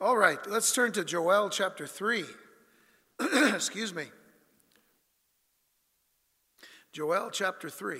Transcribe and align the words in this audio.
All 0.00 0.16
right, 0.16 0.38
let's 0.46 0.72
turn 0.72 0.92
to 0.92 1.04
Joel 1.04 1.50
chapter 1.50 1.84
3. 1.84 2.24
Excuse 3.52 3.92
me. 3.92 4.04
Joel 6.92 7.30
chapter 7.32 7.68
3. 7.68 7.98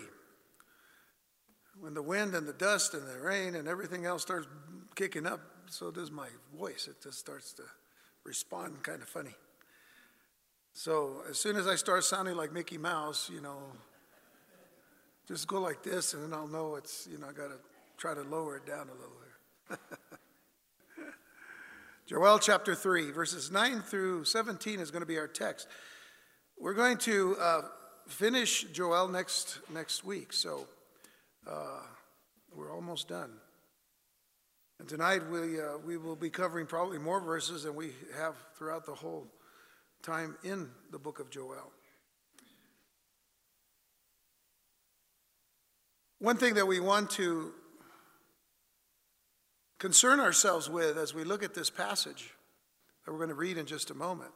When 1.81 1.95
the 1.95 2.03
wind 2.03 2.37
and 2.37 2.47
the 2.47 2.53
dust 2.53 2.95
and 2.95 3.03
the 3.03 3.19
rain 3.21 3.57
and 3.57 3.67
everything 3.67 4.07
else 4.07 4.23
starts 4.23 4.47
kicking 4.95 5.27
up, 5.27 5.41
so 5.67 5.91
does 5.91 6.13
my 6.13 6.29
voice. 6.57 6.87
It 6.89 7.03
just 7.03 7.19
starts 7.19 7.53
to 7.55 7.65
respond 8.23 8.85
kind 8.85 9.03
of 9.03 9.09
funny. 9.09 9.35
So 10.73 11.23
as 11.29 11.37
soon 11.37 11.57
as 11.57 11.67
I 11.67 11.75
start 11.75 12.05
sounding 12.05 12.37
like 12.37 12.53
Mickey 12.53 12.79
Mouse, 12.79 13.29
you 13.29 13.41
know, 13.41 13.59
just 15.27 15.49
go 15.49 15.61
like 15.61 15.83
this 15.83 16.15
and 16.15 16.23
then 16.23 16.33
I'll 16.33 16.47
know 16.47 16.77
it's, 16.77 17.09
you 17.11 17.19
know, 17.19 17.27
I 17.27 17.33
got 17.33 17.49
to 17.49 17.59
try 17.97 18.15
to 18.15 18.23
lower 18.23 18.59
it 18.59 18.67
down 18.67 18.87
a 18.89 18.93
little 18.93 19.17
bit. 19.69 19.79
Joel 22.09 22.39
chapter 22.39 22.75
3, 22.75 23.11
verses 23.11 23.51
9 23.51 23.83
through 23.83 24.25
17 24.25 24.81
is 24.81 24.91
going 24.91 25.03
to 25.03 25.07
be 25.07 25.19
our 25.19 25.29
text. 25.29 25.69
We're 26.59 26.73
going 26.73 26.97
to 26.99 27.37
uh, 27.39 27.61
finish 28.07 28.63
Joel 28.73 29.09
next, 29.09 29.59
next 29.71 30.05
week, 30.05 30.33
so 30.33 30.67
uh, 31.47 31.83
we're 32.57 32.75
almost 32.75 33.09
done. 33.09 33.33
And 34.81 34.89
tonight 34.89 35.21
we, 35.31 35.61
uh, 35.61 35.77
we 35.85 35.99
will 35.99 36.17
be 36.17 36.31
covering 36.31 36.65
probably 36.65 36.97
more 36.97 37.21
verses 37.21 37.65
than 37.65 37.75
we 37.75 37.91
have 38.17 38.37
throughout 38.57 38.87
the 38.87 38.95
whole 38.95 39.27
time 40.03 40.35
in 40.43 40.71
the 40.91 40.99
book 40.99 41.21
of 41.21 41.29
Joel. 41.29 41.71
One 46.21 46.39
thing 46.39 46.55
that 46.55 46.67
we 46.67 46.81
want 46.81 47.11
to 47.11 47.53
concern 49.79 50.21
ourselves 50.21 50.69
with 50.69 50.97
as 50.99 51.15
we 51.15 51.25
look 51.25 51.43
at 51.43 51.55
this 51.55 51.71
passage 51.71 52.35
that 53.05 53.13
we're 53.13 53.19
going 53.19 53.29
to 53.29 53.35
read 53.35 53.57
in 53.57 53.67
just 53.67 53.91
a 53.91 53.95
moment 53.95 54.33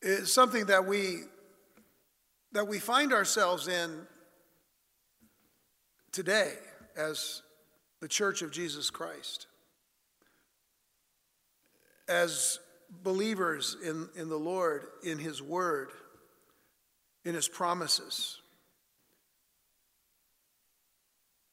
is 0.00 0.32
something 0.32 0.66
that 0.66 0.86
we 0.86 1.20
that 2.52 2.68
we 2.68 2.78
find 2.78 3.12
ourselves 3.14 3.66
in 3.66 4.06
today 6.10 6.52
as 6.96 7.40
the 8.00 8.08
church 8.08 8.42
of 8.42 8.50
Jesus 8.50 8.90
Christ 8.90 9.46
as 12.08 12.58
believers 13.02 13.76
in, 13.82 14.08
in 14.16 14.28
the 14.28 14.36
Lord, 14.36 14.84
in 15.02 15.18
His 15.18 15.40
Word, 15.40 15.90
in 17.24 17.34
His 17.34 17.48
promises. 17.48 18.38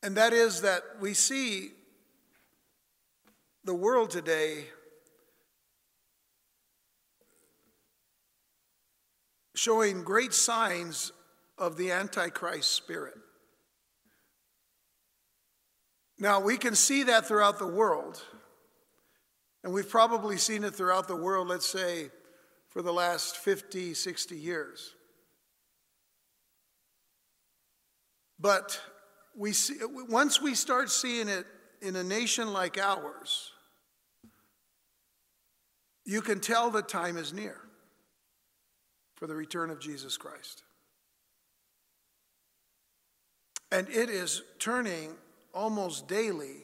And 0.04 0.18
that 0.18 0.34
is 0.34 0.62
that 0.62 0.82
we 1.00 1.14
see 1.14 1.72
the 3.70 3.76
world 3.76 4.10
today 4.10 4.66
showing 9.56 10.02
great 10.04 10.34
signs 10.34 11.12
of 11.56 11.78
the 11.78 11.92
Antichrist 11.92 12.72
spirit. 12.72 13.14
Now, 16.18 16.40
we 16.40 16.58
can 16.58 16.74
see 16.74 17.04
that 17.04 17.28
throughout 17.28 17.60
the 17.60 17.68
world, 17.68 18.20
and 19.64 19.72
we've 19.72 19.88
probably 19.88 20.38
seen 20.38 20.64
it 20.64 20.74
throughout 20.74 21.08
the 21.08 21.16
world, 21.16 21.48
let's 21.48 21.70
say, 21.70 22.10
for 22.70 22.82
the 22.82 22.92
last 22.92 23.38
50, 23.38 23.94
60 23.94 24.36
years. 24.36 24.96
But 28.40 28.82
we 29.38 29.54
see, 29.54 29.76
once 30.10 30.42
we 30.42 30.56
start 30.56 30.90
seeing 30.90 31.28
it 31.28 31.46
in 31.84 31.96
a 31.96 32.04
nation 32.04 32.52
like 32.52 32.80
ours, 32.80 33.52
you 36.10 36.22
can 36.22 36.40
tell 36.40 36.72
the 36.72 36.82
time 36.82 37.18
is 37.18 37.34
near 37.34 37.56
for 39.14 39.28
the 39.28 39.36
return 39.36 39.70
of 39.70 39.80
Jesus 39.80 40.18
Christ. 40.18 40.64
And 43.72 43.88
it 43.90 44.10
is 44.10 44.42
turning 44.58 45.12
almost 45.54 46.08
daily 46.08 46.64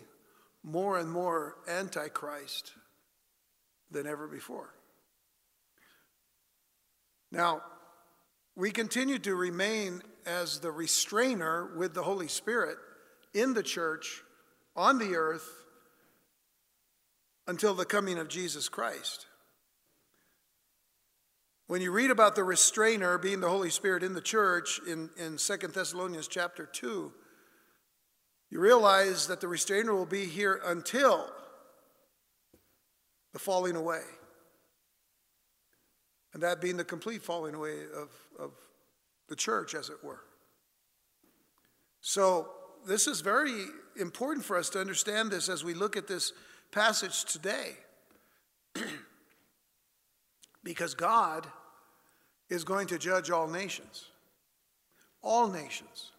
more 0.64 0.98
and 0.98 1.12
more 1.12 1.58
antichrist 1.68 2.72
than 3.92 4.08
ever 4.08 4.28
before. 4.28 4.74
Now, 7.32 7.62
we 8.56 8.72
continue 8.72 9.20
to 9.20 9.36
remain 9.36 10.02
as 10.26 10.58
the 10.58 10.72
restrainer 10.72 11.78
with 11.78 11.94
the 11.94 12.02
Holy 12.02 12.30
Spirit 12.30 12.78
in 13.36 13.54
the 13.54 13.62
church 13.62 14.24
on 14.76 14.98
the 14.98 15.14
earth 15.16 15.48
until 17.46 17.76
the 17.76 17.86
coming 17.86 18.18
of 18.18 18.28
Jesus 18.28 18.70
Christ. 18.70 19.28
When 21.68 21.82
you 21.82 21.92
read 21.92 22.12
about 22.12 22.36
the 22.36 22.44
restrainer 22.44 23.18
being 23.18 23.40
the 23.40 23.50
Holy 23.50 23.72
Spirit 23.72 24.04
in 24.04 24.14
the 24.14 24.22
church 24.22 24.80
in, 24.88 25.10
in 25.18 25.38
2 25.38 25.58
Thessalonians 25.68 26.28
chapter 26.28 26.66
2, 26.66 27.12
you 28.52 28.60
realize 28.60 29.28
that 29.28 29.42
the 29.42 29.48
restrainer 29.48 29.94
will 29.94 30.06
be 30.06 30.26
here 30.26 30.62
until 30.64 31.28
the 33.34 33.40
falling 33.40 33.76
away. 33.76 34.04
And 36.34 36.44
that 36.44 36.62
being 36.62 36.78
the 36.78 36.84
complete 36.84 37.24
falling 37.24 37.56
away 37.56 37.80
of, 37.96 38.12
of 38.38 38.52
the 39.28 39.36
church, 39.36 39.74
as 39.74 39.90
it 39.90 40.04
were. 40.04 40.22
So, 42.02 42.50
this 42.86 43.08
is 43.08 43.22
very 43.22 43.66
important 44.00 44.46
for 44.46 44.56
us 44.58 44.70
to 44.70 44.80
understand 44.80 45.32
this 45.32 45.50
as 45.50 45.64
we 45.64 45.74
look 45.74 45.98
at 45.98 46.08
this 46.08 46.34
passage 46.72 47.26
today. 47.26 47.72
because 50.66 50.96
God 50.96 51.48
is 52.50 52.66
going 52.66 52.88
to 52.88 52.98
judge 52.98 53.32
all 53.32 53.48
nations. 53.48 54.08
All 55.22 55.48
nations. 55.48 56.12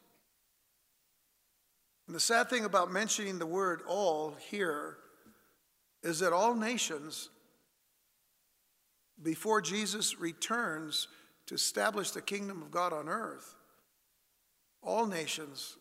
And 2.06 2.14
the 2.14 2.20
sad 2.20 2.48
thing 2.48 2.64
about 2.64 2.90
mentioning 2.90 3.38
the 3.38 3.46
word 3.46 3.82
all 3.86 4.36
here 4.48 4.96
is 6.02 6.20
that 6.20 6.32
all 6.32 6.54
nations, 6.54 7.28
before 9.22 9.60
Jesus 9.60 10.18
returns 10.18 11.08
to 11.46 11.56
establish 11.56 12.12
the 12.12 12.22
kingdom 12.22 12.62
of 12.62 12.70
God 12.70 12.92
on 12.92 13.08
earth, 13.08 13.56
all 14.80 15.06
nations 15.06 15.76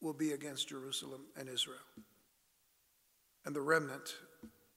will 0.00 0.14
be 0.14 0.32
against 0.32 0.68
Jerusalem 0.68 1.26
and 1.36 1.48
Israel. 1.48 1.76
And 3.44 3.54
the 3.54 3.60
remnant 3.60 4.14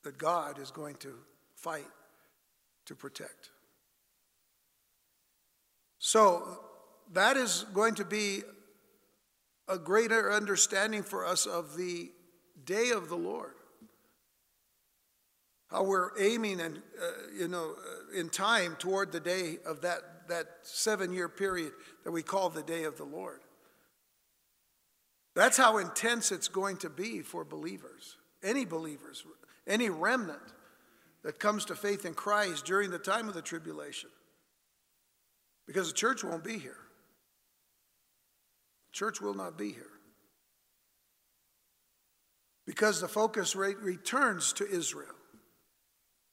that 0.04 0.18
God 0.18 0.60
is 0.60 0.72
going 0.72 0.96
to 0.96 1.14
fight 1.56 1.86
to 2.92 2.96
protect. 2.96 3.52
So 5.98 6.60
that 7.14 7.38
is 7.38 7.66
going 7.74 7.96
to 7.96 8.06
be 8.06 8.42
a 9.70 9.78
greater 9.78 10.30
understanding 10.30 11.02
for 11.02 11.26
us 11.26 11.46
of 11.46 11.78
the 11.78 12.12
day 12.66 12.90
of 12.90 13.08
the 13.08 13.16
Lord. 13.16 13.54
How 15.70 15.84
we're 15.84 16.10
aiming 16.20 16.60
and 16.60 16.80
uh, 17.02 17.06
you 17.34 17.48
know 17.48 17.76
uh, 17.78 18.20
in 18.20 18.28
time 18.28 18.76
toward 18.78 19.14
the 19.14 19.22
day 19.22 19.58
of 19.66 19.80
that 19.84 20.28
that 20.28 20.48
seven 20.64 21.14
year 21.14 21.30
period 21.30 21.72
that 22.04 22.12
we 22.12 22.24
call 22.24 22.50
the 22.50 22.62
day 22.62 22.84
of 22.84 22.98
the 22.98 23.06
Lord. 23.06 23.40
That's 25.34 25.56
how 25.56 25.78
intense 25.78 26.34
it's 26.34 26.50
going 26.50 26.76
to 26.78 26.90
be 26.90 27.22
for 27.22 27.46
believers, 27.46 28.18
any 28.44 28.66
believers, 28.66 29.24
any 29.66 29.90
remnant 29.90 30.42
that 31.24 31.40
comes 31.40 31.66
to 31.66 31.76
faith 31.76 32.06
in 32.06 32.14
Christ 32.14 32.66
during 32.66 32.90
the 32.90 33.00
time 33.00 33.28
of 33.28 33.34
the 33.34 33.42
tribulation. 33.42 34.10
Because 35.68 35.88
the 35.88 35.98
church 35.98 36.24
won't 36.24 36.44
be 36.44 36.58
here. 36.58 36.78
The 38.92 38.98
Church 38.98 39.22
will 39.22 39.34
not 39.34 39.58
be 39.58 39.72
here. 39.72 39.86
Because 42.66 43.00
the 43.00 43.08
focus 43.08 43.56
rate 43.56 43.80
returns 43.80 44.54
to 44.54 44.68
Israel. 44.68 45.16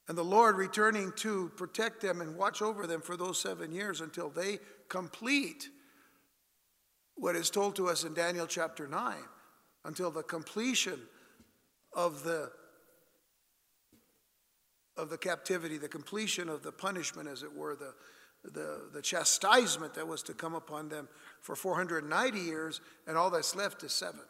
And 0.07 0.17
the 0.17 0.23
Lord 0.23 0.57
returning 0.57 1.11
to 1.17 1.51
protect 1.55 2.01
them 2.01 2.21
and 2.21 2.35
watch 2.35 2.61
over 2.61 2.87
them 2.87 3.01
for 3.01 3.15
those 3.15 3.39
seven 3.39 3.71
years 3.71 4.01
until 4.01 4.29
they 4.29 4.59
complete 4.89 5.69
what 7.15 7.35
is 7.35 7.49
told 7.49 7.75
to 7.75 7.87
us 7.87 8.03
in 8.03 8.13
Daniel 8.13 8.47
chapter 8.47 8.87
9, 8.87 9.15
until 9.85 10.09
the 10.09 10.23
completion 10.23 10.99
of 11.93 12.23
the 12.23 12.51
of 14.99 15.09
the 15.09 15.17
captivity, 15.17 15.77
the 15.77 15.87
completion 15.87 16.49
of 16.49 16.61
the 16.61 16.71
punishment, 16.71 17.27
as 17.27 17.41
it 17.41 17.55
were, 17.55 17.75
the, 17.75 17.93
the, 18.43 18.89
the 18.93 19.01
chastisement 19.01 19.93
that 19.93 20.07
was 20.07 20.21
to 20.23 20.33
come 20.33 20.53
upon 20.53 20.89
them 20.89 21.07
for 21.41 21.55
490 21.55 22.39
years, 22.39 22.81
and 23.07 23.17
all 23.17 23.29
that's 23.29 23.55
left 23.55 23.83
is 23.83 23.93
seven. 23.93 24.21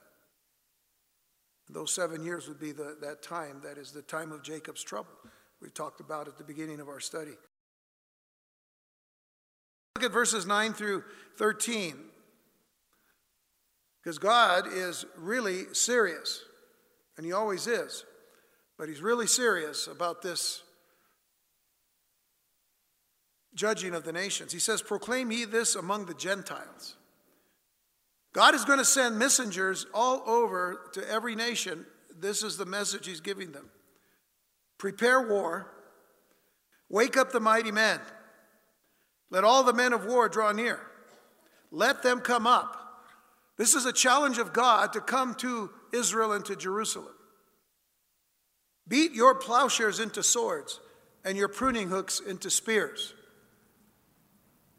Those 1.70 1.92
seven 1.92 2.24
years 2.24 2.48
would 2.48 2.60
be 2.60 2.72
the, 2.72 2.98
that 3.02 3.22
time, 3.22 3.62
that 3.64 3.78
is 3.78 3.92
the 3.92 4.02
time 4.02 4.32
of 4.32 4.44
Jacob's 4.44 4.84
trouble. 4.84 5.12
We 5.62 5.70
talked 5.70 6.00
about 6.00 6.28
at 6.28 6.38
the 6.38 6.44
beginning 6.44 6.80
of 6.80 6.88
our 6.88 7.00
study. 7.00 7.34
Look 9.96 10.06
at 10.06 10.12
verses 10.12 10.46
9 10.46 10.74
through 10.74 11.04
13. 11.38 11.96
Because 14.02 14.18
God 14.18 14.66
is 14.72 15.06
really 15.18 15.66
serious, 15.74 16.42
and 17.18 17.26
He 17.26 17.34
always 17.34 17.68
is, 17.68 18.06
But 18.80 18.88
he's 18.88 19.02
really 19.02 19.28
serious 19.28 19.88
about 19.88 20.22
this 20.22 20.64
judging 23.54 23.94
of 23.94 24.06
the 24.06 24.14
nations. 24.14 24.54
He 24.54 24.60
says, 24.60 24.82
Proclaim 24.82 25.34
ye 25.34 25.44
this 25.44 25.76
among 25.76 26.06
the 26.06 26.14
Gentiles. 26.14 26.96
God 28.32 28.56
is 28.56 28.64
going 28.64 28.80
to 28.80 28.86
send 28.86 29.20
messengers 29.20 29.86
all 29.94 30.24
over 30.26 30.80
to 30.94 31.12
every 31.12 31.36
nation. 31.36 31.86
This 32.18 32.42
is 32.42 32.56
the 32.56 32.66
message 32.66 33.06
he's 33.06 33.20
giving 33.20 33.52
them. 33.52 33.70
Prepare 34.78 35.28
war, 35.28 35.70
wake 36.88 37.18
up 37.18 37.34
the 37.34 37.42
mighty 37.42 37.72
men, 37.72 38.00
let 39.30 39.44
all 39.44 39.64
the 39.66 39.74
men 39.74 39.92
of 39.92 40.06
war 40.06 40.30
draw 40.30 40.54
near, 40.54 40.80
let 41.70 42.02
them 42.02 42.22
come 42.22 42.48
up. 42.48 42.78
This 43.58 43.76
is 43.76 43.86
a 43.86 43.92
challenge 43.92 44.38
of 44.38 44.54
God 44.54 44.94
to 44.94 45.02
come 45.02 45.36
to 45.36 45.70
Israel 45.92 46.32
and 46.32 46.46
to 46.46 46.56
Jerusalem. 46.56 47.14
Beat 48.90 49.14
your 49.14 49.36
plowshares 49.36 50.00
into 50.00 50.24
swords 50.24 50.80
and 51.24 51.38
your 51.38 51.48
pruning 51.48 51.90
hooks 51.90 52.20
into 52.20 52.50
spears. 52.50 53.14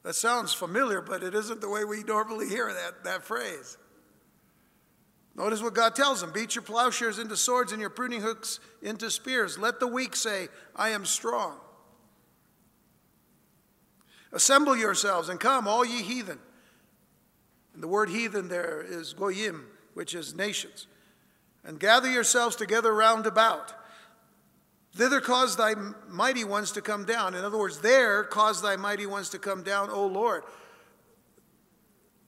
That 0.03 0.15
sounds 0.15 0.53
familiar, 0.53 1.01
but 1.01 1.23
it 1.23 1.35
isn't 1.35 1.61
the 1.61 1.69
way 1.69 1.85
we 1.85 2.03
normally 2.03 2.49
hear 2.49 2.73
that, 2.73 3.05
that 3.05 3.25
phrase. 3.25 3.79
Notice 5.37 5.63
what 5.63 5.75
God 5.75 5.95
tells 5.95 6.21
them 6.21 6.33
beat 6.33 6.55
your 6.55 6.63
plowshares 6.63 7.19
into 7.19 7.37
swords 7.37 7.71
and 7.71 7.81
your 7.81 7.91
pruning 7.91 8.21
hooks 8.21 8.59
into 8.83 9.11
spears. 9.11 9.59
Let 9.59 9.79
the 9.79 9.87
weak 9.87 10.17
say, 10.17 10.49
I 10.75 10.91
am 10.91 11.05
strong. 11.05 11.59
Assemble 14.33 14.77
yourselves 14.77 15.29
and 15.29 15.39
come, 15.39 15.69
all 15.69 15.85
ye 15.85 16.03
heathen. 16.03 16.39
And 17.75 17.83
the 17.83 17.89
word 17.89 18.09
heathen 18.09 18.49
there 18.49 18.85
is 18.87 19.13
goyim, 19.13 19.67
which 19.95 20.15
is 20.15 20.35
nations. 20.35 20.87
And 21.65 21.79
gather 21.79 22.11
yourselves 22.11 22.57
together 22.57 22.93
round 22.93 23.27
about. 23.27 23.75
Thither 24.95 25.21
cause 25.21 25.57
thy 25.57 25.75
mighty 26.09 26.45
ones 26.45 26.73
to 26.73 26.83
come 26.83 27.05
down. 27.05 27.35
In 27.35 27.45
other 27.45 27.59
words, 27.59 27.79
there 27.81 28.25
cause 28.25 28.61
thy 28.61 28.77
mighty 28.77 29.07
ones 29.07 29.31
to 29.31 29.39
come 29.39 29.63
down, 29.63 29.89
O 29.91 30.07
Lord. 30.07 30.43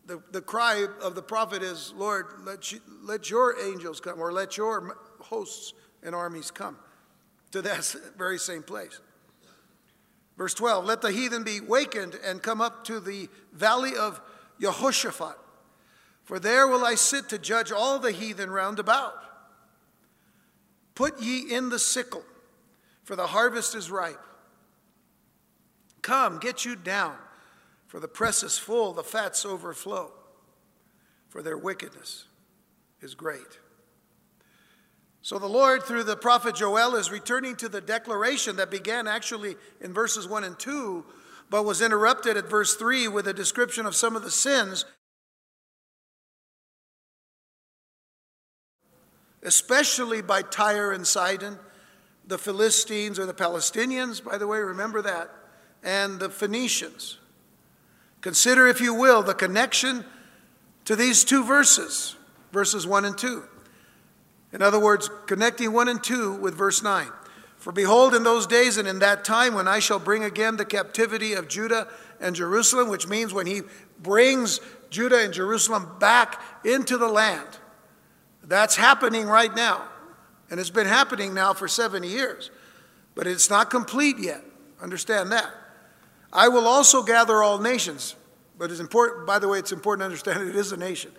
The, 0.06 0.22
the 0.30 0.40
cry 0.40 0.86
of 1.00 1.14
the 1.14 1.22
prophet 1.22 1.62
is, 1.62 1.92
Lord, 1.96 2.26
let, 2.44 2.72
you, 2.72 2.80
let 3.02 3.30
your 3.30 3.58
angels 3.60 4.00
come, 4.00 4.20
or 4.20 4.32
let 4.32 4.56
your 4.56 4.96
hosts 5.20 5.74
and 6.02 6.14
armies 6.14 6.50
come 6.50 6.76
to 7.52 7.62
that 7.62 7.84
very 8.16 8.38
same 8.38 8.62
place. 8.62 9.00
Verse 10.36 10.54
12 10.54 10.84
Let 10.84 11.02
the 11.02 11.12
heathen 11.12 11.42
be 11.44 11.60
wakened 11.60 12.16
and 12.24 12.42
come 12.42 12.60
up 12.60 12.84
to 12.84 13.00
the 13.00 13.28
valley 13.52 13.96
of 13.96 14.20
Jehoshaphat, 14.60 15.36
for 16.24 16.38
there 16.38 16.68
will 16.68 16.84
I 16.84 16.94
sit 16.94 17.28
to 17.30 17.38
judge 17.38 17.72
all 17.72 17.98
the 17.98 18.12
heathen 18.12 18.50
round 18.50 18.78
about. 18.78 19.14
Put 20.94 21.20
ye 21.20 21.52
in 21.52 21.68
the 21.68 21.78
sickle 21.78 22.24
for 23.02 23.16
the 23.16 23.26
harvest 23.26 23.74
is 23.74 23.90
ripe. 23.90 24.20
Come, 26.02 26.38
get 26.38 26.64
you 26.64 26.76
down, 26.76 27.16
for 27.86 28.00
the 28.00 28.08
press 28.08 28.42
is 28.42 28.58
full, 28.58 28.92
the 28.92 29.04
fats 29.04 29.44
overflow, 29.44 30.12
for 31.28 31.42
their 31.42 31.56
wickedness 31.56 32.24
is 33.00 33.14
great. 33.14 33.58
So 35.24 35.38
the 35.38 35.46
Lord, 35.46 35.84
through 35.84 36.02
the 36.04 36.16
prophet 36.16 36.56
Joel, 36.56 36.96
is 36.96 37.10
returning 37.12 37.54
to 37.56 37.68
the 37.68 37.80
declaration 37.80 38.56
that 38.56 38.72
began 38.72 39.06
actually 39.06 39.54
in 39.80 39.92
verses 39.92 40.26
1 40.26 40.42
and 40.42 40.58
2, 40.58 41.04
but 41.48 41.64
was 41.64 41.80
interrupted 41.80 42.36
at 42.36 42.50
verse 42.50 42.74
3 42.74 43.06
with 43.06 43.28
a 43.28 43.32
description 43.32 43.86
of 43.86 43.94
some 43.94 44.16
of 44.16 44.24
the 44.24 44.30
sins, 44.32 44.84
especially 49.44 50.22
by 50.22 50.42
Tyre 50.42 50.90
and 50.90 51.06
Sidon 51.06 51.58
the 52.32 52.38
Philistines 52.38 53.18
or 53.18 53.26
the 53.26 53.34
Palestinians, 53.34 54.24
by 54.24 54.38
the 54.38 54.46
way, 54.46 54.58
remember 54.58 55.02
that, 55.02 55.30
and 55.82 56.18
the 56.18 56.30
Phoenicians. 56.30 57.18
Consider, 58.22 58.66
if 58.68 58.80
you 58.80 58.94
will, 58.94 59.22
the 59.22 59.34
connection 59.34 60.02
to 60.86 60.96
these 60.96 61.24
two 61.24 61.44
verses, 61.44 62.16
verses 62.50 62.86
1 62.86 63.04
and 63.04 63.18
2. 63.18 63.44
In 64.54 64.62
other 64.62 64.80
words, 64.80 65.10
connecting 65.26 65.74
1 65.74 65.88
and 65.88 66.02
2 66.02 66.36
with 66.36 66.54
verse 66.54 66.82
9. 66.82 67.08
For 67.58 67.70
behold, 67.70 68.14
in 68.14 68.22
those 68.22 68.46
days 68.46 68.78
and 68.78 68.88
in 68.88 69.00
that 69.00 69.26
time 69.26 69.52
when 69.52 69.68
I 69.68 69.78
shall 69.78 69.98
bring 69.98 70.24
again 70.24 70.56
the 70.56 70.64
captivity 70.64 71.34
of 71.34 71.48
Judah 71.48 71.86
and 72.18 72.34
Jerusalem, 72.34 72.88
which 72.88 73.06
means 73.06 73.34
when 73.34 73.46
he 73.46 73.60
brings 74.00 74.58
Judah 74.88 75.22
and 75.22 75.34
Jerusalem 75.34 75.96
back 76.00 76.40
into 76.64 76.96
the 76.96 77.08
land. 77.08 77.46
That's 78.42 78.76
happening 78.76 79.26
right 79.26 79.54
now. 79.54 79.86
And 80.52 80.60
it's 80.60 80.68
been 80.68 80.86
happening 80.86 81.32
now 81.32 81.54
for 81.54 81.66
70 81.66 82.06
years, 82.06 82.50
but 83.14 83.26
it's 83.26 83.48
not 83.48 83.70
complete 83.70 84.18
yet. 84.18 84.44
Understand 84.82 85.32
that. 85.32 85.50
I 86.30 86.48
will 86.48 86.66
also 86.66 87.02
gather 87.02 87.42
all 87.42 87.58
nations, 87.58 88.16
but 88.58 88.70
it's 88.70 88.78
important, 88.78 89.26
by 89.26 89.38
the 89.38 89.48
way, 89.48 89.58
it's 89.58 89.72
important 89.72 90.02
to 90.02 90.04
understand 90.04 90.46
it 90.46 90.54
is 90.54 90.70
a 90.70 90.76
nation. 90.76 91.10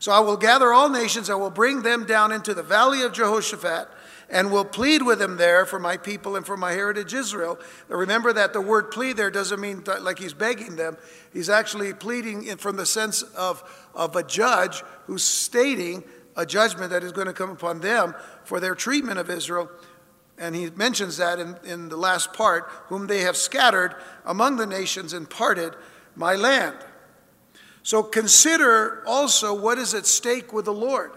So 0.00 0.10
I 0.10 0.18
will 0.18 0.36
gather 0.36 0.72
all 0.72 0.88
nations, 0.88 1.30
I 1.30 1.36
will 1.36 1.50
bring 1.50 1.82
them 1.82 2.04
down 2.04 2.32
into 2.32 2.52
the 2.52 2.64
valley 2.64 3.02
of 3.02 3.12
Jehoshaphat, 3.12 3.86
and 4.28 4.50
will 4.50 4.64
plead 4.64 5.02
with 5.02 5.20
them 5.20 5.36
there 5.36 5.66
for 5.66 5.78
my 5.78 5.96
people 5.96 6.34
and 6.34 6.44
for 6.44 6.56
my 6.56 6.72
heritage 6.72 7.14
Israel. 7.14 7.60
Now 7.88 7.94
remember 7.94 8.32
that 8.32 8.52
the 8.52 8.60
word 8.60 8.90
plead 8.90 9.16
there 9.16 9.30
doesn't 9.30 9.60
mean 9.60 9.84
like 10.00 10.18
he's 10.18 10.34
begging 10.34 10.74
them. 10.74 10.96
He's 11.32 11.48
actually 11.48 11.94
pleading 11.94 12.56
from 12.56 12.76
the 12.76 12.86
sense 12.86 13.22
of, 13.22 13.62
of 13.94 14.16
a 14.16 14.24
judge 14.24 14.82
who's 15.06 15.22
stating 15.22 16.02
a 16.36 16.46
judgment 16.46 16.90
that 16.90 17.02
is 17.02 17.12
going 17.12 17.26
to 17.26 17.32
come 17.32 17.50
upon 17.50 17.80
them 17.80 18.14
for 18.44 18.60
their 18.60 18.74
treatment 18.74 19.18
of 19.18 19.30
Israel. 19.30 19.70
And 20.38 20.54
he 20.54 20.70
mentions 20.70 21.18
that 21.18 21.38
in, 21.38 21.56
in 21.64 21.88
the 21.88 21.96
last 21.96 22.32
part, 22.32 22.68
whom 22.86 23.06
they 23.06 23.20
have 23.22 23.36
scattered 23.36 23.94
among 24.24 24.56
the 24.56 24.66
nations 24.66 25.12
and 25.12 25.28
parted 25.28 25.74
my 26.16 26.34
land. 26.34 26.76
So 27.82 28.02
consider 28.02 29.02
also 29.06 29.54
what 29.54 29.78
is 29.78 29.94
at 29.94 30.06
stake 30.06 30.52
with 30.52 30.64
the 30.64 30.72
Lord. 30.72 31.12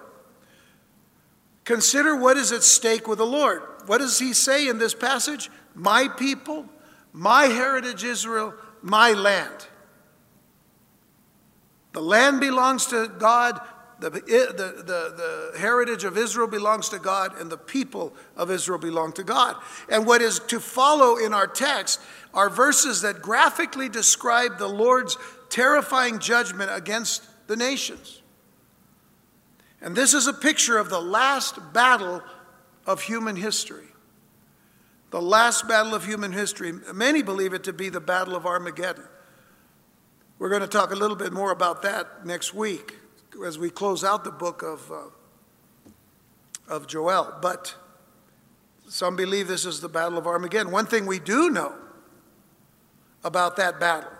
Consider 1.65 2.15
what 2.15 2.37
is 2.37 2.51
at 2.51 2.63
stake 2.63 3.07
with 3.07 3.19
the 3.19 3.25
Lord. 3.25 3.61
What 3.85 3.99
does 3.99 4.19
he 4.19 4.33
say 4.33 4.67
in 4.67 4.77
this 4.77 4.93
passage? 4.93 5.49
My 5.75 6.07
people, 6.07 6.65
my 7.11 7.45
heritage 7.45 8.03
Israel, 8.03 8.53
my 8.81 9.13
land. 9.13 9.67
The 11.93 12.01
land 12.01 12.39
belongs 12.39 12.87
to 12.87 13.07
God, 13.07 13.61
the, 14.09 14.19
the, 14.21 14.83
the, 14.83 15.53
the 15.53 15.59
heritage 15.59 16.03
of 16.03 16.17
Israel 16.17 16.47
belongs 16.47 16.89
to 16.89 16.99
God, 16.99 17.39
and 17.39 17.49
the 17.49 17.57
people 17.57 18.13
of 18.35 18.51
Israel 18.51 18.79
belong 18.79 19.13
to 19.13 19.23
God. 19.23 19.55
And 19.89 20.05
what 20.05 20.21
is 20.21 20.39
to 20.47 20.59
follow 20.59 21.17
in 21.17 21.33
our 21.33 21.47
text 21.47 21.99
are 22.33 22.49
verses 22.49 23.01
that 23.01 23.21
graphically 23.21 23.89
describe 23.89 24.57
the 24.57 24.67
Lord's 24.67 25.17
terrifying 25.49 26.19
judgment 26.19 26.71
against 26.73 27.23
the 27.47 27.55
nations. 27.55 28.21
And 29.81 29.95
this 29.95 30.13
is 30.13 30.27
a 30.27 30.33
picture 30.33 30.77
of 30.77 30.89
the 30.89 31.01
last 31.01 31.59
battle 31.73 32.23
of 32.85 33.01
human 33.01 33.35
history. 33.35 33.87
The 35.11 35.21
last 35.21 35.67
battle 35.67 35.93
of 35.93 36.05
human 36.05 36.31
history. 36.31 36.73
Many 36.93 37.21
believe 37.21 37.53
it 37.53 37.65
to 37.65 37.73
be 37.73 37.89
the 37.89 38.01
Battle 38.01 38.35
of 38.35 38.45
Armageddon. 38.45 39.05
We're 40.39 40.49
going 40.49 40.61
to 40.61 40.67
talk 40.67 40.91
a 40.91 40.95
little 40.95 41.15
bit 41.15 41.31
more 41.31 41.51
about 41.51 41.83
that 41.83 42.25
next 42.25 42.53
week 42.53 42.95
as 43.45 43.57
we 43.57 43.69
close 43.69 44.03
out 44.03 44.23
the 44.23 44.31
book 44.31 44.61
of, 44.61 44.91
uh, 44.91 46.73
of 46.73 46.87
Joel. 46.87 47.33
But 47.41 47.75
some 48.87 49.15
believe 49.15 49.47
this 49.47 49.65
is 49.65 49.81
the 49.81 49.89
Battle 49.89 50.17
of 50.17 50.27
Armageddon. 50.27 50.71
One 50.71 50.85
thing 50.85 51.05
we 51.05 51.19
do 51.19 51.49
know 51.49 51.73
about 53.23 53.55
that 53.57 53.79
battle 53.79 54.11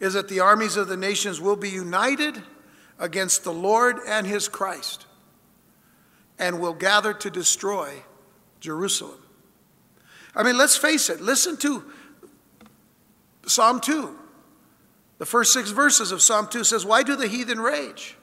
is 0.00 0.14
that 0.14 0.28
the 0.28 0.40
armies 0.40 0.76
of 0.76 0.88
the 0.88 0.96
nations 0.96 1.40
will 1.40 1.56
be 1.56 1.70
united 1.70 2.42
against 2.98 3.44
the 3.44 3.52
Lord 3.52 3.98
and 4.06 4.26
his 4.26 4.48
Christ 4.48 5.06
and 6.38 6.60
will 6.60 6.74
gather 6.74 7.14
to 7.14 7.30
destroy 7.30 8.02
Jerusalem. 8.60 9.20
I 10.34 10.42
mean, 10.42 10.58
let's 10.58 10.76
face 10.76 11.08
it. 11.08 11.20
Listen 11.20 11.56
to 11.58 11.84
Psalm 13.46 13.80
2. 13.80 14.18
The 15.18 15.26
first 15.26 15.52
six 15.52 15.70
verses 15.70 16.12
of 16.12 16.22
Psalm 16.22 16.48
2 16.48 16.64
says, 16.64 16.84
Why 16.84 17.02
do 17.02 17.16
the 17.16 17.28
heathen 17.28 17.60
rage? 17.60 18.16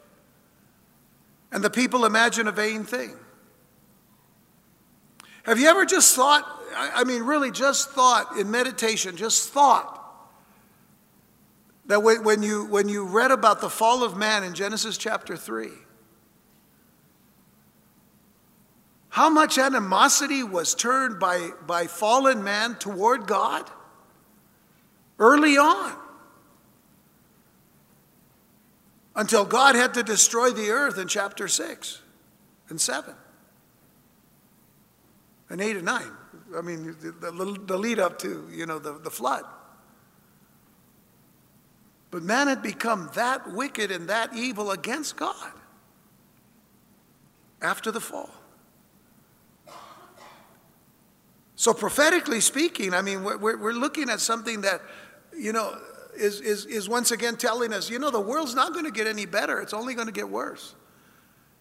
And 1.52 1.64
the 1.64 1.70
people 1.70 2.06
imagine 2.06 2.48
a 2.48 2.52
vain 2.52 2.84
thing. 2.84 3.16
Have 5.44 5.60
you 5.60 5.68
ever 5.68 5.86
just 5.86 6.16
thought, 6.16 6.46
I 6.76 7.04
mean, 7.04 7.24
really 7.24 7.52
just 7.52 7.92
thought 7.92 8.38
in 8.38 8.52
meditation, 8.52 9.18
just 9.18 9.50
thought 9.50 9.98
that 11.88 12.02
when 12.04 12.44
you, 12.44 12.66
when 12.66 12.88
you 12.88 13.06
read 13.06 13.32
about 13.32 13.60
the 13.60 13.70
fall 13.70 14.04
of 14.04 14.16
man 14.16 14.44
in 14.44 14.54
Genesis 14.54 14.98
chapter 14.98 15.36
3, 15.36 15.70
how 19.10 19.30
much 19.30 19.58
animosity 19.58 20.42
was 20.42 20.74
turned 20.74 21.20
by, 21.20 21.50
by 21.68 21.88
fallen 21.88 22.44
man 22.44 22.76
toward 22.76 23.28
God 23.28 23.70
early 25.20 25.58
on? 25.58 25.98
Until 29.16 29.46
God 29.46 29.76
had 29.76 29.94
to 29.96 30.04
destroy 30.04 30.52
the 30.52 30.70
earth 30.70 30.98
in 30.98 31.08
chapter 31.08 31.48
6 31.48 32.02
and 32.70 32.80
7. 32.80 33.14
and 35.50 35.62
8 35.62 35.76
and 35.78 35.86
9. 35.86 36.04
I 36.58 36.62
mean, 36.62 36.96
the, 37.02 37.32
the, 37.66 37.78
lead 37.78 38.00
up 38.00 38.20
to, 38.20 38.48
you 38.52 38.66
know, 38.66 38.80
the, 38.80 38.94
the 38.94 39.10
flood. 39.10 39.44
But 42.10 42.24
man 42.24 42.48
had 42.48 42.62
become 42.62 43.10
that 43.16 43.54
wicked 43.54 43.90
and 43.90 44.10
that 44.10 44.36
evil 44.36 44.72
against 44.72 45.16
God 45.16 45.52
after 47.62 47.92
the 47.92 48.02
fall. 48.02 48.30
So, 51.56 51.74
prophetically 51.74 52.42
speaking, 52.42 52.94
I 52.94 53.02
mean, 53.02 53.24
we're, 53.24 53.38
we're 53.38 53.72
looking 53.72 54.10
at 54.10 54.20
something 54.20 54.62
that, 54.62 54.82
you 55.38 55.54
know, 55.54 55.80
is, 56.22 56.40
is, 56.40 56.66
is 56.68 56.88
once 56.88 57.12
again 57.12 57.36
telling 57.36 57.74
us, 57.74 57.90
you 57.90 58.00
know, 58.00 58.12
the 58.12 58.22
world's 58.22 58.54
not 58.54 58.74
going 58.74 58.86
to 58.86 58.92
get 58.92 59.08
any 59.08 59.26
better. 59.26 59.60
It's 59.60 59.74
only 59.74 59.96
going 59.96 60.08
to 60.08 60.14
get 60.14 60.30
worse. 60.30 60.76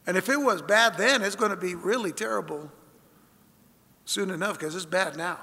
And 0.07 0.17
if 0.17 0.29
it 0.29 0.37
was 0.37 0.63
bad 0.63 0.97
then, 0.97 1.23
it's 1.23 1.37
going 1.37 1.51
to 1.51 1.57
be 1.57 1.75
really 1.75 2.13
terrible 2.13 2.71
soon 4.05 4.31
enough 4.31 4.59
because 4.59 4.75
it's 4.75 4.85
bad 4.85 5.17
now. 5.17 5.39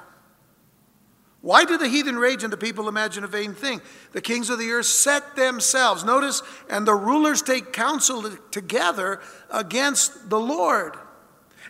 Why 1.41 1.65
do 1.65 1.77
the 1.77 1.87
heathen 1.87 2.17
rage 2.17 2.43
and 2.43 2.51
the 2.51 2.57
people 2.57 2.89
imagine 2.89 3.23
a 3.23 3.27
vain 3.27 3.53
thing? 3.53 3.81
The 4.11 4.21
kings 4.21 4.49
of 4.49 4.59
the 4.59 4.71
earth 4.71 4.87
set 4.87 5.35
themselves, 5.35 6.03
notice, 6.03 6.41
and 6.69 6.85
the 6.85 6.95
rulers 6.95 7.41
take 7.41 7.71
counsel 7.71 8.29
together 8.51 9.21
against 9.51 10.29
the 10.29 10.39
Lord 10.39 10.97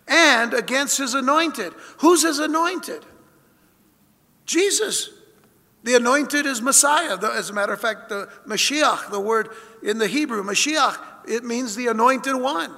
and 0.07 0.53
against 0.53 0.97
his 0.97 1.13
anointed. 1.13 1.73
Who's 1.99 2.23
his 2.23 2.39
anointed? 2.39 3.05
Jesus. 4.45 5.16
The 5.87 5.95
anointed 5.95 6.45
is 6.45 6.61
Messiah. 6.61 7.17
As 7.31 7.49
a 7.49 7.53
matter 7.53 7.71
of 7.71 7.79
fact, 7.79 8.09
the 8.09 8.27
Mashiach, 8.45 9.09
the 9.09 9.21
word 9.21 9.51
in 9.81 9.99
the 9.99 10.07
Hebrew, 10.07 10.43
Mashiach, 10.43 10.97
it 11.25 11.45
means 11.45 11.77
the 11.77 11.87
anointed 11.87 12.35
one. 12.35 12.75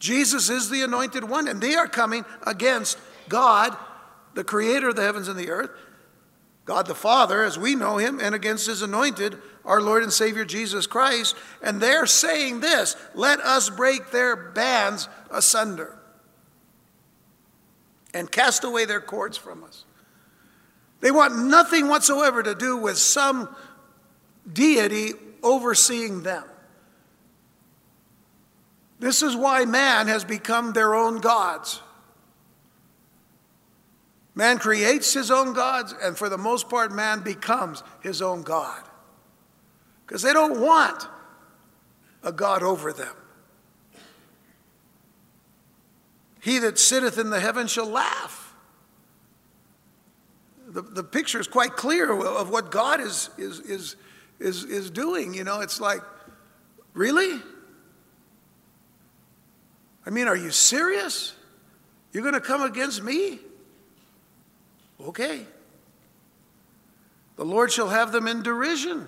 Jesus 0.00 0.50
is 0.50 0.68
the 0.68 0.82
anointed 0.82 1.22
one, 1.22 1.46
and 1.46 1.60
they 1.60 1.76
are 1.76 1.86
coming 1.86 2.24
against 2.44 2.98
God, 3.28 3.76
the 4.34 4.42
creator 4.42 4.88
of 4.88 4.96
the 4.96 5.04
heavens 5.04 5.28
and 5.28 5.38
the 5.38 5.50
earth, 5.50 5.70
God 6.64 6.88
the 6.88 6.96
Father, 6.96 7.44
as 7.44 7.60
we 7.60 7.76
know 7.76 7.98
him, 7.98 8.18
and 8.18 8.34
against 8.34 8.66
his 8.66 8.82
anointed, 8.82 9.38
our 9.64 9.80
Lord 9.80 10.02
and 10.02 10.12
Savior 10.12 10.44
Jesus 10.44 10.88
Christ. 10.88 11.36
And 11.62 11.80
they're 11.80 12.06
saying 12.06 12.58
this 12.58 12.96
let 13.14 13.38
us 13.38 13.70
break 13.70 14.10
their 14.10 14.34
bands 14.34 15.08
asunder 15.30 15.96
and 18.12 18.28
cast 18.28 18.64
away 18.64 18.84
their 18.84 19.00
cords 19.00 19.36
from 19.38 19.62
us. 19.62 19.85
They 21.00 21.10
want 21.10 21.36
nothing 21.46 21.88
whatsoever 21.88 22.42
to 22.42 22.54
do 22.54 22.76
with 22.76 22.98
some 22.98 23.54
deity 24.50 25.12
overseeing 25.42 26.22
them. 26.22 26.44
This 28.98 29.22
is 29.22 29.36
why 29.36 29.64
man 29.66 30.08
has 30.08 30.24
become 30.24 30.72
their 30.72 30.94
own 30.94 31.18
gods. 31.18 31.82
Man 34.34 34.58
creates 34.58 35.14
his 35.14 35.30
own 35.30 35.52
gods, 35.54 35.94
and 36.02 36.16
for 36.16 36.28
the 36.28 36.38
most 36.38 36.68
part, 36.68 36.92
man 36.92 37.20
becomes 37.20 37.82
his 38.00 38.20
own 38.20 38.42
God. 38.42 38.82
Because 40.06 40.22
they 40.22 40.32
don't 40.32 40.60
want 40.60 41.08
a 42.22 42.32
God 42.32 42.62
over 42.62 42.92
them. 42.92 43.14
He 46.40 46.58
that 46.58 46.78
sitteth 46.78 47.18
in 47.18 47.30
the 47.30 47.40
heavens 47.40 47.70
shall 47.70 47.88
laugh. 47.88 48.45
The, 50.76 50.82
the 50.82 51.02
picture 51.02 51.40
is 51.40 51.48
quite 51.48 51.74
clear 51.74 52.12
of 52.12 52.50
what 52.50 52.70
God 52.70 53.00
is, 53.00 53.30
is, 53.38 53.60
is, 53.60 53.96
is, 54.38 54.62
is 54.64 54.90
doing. 54.90 55.32
You 55.32 55.42
know, 55.42 55.62
it's 55.62 55.80
like, 55.80 56.02
really? 56.92 57.40
I 60.04 60.10
mean, 60.10 60.28
are 60.28 60.36
you 60.36 60.50
serious? 60.50 61.34
You're 62.12 62.22
going 62.22 62.34
to 62.34 62.42
come 62.42 62.60
against 62.60 63.02
me? 63.02 63.38
Okay. 65.00 65.46
The 67.36 67.44
Lord 67.46 67.72
shall 67.72 67.88
have 67.88 68.12
them 68.12 68.28
in 68.28 68.42
derision. 68.42 69.06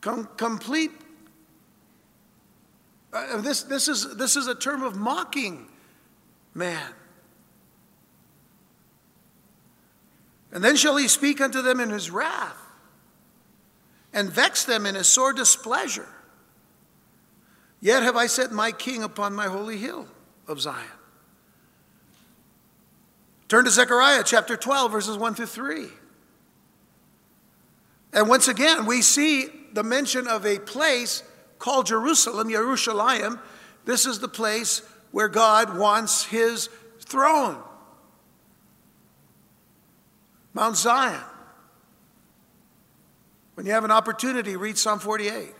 Com- 0.00 0.28
complete. 0.36 0.92
Uh, 3.12 3.40
this, 3.40 3.64
this, 3.64 3.88
is, 3.88 4.16
this 4.16 4.36
is 4.36 4.46
a 4.46 4.54
term 4.54 4.84
of 4.84 4.94
mocking 4.94 5.66
man. 6.54 6.92
And 10.52 10.64
then 10.64 10.76
shall 10.76 10.96
he 10.96 11.08
speak 11.08 11.40
unto 11.40 11.62
them 11.62 11.80
in 11.80 11.90
his 11.90 12.10
wrath, 12.10 12.56
and 14.12 14.30
vex 14.30 14.64
them 14.64 14.86
in 14.86 14.96
his 14.96 15.06
sore 15.06 15.32
displeasure. 15.32 16.08
Yet 17.80 18.02
have 18.02 18.16
I 18.16 18.26
set 18.26 18.50
my 18.50 18.72
king 18.72 19.02
upon 19.02 19.34
my 19.34 19.46
holy 19.46 19.78
hill 19.78 20.06
of 20.48 20.60
Zion. 20.60 20.86
Turn 23.48 23.64
to 23.64 23.70
Zechariah 23.70 24.22
chapter 24.24 24.56
12, 24.56 24.92
verses 24.92 25.16
1 25.16 25.34
through 25.34 25.46
3. 25.46 25.86
And 28.12 28.28
once 28.28 28.48
again, 28.48 28.86
we 28.86 29.02
see 29.02 29.46
the 29.72 29.82
mention 29.82 30.26
of 30.26 30.44
a 30.44 30.58
place 30.58 31.22
called 31.58 31.86
Jerusalem, 31.86 32.48
Yerushalayim. 32.48 33.38
This 33.84 34.06
is 34.06 34.18
the 34.18 34.28
place 34.28 34.82
where 35.12 35.28
God 35.28 35.78
wants 35.78 36.24
his 36.24 36.68
throne. 37.00 37.62
Mount 40.52 40.76
Zion. 40.76 41.20
When 43.54 43.66
you 43.66 43.72
have 43.72 43.84
an 43.84 43.90
opportunity, 43.90 44.56
read 44.56 44.78
Psalm 44.78 44.98
48. 44.98 45.54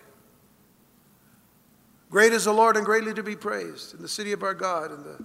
Great 2.10 2.32
is 2.32 2.44
the 2.44 2.52
Lord 2.52 2.76
and 2.76 2.84
greatly 2.84 3.14
to 3.14 3.22
be 3.22 3.36
praised 3.36 3.94
in 3.94 4.02
the 4.02 4.08
city 4.08 4.32
of 4.32 4.42
our 4.42 4.54
God 4.54 4.90
and 4.90 5.04
the 5.04 5.24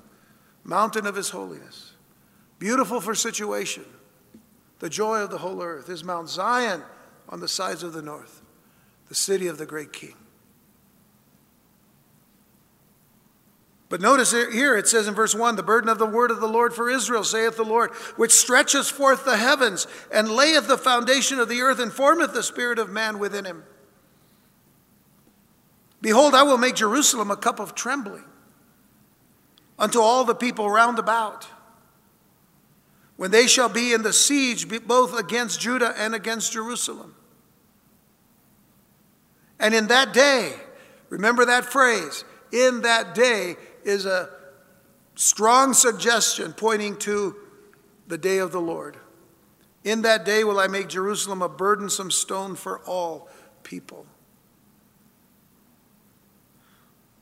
mountain 0.64 1.08
of 1.08 1.16
his 1.16 1.30
holiness. 1.30 1.94
Beautiful 2.60 3.02
for 3.02 3.16
situation. 3.16 3.86
The 4.80 4.90
joy 4.90 5.20
of 5.20 5.32
the 5.32 5.38
whole 5.40 5.64
earth 5.64 5.90
is 5.90 6.04
Mount 6.04 6.30
Zion 6.30 6.84
on 7.30 7.40
the 7.40 7.48
sides 7.48 7.82
of 7.82 7.94
the 7.94 8.02
north, 8.02 8.42
the 9.08 9.16
city 9.16 9.48
of 9.48 9.58
the 9.58 9.66
great 9.66 9.94
king. 9.94 10.16
But 13.88 14.02
notice 14.02 14.32
here 14.32 14.76
it 14.76 14.88
says 14.88 15.08
in 15.08 15.14
verse 15.14 15.36
1 15.36 15.56
the 15.56 15.64
burden 15.64 15.90
of 15.90 16.00
the 16.00 16.06
word 16.06 16.32
of 16.32 16.40
the 16.40 16.48
Lord 16.48 16.74
for 16.74 16.90
Israel, 16.90 17.24
saith 17.24 17.56
the 17.56 17.64
Lord, 17.64 17.92
which 18.16 18.32
stretcheth 18.32 18.90
forth 18.90 19.26
the 19.26 19.38
heavens 19.38 19.86
and 20.12 20.30
layeth 20.30 20.68
the 20.68 20.78
foundation 20.78 21.40
of 21.40 21.50
the 21.50 21.62
earth 21.62 21.80
and 21.80 21.94
formeth 21.94 22.34
the 22.34 22.42
spirit 22.42 22.80
of 22.80 22.90
man 22.90 23.20
within 23.20 23.46
him. 23.46 23.64
Behold, 26.02 26.34
I 26.34 26.44
will 26.44 26.58
make 26.58 26.76
Jerusalem 26.76 27.30
a 27.30 27.38
cup 27.38 27.60
of 27.60 27.76
trembling 27.76 28.26
unto 29.78 30.00
all 30.00 30.24
the 30.24 30.36
people 30.36 30.70
round 30.70 31.00
about 31.00 31.48
when 33.18 33.32
they 33.32 33.48
shall 33.48 33.70
be 33.70 33.94
in 33.94 34.02
the 34.02 34.14
siege 34.14 34.68
both 34.86 35.18
against 35.18 35.62
Judah 35.62 35.94
and 35.98 36.14
against 36.14 36.52
Jerusalem. 36.52 37.16
And 39.60 39.74
in 39.74 39.88
that 39.88 40.14
day, 40.14 40.54
remember 41.10 41.46
that 41.46 41.66
phrase, 41.66 42.26
in 42.52 42.82
that 42.82 43.16
day 43.16 43.56
is 43.86 44.06
a 44.06 44.30
strong 45.16 45.74
suggestion 45.74 46.52
pointing 46.52 46.98
to 46.98 47.36
the 48.08 48.18
day 48.18 48.40
of 48.40 48.52
the 48.52 48.60
Lord. 48.60 48.98
In 49.84 50.02
that 50.02 50.26
day 50.26 50.44
will 50.44 50.60
I 50.60 50.68
make 50.68 50.90
Jerusalem 50.90 51.42
a 51.42 51.48
burdensome 51.48 52.12
stone 52.12 52.56
for 52.56 52.80
all 52.80 53.30
people. 53.64 54.06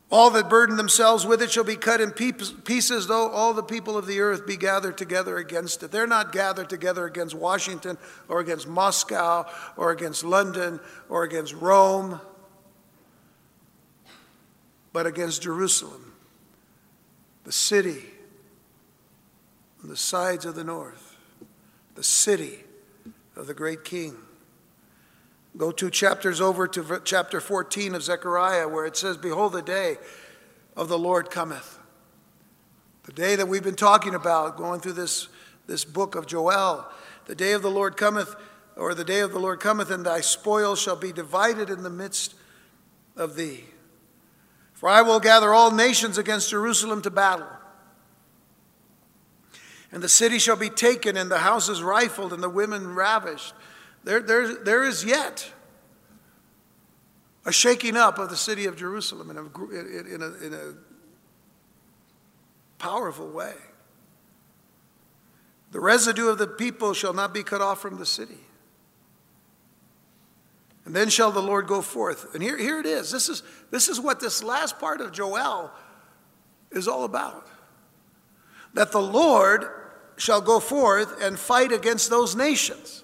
All 0.10 0.30
that 0.30 0.48
burden 0.48 0.78
themselves 0.78 1.26
with 1.26 1.42
it 1.42 1.52
shall 1.52 1.64
be 1.64 1.76
cut 1.76 2.00
in 2.00 2.12
pieces, 2.12 3.08
though 3.08 3.30
all 3.30 3.54
the 3.56 3.64
people 3.64 3.98
of 3.98 4.06
the 4.06 4.20
earth 4.20 4.46
be 4.46 4.58
gathered 4.58 4.96
together 4.96 5.38
against 5.38 5.82
it. 5.82 5.92
They're 5.92 6.06
not 6.06 6.32
gathered 6.32 6.70
together 6.70 7.06
against 7.06 7.34
Washington 7.34 7.98
or 8.28 8.40
against 8.40 8.68
Moscow 8.68 9.46
or 9.76 9.90
against 9.90 10.24
London 10.24 10.80
or 11.10 11.24
against 11.24 11.56
Rome, 11.56 12.22
but 14.94 15.08
against 15.08 15.42
Jerusalem, 15.42 16.03
the 17.44 17.52
city 17.52 18.06
on 19.82 19.90
the 19.90 19.98
sides 19.98 20.46
of 20.46 20.56
the 20.56 20.64
north, 20.64 21.18
the 21.96 22.04
city 22.04 22.60
of 23.36 23.48
the 23.48 23.54
great 23.54 23.84
king. 23.84 24.16
Go 25.56 25.72
two 25.72 25.92
chapters 25.92 26.42
over 26.42 26.68
to 26.68 27.02
chapter 27.04 27.40
14 27.40 27.94
of 27.96 28.04
Zechariah, 28.04 28.68
where 28.68 28.86
it 28.86 28.98
says, 28.98 29.18
Behold, 29.18 29.54
the 29.54 29.62
day 29.62 29.98
of 30.76 30.90
the 30.90 30.98
Lord 30.98 31.30
cometh. 31.30 31.80
The 33.04 33.12
day 33.12 33.36
that 33.36 33.48
we've 33.48 33.64
been 33.64 33.76
talking 33.76 34.16
about, 34.16 34.58
going 34.58 34.80
through 34.80 34.94
this, 34.94 35.28
this 35.68 35.86
book 35.86 36.16
of 36.16 36.26
Joel. 36.26 36.88
The 37.26 37.36
day 37.36 37.52
of 37.52 37.62
the 37.62 37.70
Lord 37.70 37.98
cometh, 37.98 38.36
or 38.76 38.96
the 38.96 39.04
day 39.04 39.20
of 39.20 39.32
the 39.32 39.40
Lord 39.40 39.60
cometh, 39.60 39.92
and 39.92 40.06
thy 40.06 40.22
spoil 40.22 40.76
shall 40.76 40.96
be 40.96 41.12
divided 41.12 41.70
in 41.70 41.84
the 41.84 41.90
midst 41.90 42.34
of 43.16 43.36
thee. 43.36 43.66
For 44.84 44.90
I 44.90 45.02
will 45.02 45.22
gather 45.22 45.54
all 45.54 45.72
nations 45.72 46.18
against 46.18 46.50
Jerusalem 46.50 47.02
to 47.04 47.10
battle. 47.10 47.48
And 49.94 50.04
the 50.04 50.10
city 50.10 50.40
shall 50.40 50.58
be 50.58 50.70
taken, 50.70 51.16
and 51.16 51.32
the 51.32 51.38
houses 51.38 51.82
rifled, 51.82 52.34
and 52.34 52.44
the 52.44 52.50
women 52.50 52.94
ravished. 52.94 53.54
There, 54.04 54.20
there, 54.20 54.62
there 54.62 54.84
is 54.84 55.06
yet 55.06 55.50
a 57.46 57.54
shaking 57.54 57.96
up 57.96 58.20
of 58.20 58.30
the 58.30 58.36
city 58.36 58.66
of 58.66 58.76
Jerusalem 58.76 59.30
in 59.30 59.38
a, 59.38 60.16
in 60.16 60.22
a, 60.22 60.46
in 60.46 60.54
a 60.54 60.74
powerful 62.78 63.30
way. 63.30 63.54
The 65.72 65.80
residue 65.80 66.28
of 66.28 66.40
the 66.40 66.48
people 66.48 66.94
shall 66.94 67.14
not 67.14 67.34
be 67.34 67.42
cut 67.42 67.62
off 67.62 67.82
from 67.82 68.00
the 68.00 68.06
city. 68.06 68.40
And 70.86 70.96
then 70.96 71.10
shall 71.10 71.32
the 71.32 71.42
Lord 71.42 71.68
go 71.68 71.82
forth. 71.82 72.34
And 72.34 72.44
here, 72.44 72.58
here 72.58 72.80
it 72.80 72.86
is. 72.86 73.12
This, 73.12 73.30
is. 73.30 73.44
this 73.72 73.88
is 73.88 74.00
what 74.00 74.20
this 74.20 74.44
last 74.44 74.80
part 74.80 75.00
of 75.02 75.12
Joel 75.12 75.72
is 76.72 76.88
all 76.88 77.06
about. 77.06 77.48
That 78.74 78.92
the 78.92 79.02
Lord 79.02 79.66
shall 80.18 80.42
go 80.42 80.60
forth 80.60 81.22
and 81.22 81.40
fight 81.40 81.72
against 81.72 82.10
those 82.10 82.36
nations, 82.36 83.04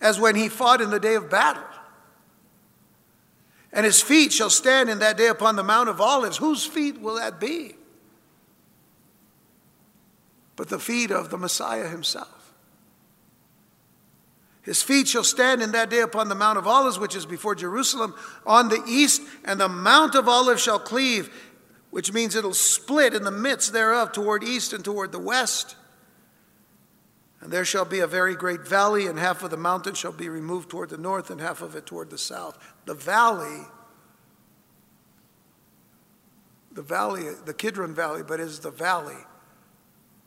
as 0.00 0.20
when 0.20 0.36
he 0.36 0.48
fought 0.48 0.80
in 0.80 0.90
the 0.90 1.00
day 1.00 1.14
of 1.14 1.30
battle. 1.30 1.62
And 3.72 3.86
his 3.86 4.02
feet 4.02 4.32
shall 4.32 4.50
stand 4.50 4.90
in 4.90 4.98
that 4.98 5.16
day 5.16 5.28
upon 5.28 5.56
the 5.56 5.62
Mount 5.62 5.88
of 5.88 6.00
Olives. 6.00 6.36
Whose 6.36 6.66
feet 6.66 7.00
will 7.00 7.14
that 7.14 7.40
be? 7.40 7.76
but 10.60 10.68
the 10.68 10.78
feet 10.78 11.10
of 11.10 11.30
the 11.30 11.38
Messiah 11.38 11.88
himself. 11.88 12.39
His 14.70 14.84
feet 14.84 15.08
shall 15.08 15.24
stand 15.24 15.62
in 15.62 15.72
that 15.72 15.90
day 15.90 15.98
upon 15.98 16.28
the 16.28 16.36
Mount 16.36 16.56
of 16.56 16.64
Olives, 16.64 16.96
which 16.96 17.16
is 17.16 17.26
before 17.26 17.56
Jerusalem, 17.56 18.14
on 18.46 18.68
the 18.68 18.80
east, 18.86 19.20
and 19.44 19.58
the 19.60 19.68
Mount 19.68 20.14
of 20.14 20.28
Olives 20.28 20.62
shall 20.62 20.78
cleave, 20.78 21.28
which 21.90 22.12
means 22.12 22.36
it'll 22.36 22.54
split 22.54 23.12
in 23.12 23.24
the 23.24 23.32
midst 23.32 23.72
thereof 23.72 24.12
toward 24.12 24.44
east 24.44 24.72
and 24.72 24.84
toward 24.84 25.10
the 25.10 25.18
west. 25.18 25.74
And 27.40 27.52
there 27.52 27.64
shall 27.64 27.84
be 27.84 27.98
a 27.98 28.06
very 28.06 28.36
great 28.36 28.64
valley, 28.64 29.08
and 29.08 29.18
half 29.18 29.42
of 29.42 29.50
the 29.50 29.56
mountain 29.56 29.94
shall 29.94 30.12
be 30.12 30.28
removed 30.28 30.70
toward 30.70 30.90
the 30.90 30.98
north, 30.98 31.30
and 31.30 31.40
half 31.40 31.62
of 31.62 31.74
it 31.74 31.84
toward 31.84 32.08
the 32.10 32.16
south. 32.16 32.56
The 32.86 32.94
valley, 32.94 33.66
the 36.70 36.82
valley, 36.82 37.24
the 37.44 37.54
Kidron 37.54 37.92
Valley, 37.92 38.22
but 38.22 38.38
is 38.38 38.60
the 38.60 38.70
valley 38.70 39.18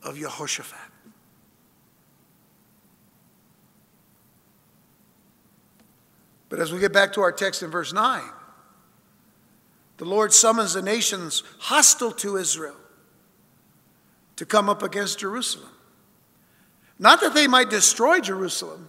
of 0.04 0.18
Jehoshaphat. 0.18 0.93
But 6.54 6.62
as 6.62 6.72
we 6.72 6.80
get 6.80 6.94
back 6.94 7.14
to 7.14 7.22
our 7.22 7.32
text 7.32 7.64
in 7.64 7.72
verse 7.72 7.94
9, 7.94 8.22
the 9.98 10.06
Lord 10.06 10.32
summons 10.32 10.74
the 10.74 10.84
nations 10.84 11.42
hostile 11.58 12.12
to 12.12 12.38
Israel 12.38 12.76
to 14.36 14.46
come 14.46 14.70
up 14.70 14.84
against 14.84 15.18
Jerusalem. 15.18 15.72
Not 17.00 17.22
that 17.22 17.34
they 17.34 17.48
might 17.48 17.72
destroy 17.72 18.20
Jerusalem, 18.20 18.88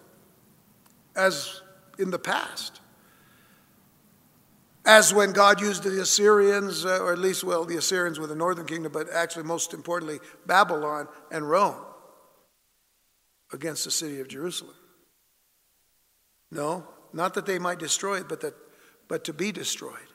as 1.16 1.62
in 1.99 2.11
the 2.11 2.18
past, 2.18 2.83
as 4.85 5.14
when 5.14 5.33
God 5.33 5.59
used 5.59 5.85
the 5.85 6.02
Assyrians, 6.02 6.85
uh, 6.85 6.99
or 6.99 7.14
at 7.14 7.18
least, 7.18 7.44
well, 7.44 7.64
the 7.64 7.78
Assyrians 7.78 8.21
were 8.21 8.26
the 8.26 8.35
northern 8.35 8.66
kingdom, 8.66 8.92
but 8.92 9.09
actually, 9.11 9.44
most 9.44 9.73
importantly, 9.73 10.21
Babylon 10.44 11.09
and 11.30 11.49
Rome 11.49 11.83
against 13.54 13.87
the 13.87 13.90
city 13.90 14.21
of 14.21 14.28
Jerusalem. 14.28 14.75
No, 16.50 16.87
not 17.14 17.35
that 17.35 17.47
they 17.47 17.59
might 17.59 17.78
destroy 17.78 18.18
it, 18.18 18.28
but, 18.28 18.40
that, 18.40 18.54
but 19.09 19.25
to 19.25 19.33
be 19.33 19.52
destroyed. 19.52 20.09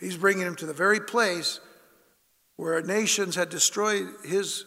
He's 0.00 0.16
bringing 0.16 0.44
them 0.44 0.56
to 0.56 0.66
the 0.66 0.72
very 0.72 1.00
place 1.00 1.60
where 2.56 2.80
nations 2.82 3.34
had 3.34 3.50
destroyed 3.50 4.08
his 4.24 4.64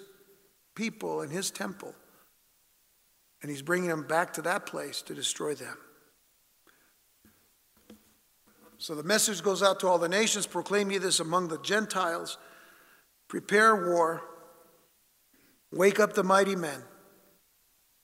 people 0.76 1.22
and 1.22 1.32
his 1.32 1.52
temple. 1.52 1.94
And 3.42 3.50
he's 3.50 3.62
bringing 3.62 3.90
them 3.90 4.06
back 4.08 4.34
to 4.34 4.42
that 4.44 4.66
place 4.66 5.02
to 5.04 5.16
destroy 5.16 5.56
them. 5.56 5.78
So 8.78 8.96
the 8.96 9.04
message 9.04 9.44
goes 9.44 9.64
out 9.64 9.80
to 9.82 9.88
all 9.88 9.98
the 9.98 10.10
nations 10.10 10.48
proclaim 10.48 10.92
ye 10.92 10.98
this 11.00 11.20
among 11.20 11.48
the 11.48 11.60
Gentiles. 11.60 12.38
Prepare 13.28 13.76
war. 13.76 14.24
Wake 15.72 16.00
up 16.00 16.14
the 16.14 16.24
mighty 16.24 16.56
men. 16.56 16.84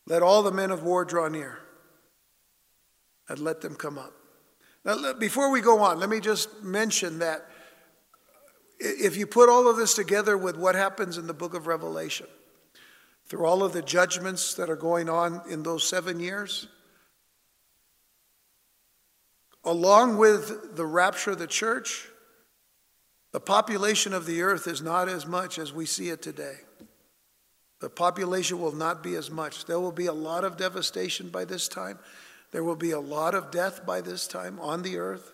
Let 0.05 0.23
all 0.23 0.41
the 0.43 0.51
men 0.51 0.71
of 0.71 0.83
war 0.83 1.03
draw 1.03 1.27
near. 1.27 1.59
And 3.29 3.39
let 3.39 3.61
them 3.61 3.75
come 3.75 3.97
up. 3.97 4.13
Now, 4.85 5.13
before 5.13 5.51
we 5.51 5.59
go 5.59 5.79
on, 5.79 5.99
let 5.99 6.09
me 6.09 6.19
just 6.19 6.63
mention 6.63 7.19
that 7.19 7.45
if 8.79 9.17
you 9.17 9.27
put 9.27 9.49
all 9.49 9.69
of 9.69 9.75
this 9.75 9.93
together 9.93 10.37
with 10.37 10.55
what 10.55 10.75
happens 10.75 11.17
in 11.17 11.27
the 11.27 11.33
book 11.33 11.53
of 11.53 11.67
Revelation, 11.67 12.27
through 13.25 13.45
all 13.45 13.63
of 13.63 13.73
the 13.73 13.81
judgments 13.81 14.53
that 14.53 14.69
are 14.69 14.77
going 14.77 15.09
on 15.09 15.41
in 15.49 15.63
those 15.63 15.83
seven 15.83 16.19
years, 16.19 16.67
along 19.65 20.17
with 20.17 20.77
the 20.77 20.85
rapture 20.85 21.31
of 21.31 21.39
the 21.39 21.47
church, 21.47 22.07
the 23.33 23.41
population 23.41 24.13
of 24.13 24.25
the 24.25 24.41
earth 24.41 24.67
is 24.67 24.81
not 24.81 25.09
as 25.09 25.27
much 25.27 25.59
as 25.59 25.73
we 25.73 25.85
see 25.85 26.09
it 26.09 26.21
today. 26.21 26.55
The 27.81 27.89
population 27.89 28.59
will 28.59 28.71
not 28.71 29.03
be 29.03 29.15
as 29.15 29.29
much. 29.29 29.65
There 29.65 29.79
will 29.79 29.91
be 29.91 30.05
a 30.05 30.13
lot 30.13 30.43
of 30.43 30.55
devastation 30.55 31.29
by 31.29 31.45
this 31.45 31.67
time. 31.67 31.99
There 32.51 32.63
will 32.63 32.75
be 32.75 32.91
a 32.91 32.99
lot 32.99 33.35
of 33.35 33.51
death 33.51 33.85
by 33.85 34.01
this 34.01 34.27
time 34.27 34.59
on 34.59 34.81
the 34.81 34.97
earth. 34.97 35.33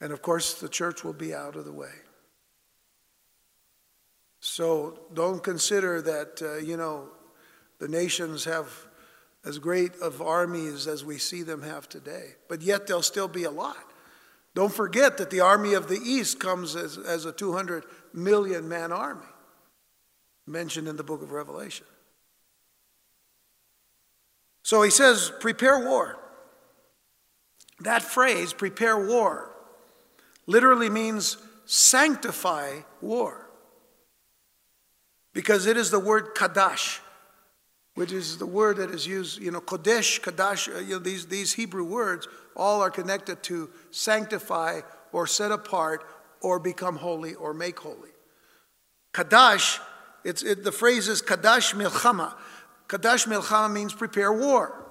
And 0.00 0.12
of 0.12 0.22
course, 0.22 0.54
the 0.54 0.68
church 0.68 1.04
will 1.04 1.12
be 1.12 1.34
out 1.34 1.56
of 1.56 1.64
the 1.64 1.72
way. 1.72 1.92
So 4.40 5.00
don't 5.14 5.42
consider 5.42 6.02
that, 6.02 6.42
uh, 6.42 6.56
you 6.56 6.76
know, 6.76 7.08
the 7.78 7.88
nations 7.88 8.44
have 8.44 8.68
as 9.44 9.58
great 9.58 9.94
of 9.96 10.20
armies 10.22 10.86
as 10.86 11.04
we 11.04 11.18
see 11.18 11.42
them 11.42 11.62
have 11.62 11.88
today. 11.88 12.34
But 12.48 12.62
yet 12.62 12.86
there'll 12.86 13.02
still 13.02 13.28
be 13.28 13.44
a 13.44 13.50
lot. 13.50 13.92
Don't 14.54 14.72
forget 14.72 15.18
that 15.18 15.30
the 15.30 15.40
army 15.40 15.74
of 15.74 15.88
the 15.88 15.98
East 15.98 16.38
comes 16.38 16.76
as, 16.76 16.96
as 16.96 17.24
a 17.24 17.32
200 17.32 17.84
million 18.12 18.68
man 18.68 18.92
army, 18.92 19.26
mentioned 20.46 20.88
in 20.88 20.96
the 20.96 21.02
book 21.02 21.22
of 21.22 21.32
Revelation. 21.32 21.86
So 24.64 24.80
he 24.80 24.90
says, 24.90 25.30
prepare 25.40 25.78
war. 25.78 26.18
That 27.80 28.02
phrase, 28.02 28.54
prepare 28.54 28.98
war, 28.98 29.50
literally 30.46 30.88
means 30.88 31.36
sanctify 31.66 32.80
war. 33.02 33.50
Because 35.34 35.66
it 35.66 35.76
is 35.76 35.90
the 35.90 36.00
word 36.00 36.34
kadash, 36.34 37.00
which 37.94 38.10
is 38.10 38.38
the 38.38 38.46
word 38.46 38.78
that 38.78 38.90
is 38.90 39.06
used, 39.06 39.38
you 39.38 39.50
know, 39.50 39.60
Kodesh, 39.60 40.20
Kadash, 40.20 40.74
uh, 40.74 40.80
you 40.80 40.94
know, 40.94 40.98
these, 40.98 41.26
these 41.26 41.52
Hebrew 41.52 41.84
words 41.84 42.26
all 42.56 42.80
are 42.80 42.90
connected 42.90 43.42
to 43.44 43.68
sanctify 43.90 44.80
or 45.12 45.26
set 45.26 45.52
apart 45.52 46.04
or 46.40 46.58
become 46.58 46.96
holy 46.96 47.34
or 47.34 47.52
make 47.52 47.78
holy. 47.78 48.10
Kadash, 49.12 49.78
it's, 50.24 50.42
it, 50.42 50.64
the 50.64 50.72
phrase 50.72 51.08
is 51.08 51.20
Kadash 51.20 51.74
Milchama. 51.74 52.34
Kadash 52.88 53.26
Milchama 53.26 53.72
means 53.72 53.92
prepare 53.92 54.32
war. 54.32 54.84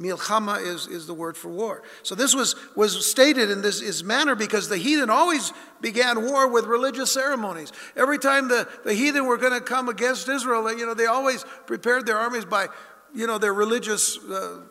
Milchama 0.00 0.60
is, 0.60 0.88
is 0.88 1.06
the 1.06 1.14
word 1.14 1.36
for 1.36 1.48
war. 1.48 1.82
So 2.02 2.16
this 2.16 2.34
was, 2.34 2.56
was 2.74 3.06
stated 3.06 3.48
in 3.50 3.62
this 3.62 3.80
is 3.80 4.02
manner 4.02 4.34
because 4.34 4.68
the 4.68 4.76
heathen 4.76 5.08
always 5.08 5.52
began 5.80 6.26
war 6.26 6.48
with 6.48 6.64
religious 6.64 7.12
ceremonies. 7.12 7.72
Every 7.96 8.18
time 8.18 8.48
the, 8.48 8.68
the 8.84 8.92
heathen 8.92 9.26
were 9.26 9.36
going 9.36 9.52
to 9.52 9.60
come 9.60 9.88
against 9.88 10.28
Israel, 10.28 10.76
you 10.76 10.84
know, 10.84 10.94
they 10.94 11.06
always 11.06 11.44
prepared 11.66 12.06
their 12.06 12.18
armies 12.18 12.44
by, 12.44 12.66
you 13.14 13.28
know, 13.28 13.38
their 13.38 13.54
religious 13.54 14.18
uh, 14.18 14.62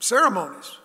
ceremonies. 0.00 0.76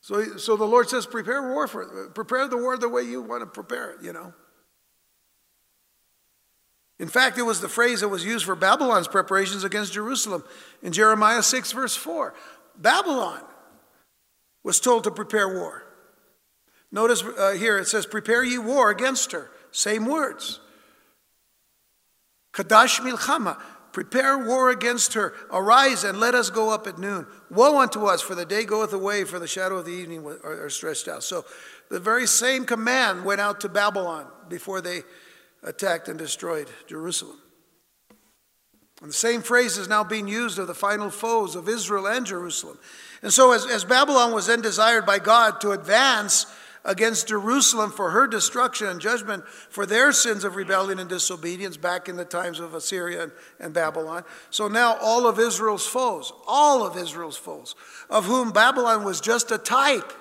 So, 0.00 0.38
so 0.38 0.56
the 0.56 0.64
Lord 0.64 0.88
says, 0.88 1.06
prepare 1.06 1.52
war 1.52 1.68
for 1.68 2.08
prepare 2.14 2.48
the 2.48 2.56
war 2.56 2.78
the 2.78 2.88
way 2.88 3.02
you 3.02 3.20
want 3.20 3.42
to 3.42 3.46
prepare 3.46 3.90
it, 3.90 4.02
you 4.02 4.12
know. 4.12 4.32
In 6.98 7.08
fact, 7.08 7.38
it 7.38 7.42
was 7.42 7.60
the 7.60 7.68
phrase 7.68 8.00
that 8.00 8.08
was 8.08 8.24
used 8.24 8.44
for 8.44 8.56
Babylon's 8.56 9.06
preparations 9.06 9.62
against 9.62 9.92
Jerusalem 9.92 10.42
in 10.82 10.92
Jeremiah 10.92 11.42
6, 11.42 11.72
verse 11.72 11.94
4. 11.94 12.34
Babylon 12.76 13.40
was 14.64 14.80
told 14.80 15.04
to 15.04 15.10
prepare 15.10 15.48
war. 15.48 15.84
Notice 16.90 17.22
uh, 17.22 17.52
here 17.52 17.78
it 17.78 17.86
says, 17.86 18.06
Prepare 18.06 18.42
ye 18.42 18.58
war 18.58 18.90
against 18.90 19.32
her. 19.32 19.50
Same 19.70 20.06
words. 20.06 20.60
Kadash 22.52 23.00
milchama. 23.00 23.60
Prepare 23.92 24.38
war 24.38 24.70
against 24.70 25.14
her. 25.14 25.34
Arise 25.50 26.04
and 26.04 26.20
let 26.20 26.34
us 26.34 26.50
go 26.50 26.70
up 26.70 26.86
at 26.86 26.98
noon. 26.98 27.26
Woe 27.50 27.78
unto 27.78 28.06
us, 28.06 28.20
for 28.20 28.34
the 28.34 28.44
day 28.44 28.64
goeth 28.64 28.92
away, 28.92 29.24
for 29.24 29.38
the 29.38 29.46
shadow 29.46 29.76
of 29.76 29.86
the 29.86 29.92
evening 29.92 30.24
are 30.44 30.68
stretched 30.70 31.08
out. 31.08 31.22
So 31.22 31.44
the 31.90 32.00
very 32.00 32.26
same 32.26 32.64
command 32.64 33.24
went 33.24 33.40
out 33.40 33.60
to 33.62 33.68
Babylon 33.68 34.26
before 34.48 34.80
they 34.80 35.02
attacked 35.62 36.08
and 36.08 36.18
destroyed 36.18 36.68
Jerusalem. 36.86 37.38
And 39.00 39.10
the 39.10 39.14
same 39.14 39.42
phrase 39.42 39.78
is 39.78 39.88
now 39.88 40.02
being 40.02 40.26
used 40.26 40.58
of 40.58 40.66
the 40.66 40.74
final 40.74 41.10
foes 41.10 41.54
of 41.54 41.68
Israel 41.68 42.06
and 42.06 42.26
Jerusalem. 42.26 42.78
And 43.22 43.32
so, 43.32 43.52
as, 43.52 43.64
as 43.66 43.84
Babylon 43.84 44.32
was 44.32 44.46
then 44.46 44.60
desired 44.60 45.06
by 45.06 45.18
God 45.18 45.60
to 45.60 45.70
advance 45.70 46.46
against 46.84 47.28
Jerusalem 47.28 47.90
for 47.90 48.10
her 48.10 48.26
destruction 48.26 48.86
and 48.86 49.00
judgment 49.00 49.46
for 49.46 49.84
their 49.86 50.10
sins 50.10 50.42
of 50.42 50.56
rebellion 50.56 50.98
and 50.98 51.08
disobedience 51.08 51.76
back 51.76 52.08
in 52.08 52.16
the 52.16 52.24
times 52.24 52.60
of 52.60 52.74
Assyria 52.74 53.24
and, 53.24 53.32
and 53.60 53.74
Babylon. 53.74 54.24
So 54.50 54.68
now 54.68 54.96
all 55.00 55.26
of 55.26 55.38
Israel's 55.38 55.86
foes, 55.86 56.32
all 56.46 56.86
of 56.86 56.96
Israel's 56.96 57.36
foes, 57.36 57.74
of 58.08 58.24
whom 58.24 58.52
Babylon 58.52 59.04
was 59.04 59.20
just 59.20 59.50
a 59.50 59.58
type, 59.58 60.12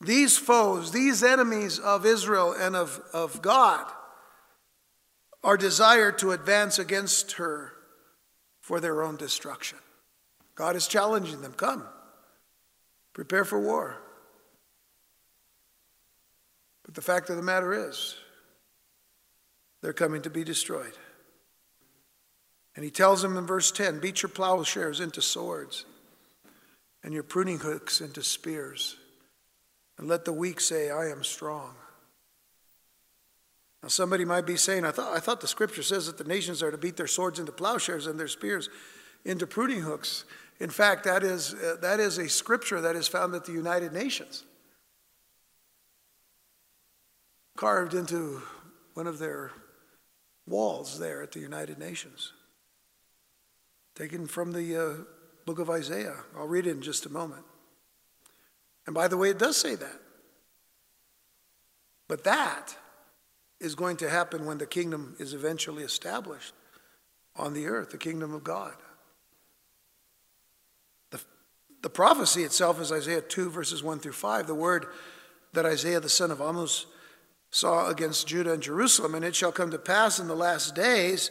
these 0.00 0.38
foes, 0.38 0.92
these 0.92 1.22
enemies 1.22 1.78
of 1.78 2.06
Israel 2.06 2.54
and 2.58 2.74
of, 2.74 3.00
of 3.12 3.42
God, 3.42 3.86
are 5.44 5.56
desired 5.56 6.18
to 6.18 6.32
advance 6.32 6.78
against 6.78 7.32
her 7.32 7.72
for 8.60 8.80
their 8.80 9.02
own 9.02 9.16
destruction. 9.16 9.78
God 10.54 10.76
is 10.76 10.86
challenging 10.86 11.42
them 11.42 11.52
come, 11.52 11.84
prepare 13.12 13.44
for 13.44 13.58
war. 13.58 13.96
But 16.84 16.94
the 16.94 17.02
fact 17.02 17.30
of 17.30 17.36
the 17.36 17.42
matter 17.42 17.88
is, 17.88 18.16
they're 19.82 19.92
coming 19.92 20.22
to 20.22 20.30
be 20.30 20.44
destroyed. 20.44 20.92
And 22.76 22.84
he 22.84 22.90
tells 22.90 23.22
them 23.22 23.36
in 23.36 23.46
verse 23.46 23.70
10 23.70 24.00
beat 24.00 24.22
your 24.22 24.28
plowshares 24.28 25.00
into 25.00 25.22
swords 25.22 25.84
and 27.02 27.12
your 27.12 27.22
pruning 27.22 27.58
hooks 27.58 28.00
into 28.00 28.22
spears. 28.22 28.96
And 30.00 30.08
let 30.08 30.24
the 30.24 30.32
weak 30.32 30.62
say, 30.62 30.90
I 30.90 31.10
am 31.10 31.22
strong. 31.22 31.74
Now, 33.82 33.90
somebody 33.90 34.24
might 34.24 34.46
be 34.46 34.56
saying, 34.56 34.86
I 34.86 34.92
thought, 34.92 35.14
I 35.14 35.20
thought 35.20 35.42
the 35.42 35.46
scripture 35.46 35.82
says 35.82 36.06
that 36.06 36.16
the 36.16 36.24
nations 36.24 36.62
are 36.62 36.70
to 36.70 36.78
beat 36.78 36.96
their 36.96 37.06
swords 37.06 37.38
into 37.38 37.52
plowshares 37.52 38.06
and 38.06 38.18
their 38.18 38.26
spears 38.26 38.70
into 39.26 39.46
pruning 39.46 39.82
hooks. 39.82 40.24
In 40.58 40.70
fact, 40.70 41.04
that 41.04 41.22
is, 41.22 41.52
uh, 41.52 41.76
that 41.82 42.00
is 42.00 42.16
a 42.16 42.30
scripture 42.30 42.80
that 42.80 42.96
is 42.96 43.08
found 43.08 43.34
at 43.34 43.44
the 43.44 43.52
United 43.52 43.92
Nations, 43.92 44.44
carved 47.58 47.92
into 47.92 48.40
one 48.94 49.06
of 49.06 49.18
their 49.18 49.50
walls 50.46 50.98
there 50.98 51.22
at 51.22 51.32
the 51.32 51.40
United 51.40 51.78
Nations, 51.78 52.32
taken 53.94 54.26
from 54.26 54.52
the 54.52 54.82
uh, 54.82 54.94
book 55.44 55.58
of 55.58 55.68
Isaiah. 55.68 56.16
I'll 56.34 56.48
read 56.48 56.66
it 56.66 56.70
in 56.70 56.80
just 56.80 57.04
a 57.04 57.10
moment. 57.10 57.44
And 58.90 58.94
by 58.96 59.06
the 59.06 59.16
way, 59.16 59.30
it 59.30 59.38
does 59.38 59.56
say 59.56 59.76
that. 59.76 60.00
But 62.08 62.24
that 62.24 62.74
is 63.60 63.76
going 63.76 63.96
to 63.98 64.10
happen 64.10 64.46
when 64.46 64.58
the 64.58 64.66
kingdom 64.66 65.14
is 65.20 65.32
eventually 65.32 65.84
established 65.84 66.54
on 67.36 67.54
the 67.54 67.68
earth, 67.68 67.90
the 67.90 67.98
kingdom 67.98 68.34
of 68.34 68.42
God. 68.42 68.74
The, 71.12 71.20
the 71.82 71.88
prophecy 71.88 72.42
itself 72.42 72.80
is 72.80 72.90
Isaiah 72.90 73.20
2, 73.20 73.50
verses 73.50 73.80
1 73.80 74.00
through 74.00 74.10
5, 74.10 74.48
the 74.48 74.56
word 74.56 74.86
that 75.52 75.64
Isaiah 75.64 76.00
the 76.00 76.08
son 76.08 76.32
of 76.32 76.40
Amos 76.40 76.86
saw 77.52 77.88
against 77.88 78.26
Judah 78.26 78.54
and 78.54 78.60
Jerusalem. 78.60 79.14
And 79.14 79.24
it 79.24 79.36
shall 79.36 79.52
come 79.52 79.70
to 79.70 79.78
pass 79.78 80.18
in 80.18 80.26
the 80.26 80.34
last 80.34 80.74
days 80.74 81.30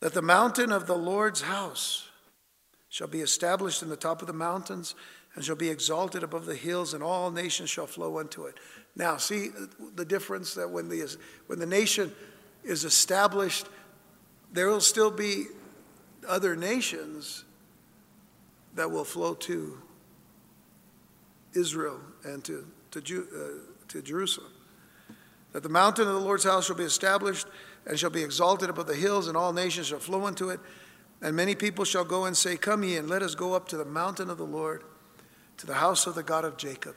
that 0.00 0.14
the 0.14 0.22
mountain 0.22 0.72
of 0.72 0.86
the 0.86 0.96
Lord's 0.96 1.42
house 1.42 2.08
shall 2.88 3.06
be 3.06 3.20
established 3.20 3.82
in 3.82 3.90
the 3.90 3.96
top 3.96 4.22
of 4.22 4.26
the 4.26 4.32
mountains 4.32 4.94
and 5.34 5.44
shall 5.44 5.56
be 5.56 5.68
exalted 5.68 6.22
above 6.22 6.46
the 6.46 6.54
hills, 6.54 6.94
and 6.94 7.02
all 7.02 7.30
nations 7.30 7.70
shall 7.70 7.86
flow 7.86 8.18
unto 8.18 8.44
it. 8.44 8.56
Now, 8.96 9.16
see 9.16 9.50
the 9.94 10.04
difference 10.04 10.54
that 10.54 10.68
when 10.68 10.88
the, 10.88 11.16
when 11.46 11.58
the 11.58 11.66
nation 11.66 12.12
is 12.64 12.84
established, 12.84 13.66
there 14.52 14.68
will 14.68 14.80
still 14.80 15.10
be 15.10 15.44
other 16.28 16.56
nations 16.56 17.44
that 18.74 18.90
will 18.90 19.04
flow 19.04 19.34
to 19.34 19.80
Israel 21.54 22.00
and 22.24 22.44
to, 22.44 22.66
to, 22.90 23.26
uh, 23.34 23.86
to 23.88 24.02
Jerusalem. 24.02 24.50
That 25.52 25.62
the 25.62 25.68
mountain 25.68 26.06
of 26.06 26.14
the 26.14 26.20
Lord's 26.20 26.44
house 26.44 26.66
shall 26.66 26.76
be 26.76 26.84
established 26.84 27.46
and 27.86 27.98
shall 27.98 28.10
be 28.10 28.22
exalted 28.22 28.68
above 28.68 28.86
the 28.86 28.94
hills, 28.94 29.26
and 29.28 29.36
all 29.36 29.52
nations 29.52 29.88
shall 29.88 29.98
flow 29.98 30.26
unto 30.26 30.50
it. 30.50 30.60
And 31.22 31.34
many 31.34 31.54
people 31.54 31.84
shall 31.84 32.04
go 32.04 32.24
and 32.24 32.36
say, 32.36 32.56
Come 32.56 32.82
ye, 32.84 32.96
and 32.96 33.08
let 33.08 33.22
us 33.22 33.34
go 33.34 33.54
up 33.54 33.68
to 33.68 33.76
the 33.76 33.84
mountain 33.84 34.30
of 34.30 34.38
the 34.38 34.46
Lord 34.46 34.84
to 35.60 35.66
the 35.66 35.74
house 35.74 36.06
of 36.06 36.14
the 36.14 36.22
God 36.22 36.46
of 36.46 36.56
Jacob. 36.56 36.96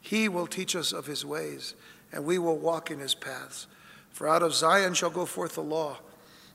He 0.00 0.30
will 0.30 0.46
teach 0.46 0.74
us 0.74 0.92
of 0.92 1.04
his 1.04 1.26
ways, 1.26 1.74
and 2.10 2.24
we 2.24 2.38
will 2.38 2.56
walk 2.56 2.90
in 2.90 3.00
his 3.00 3.14
paths. 3.14 3.66
For 4.10 4.26
out 4.26 4.42
of 4.42 4.54
Zion 4.54 4.94
shall 4.94 5.10
go 5.10 5.26
forth 5.26 5.56
the 5.56 5.62
law 5.62 5.98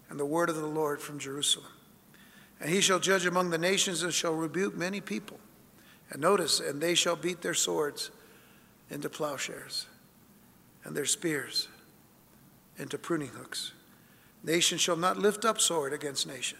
and 0.10 0.20
the 0.20 0.26
word 0.26 0.50
of 0.50 0.56
the 0.56 0.66
Lord 0.66 1.00
from 1.00 1.20
Jerusalem. 1.20 1.68
And 2.60 2.72
he 2.72 2.82
shall 2.82 2.98
judge 2.98 3.28
among 3.28 3.52
the 3.52 3.60
nations 3.60 4.02
and 4.02 4.12
shall 4.12 4.34
rebuke 4.34 4.76
many 4.76 5.00
people. 5.00 5.40
And 6.10 6.24
notice, 6.24 6.60
and 6.60 6.82
they 6.82 6.96
shall 6.96 7.16
beat 7.16 7.42
their 7.42 7.54
swords 7.54 8.10
into 8.90 9.08
plowshares 9.08 9.86
and 10.84 10.96
their 10.96 11.06
spears 11.06 11.68
into 12.80 12.98
pruning 12.98 13.30
hooks. 13.30 13.74
Nation 14.44 14.80
shall 14.80 14.98
not 14.98 15.18
lift 15.18 15.46
up 15.46 15.62
sword 15.62 15.94
against 15.94 16.26
nation, 16.26 16.58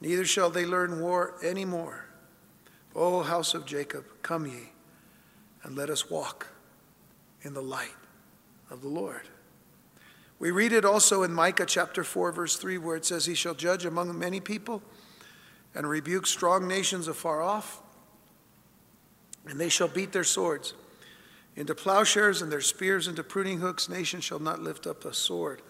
neither 0.00 0.24
shall 0.24 0.50
they 0.50 0.66
learn 0.66 1.00
war 1.00 1.36
any 1.44 1.64
more. 1.64 2.07
O 2.98 3.22
house 3.22 3.54
of 3.54 3.64
Jacob, 3.64 4.04
come 4.22 4.44
ye, 4.44 4.70
and 5.62 5.76
let 5.76 5.88
us 5.88 6.10
walk 6.10 6.48
in 7.42 7.54
the 7.54 7.62
light 7.62 7.94
of 8.70 8.82
the 8.82 8.88
Lord. 8.88 9.22
We 10.40 10.50
read 10.50 10.72
it 10.72 10.84
also 10.84 11.22
in 11.22 11.32
Micah 11.32 11.64
chapter 11.64 12.02
4, 12.02 12.32
verse 12.32 12.56
3, 12.56 12.76
where 12.78 12.96
it 12.96 13.04
says, 13.04 13.26
He 13.26 13.34
shall 13.34 13.54
judge 13.54 13.84
among 13.84 14.18
many 14.18 14.40
people 14.40 14.82
and 15.76 15.88
rebuke 15.88 16.26
strong 16.26 16.66
nations 16.66 17.06
afar 17.06 17.40
off, 17.40 17.80
and 19.46 19.60
they 19.60 19.68
shall 19.68 19.88
beat 19.88 20.12
their 20.12 20.24
swords 20.24 20.74
into 21.54 21.76
plowshares 21.76 22.42
and 22.42 22.50
their 22.50 22.60
spears 22.60 23.06
into 23.06 23.22
pruning 23.22 23.60
hooks. 23.60 23.88
Nation 23.88 24.20
shall 24.20 24.40
not 24.40 24.60
lift 24.60 24.88
up 24.88 25.04
a 25.04 25.14
sword 25.14 25.62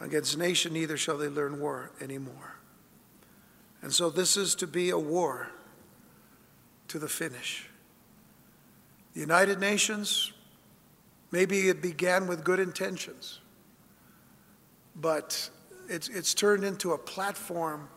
against 0.00 0.38
nation, 0.38 0.72
neither 0.72 0.96
shall 0.96 1.18
they 1.18 1.28
learn 1.28 1.60
war 1.60 1.90
anymore. 2.00 2.56
And 3.82 3.92
so 3.92 4.08
this 4.08 4.38
is 4.38 4.54
to 4.56 4.66
be 4.66 4.88
a 4.88 4.98
war 4.98 5.50
to 6.88 6.98
the 6.98 7.08
finish. 7.08 7.68
The 9.14 9.20
United 9.20 9.60
Nations, 9.60 10.32
maybe 11.30 11.68
it 11.68 11.80
began 11.80 12.26
with 12.26 12.44
good 12.44 12.60
intentions, 12.60 13.40
but 14.94 15.50
it's, 15.88 16.08
it's 16.08 16.34
turned 16.34 16.64
into 16.64 16.92
a 16.92 16.98
platform, 16.98 17.88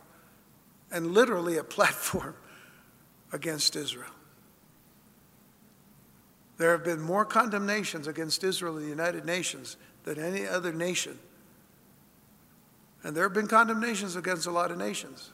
and 0.92 1.08
literally 1.14 1.58
a 1.58 1.64
platform, 1.76 2.36
against 3.32 3.76
Israel. 3.76 4.10
There 6.58 6.72
have 6.72 6.84
been 6.84 7.00
more 7.00 7.26
condemnations 7.26 8.08
against 8.08 8.44
Israel 8.44 8.78
in 8.78 8.84
the 8.84 8.90
United 8.90 9.26
Nations 9.26 9.78
than 10.04 10.20
any 10.20 10.46
other 10.46 10.74
nation. 10.74 11.18
And 13.04 13.16
there 13.16 13.24
have 13.24 13.34
been 13.34 13.48
condemnations 13.48 14.16
against 14.16 14.46
a 14.46 14.52
lot 14.52 14.72
of 14.72 14.78
nations. 14.78 15.32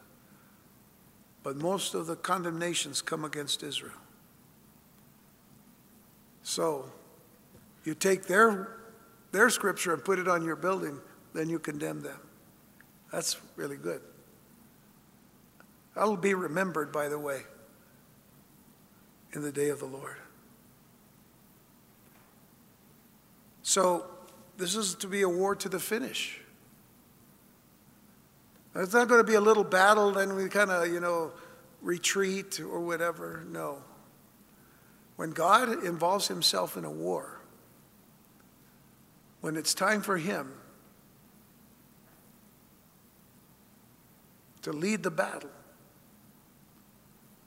But 1.45 1.57
most 1.57 1.93
of 1.93 2.07
the 2.07 2.15
condemnations 2.15 3.03
come 3.03 3.23
against 3.23 3.61
Israel. 3.61 3.93
So 6.41 6.85
you 7.83 7.93
take 7.93 8.25
their, 8.25 8.77
their 9.31 9.51
scripture 9.51 9.93
and 9.93 10.03
put 10.03 10.17
it 10.17 10.27
on 10.27 10.43
your 10.43 10.55
building, 10.55 10.99
then 11.35 11.47
you 11.47 11.59
condemn 11.59 12.01
them. 12.01 12.17
That's 13.11 13.37
really 13.57 13.77
good. 13.77 14.01
That'll 15.93 16.17
be 16.17 16.33
remembered, 16.33 16.91
by 16.91 17.09
the 17.09 17.19
way, 17.19 17.41
in 19.33 19.43
the 19.43 19.51
day 19.51 19.69
of 19.69 19.79
the 19.79 19.85
Lord. 19.85 20.17
So 23.61 24.07
this 24.57 24.75
is 24.75 24.95
to 24.95 25.07
be 25.07 25.21
a 25.21 25.29
war 25.29 25.55
to 25.57 25.69
the 25.69 25.79
finish. 25.79 26.41
It's 28.75 28.93
not 28.93 29.07
going 29.07 29.21
to 29.21 29.29
be 29.29 29.35
a 29.35 29.41
little 29.41 29.63
battle 29.63 30.11
then 30.11 30.35
we 30.35 30.49
kind 30.49 30.69
of, 30.69 30.87
you 30.87 30.99
know, 30.99 31.31
retreat 31.81 32.59
or 32.59 32.81
whatever. 32.81 33.45
No. 33.49 33.83
When 35.15 35.31
God 35.31 35.83
involves 35.85 36.27
himself 36.27 36.75
in 36.75 36.83
a 36.83 36.91
war, 36.91 37.39
when 39.39 39.55
it's 39.55 39.73
time 39.73 40.01
for 40.01 40.17
him 40.17 40.51
to 44.63 44.73
lead 44.73 45.03
the 45.03 45.11
battle, 45.11 45.51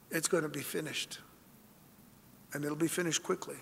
it's 0.09 0.27
going 0.27 0.43
to 0.43 0.49
be 0.49 0.61
finished. 0.61 1.19
And 2.53 2.65
it'll 2.65 2.75
be 2.75 2.87
finished 2.87 3.21
quickly. 3.21 3.57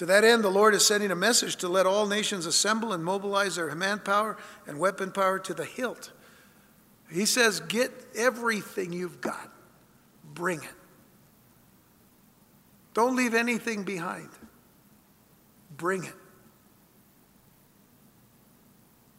To 0.00 0.06
that 0.06 0.24
end, 0.24 0.42
the 0.42 0.48
Lord 0.48 0.72
is 0.72 0.82
sending 0.86 1.10
a 1.10 1.14
message 1.14 1.56
to 1.56 1.68
let 1.68 1.84
all 1.84 2.06
nations 2.06 2.46
assemble 2.46 2.94
and 2.94 3.04
mobilize 3.04 3.56
their 3.56 3.74
manpower 3.74 4.38
and 4.66 4.78
weapon 4.78 5.12
power 5.12 5.38
to 5.40 5.52
the 5.52 5.66
hilt. 5.66 6.10
He 7.12 7.26
says, 7.26 7.60
Get 7.60 7.92
everything 8.16 8.94
you've 8.94 9.20
got, 9.20 9.52
bring 10.32 10.62
it. 10.62 10.72
Don't 12.94 13.14
leave 13.14 13.34
anything 13.34 13.82
behind. 13.82 14.30
Bring 15.76 16.04
it. 16.04 16.14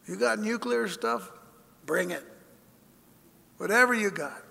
You 0.08 0.16
got 0.16 0.40
nuclear 0.40 0.88
stuff? 0.88 1.32
Bring 1.86 2.10
it. 2.10 2.24
Whatever 3.58 3.94
you 3.94 4.10
got. 4.10 4.42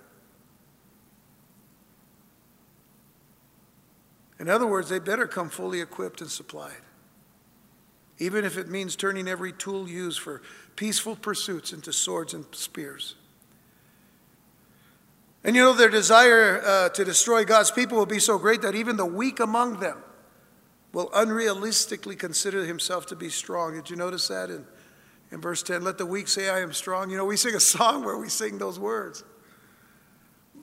In 4.41 4.49
other 4.49 4.67
words, 4.67 4.89
they 4.89 4.99
better 4.99 5.27
come 5.27 5.51
fully 5.51 5.83
equipped 5.83 6.23
and 6.23 6.31
supplied, 6.31 6.81
even 8.19 8.43
if 8.43 8.57
it 8.57 8.69
means 8.69 8.97
turning 8.97 9.29
every 9.29 9.53
tool 9.53 9.87
used 9.87 10.19
for 10.19 10.41
peaceful 10.77 11.15
pursuits 11.15 11.75
into 11.75 11.93
swords 11.93 12.33
and 12.33 12.47
spears. 12.53 13.17
And 15.45 15.55
you 15.55 15.63
know, 15.63 15.75
their 15.75 15.91
desire 15.91 16.63
uh, 16.65 16.89
to 16.91 17.05
destroy 17.05 17.45
God's 17.45 17.71
people 17.71 17.99
will 17.99 18.07
be 18.07 18.19
so 18.19 18.39
great 18.39 18.63
that 18.63 18.75
even 18.75 18.97
the 18.97 19.05
weak 19.05 19.41
among 19.41 19.81
them 19.81 19.99
will 20.93 21.11
unrealistically 21.11 22.19
consider 22.19 22.65
himself 22.65 23.07
to 23.07 23.17
be 23.17 23.29
strong. 23.29 23.75
Did 23.75 23.91
you 23.91 23.97
notice 23.97 24.29
that 24.29 24.49
in, 24.49 24.67
in 25.31 25.41
verse 25.43 25.63
10? 25.63 25.85
Let 25.85 25.99
the 25.99 26.07
weak 26.07 26.29
say, 26.29 26.49
I 26.49 26.61
am 26.61 26.73
strong. 26.73 27.11
You 27.11 27.19
know, 27.19 27.27
we 27.27 27.37
sing 27.37 27.55
a 27.55 27.61
song 27.61 28.05
where 28.07 28.17
we 28.17 28.31
sing 28.31 28.57
those 28.57 28.79
words. 28.79 29.23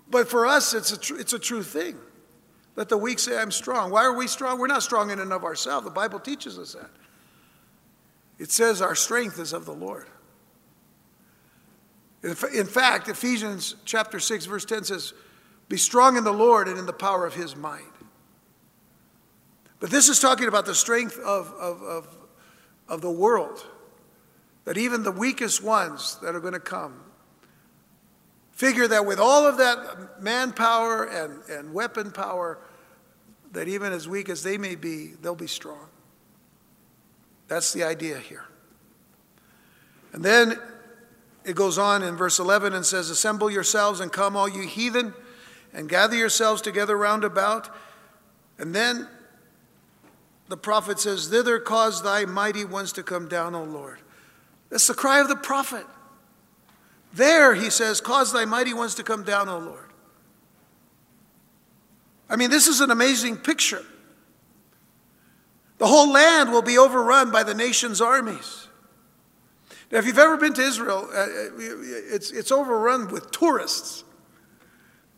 But 0.10 0.30
for 0.30 0.48
us, 0.48 0.74
it's 0.74 0.92
a, 0.92 1.00
tr- 1.00 1.18
it's 1.18 1.34
a 1.34 1.40
true 1.40 1.64
thing. 1.64 1.98
Let 2.78 2.90
the 2.90 2.98
weak 2.98 3.18
say, 3.18 3.38
I'm 3.38 3.52
strong. 3.52 3.90
Why 3.90 4.06
are 4.06 4.14
we 4.14 4.28
strong? 4.28 4.60
We're 4.60 4.68
not 4.68 4.84
strong 4.84 5.10
in 5.10 5.20
and 5.20 5.34
of 5.34 5.44
ourselves. 5.44 5.84
The 5.84 5.92
Bible 5.92 6.20
teaches 6.20 6.60
us 6.60 6.74
that. 6.74 6.92
It 8.38 8.52
says 8.52 8.84
our 8.84 8.94
strength 8.94 9.40
is 9.40 9.52
of 9.52 9.66
the 9.66 9.74
Lord. 9.74 10.06
In 12.24 12.66
fact, 12.66 13.08
Ephesians 13.10 13.76
chapter 13.84 14.20
6, 14.20 14.46
verse 14.46 14.64
10 14.64 14.84
says, 14.86 15.14
Be 15.70 15.78
strong 15.78 16.18
in 16.18 16.24
the 16.24 16.32
Lord 16.32 16.68
and 16.68 16.78
in 16.78 16.86
the 16.86 16.94
power 16.94 17.26
of 17.26 17.34
his 17.34 17.56
might. 17.56 17.82
But 19.80 19.90
this 19.90 20.08
is 20.08 20.20
talking 20.20 20.48
about 20.48 20.68
the 20.68 20.76
strength 20.76 21.18
of, 21.20 21.52
of, 21.60 21.82
of, 21.82 22.18
of 22.88 23.02
the 23.02 23.12
world, 23.12 23.66
that 24.66 24.78
even 24.78 25.02
the 25.02 25.12
weakest 25.12 25.64
ones 25.64 26.20
that 26.22 26.36
are 26.36 26.40
going 26.40 26.54
to 26.54 26.60
come 26.60 27.07
figure 28.58 28.88
that 28.88 29.06
with 29.06 29.20
all 29.20 29.46
of 29.46 29.58
that 29.58 30.20
manpower 30.22 31.04
and, 31.04 31.44
and 31.48 31.72
weapon 31.72 32.12
power, 32.12 32.58
that 33.52 33.68
even 33.68 33.94
as 33.94 34.08
weak 34.10 34.30
as 34.30 34.42
they 34.42 34.58
may 34.58 34.74
be, 34.74 35.14
they'll 35.22 35.36
be 35.36 35.48
strong. 35.48 35.88
That's 37.48 37.72
the 37.72 37.84
idea 37.84 38.18
here. 38.18 38.46
And 40.12 40.26
then 40.26 40.60
it 41.46 41.56
goes 41.56 41.78
on 41.78 42.02
in 42.02 42.16
verse 42.18 42.40
11 42.40 42.74
and 42.74 42.84
says, 42.84 43.12
Assemble 43.12 43.52
yourselves 43.52 44.00
and 44.00 44.12
come, 44.12 44.36
all 44.36 44.50
you 44.50 44.64
heathen, 44.64 45.14
and 45.72 45.88
gather 45.88 46.16
yourselves 46.16 46.62
together 46.62 46.98
round 46.98 47.24
about. 47.24 47.70
And 48.58 48.74
then 48.74 49.08
the 50.48 50.58
prophet 50.58 51.00
says, 51.00 51.28
Thither 51.28 51.60
cause 51.60 52.02
thy 52.02 52.26
mighty 52.26 52.66
ones 52.66 52.92
to 52.94 53.04
come 53.04 53.28
down, 53.28 53.54
O 53.54 53.64
Lord. 53.64 54.00
That's 54.72 54.88
the 54.88 54.96
cry 54.96 55.20
of 55.20 55.28
the 55.28 55.36
prophet. 55.36 55.86
There, 57.14 57.56
he 57.56 57.70
says, 57.70 58.02
cause 58.02 58.32
thy 58.32 58.46
mighty 58.46 58.74
ones 58.74 58.96
to 58.96 59.04
come 59.04 59.24
down, 59.24 59.50
O 59.50 59.58
Lord. 59.58 59.92
I 62.30 62.36
mean, 62.36 62.50
this 62.50 62.68
is 62.68 62.82
an 62.82 62.92
amazing 62.92 63.38
picture. 63.38 63.84
The 65.78 65.88
whole 65.88 66.12
land 66.12 66.52
will 66.52 66.62
be 66.62 66.78
overrun 66.78 67.32
by 67.32 67.44
the 67.44 67.54
nation's 67.54 68.02
armies. 68.02 68.68
Now, 69.92 70.00
if 70.00 70.06
you've 70.06 70.20
ever 70.20 70.36
been 70.38 70.54
to 70.54 70.62
Israel, 70.62 71.08
uh, 71.14 71.18
uh, 71.18 71.28
it's, 71.58 72.32
it's 72.32 72.52
overrun 72.52 73.10
with 73.10 73.32
tourists. 73.32 74.04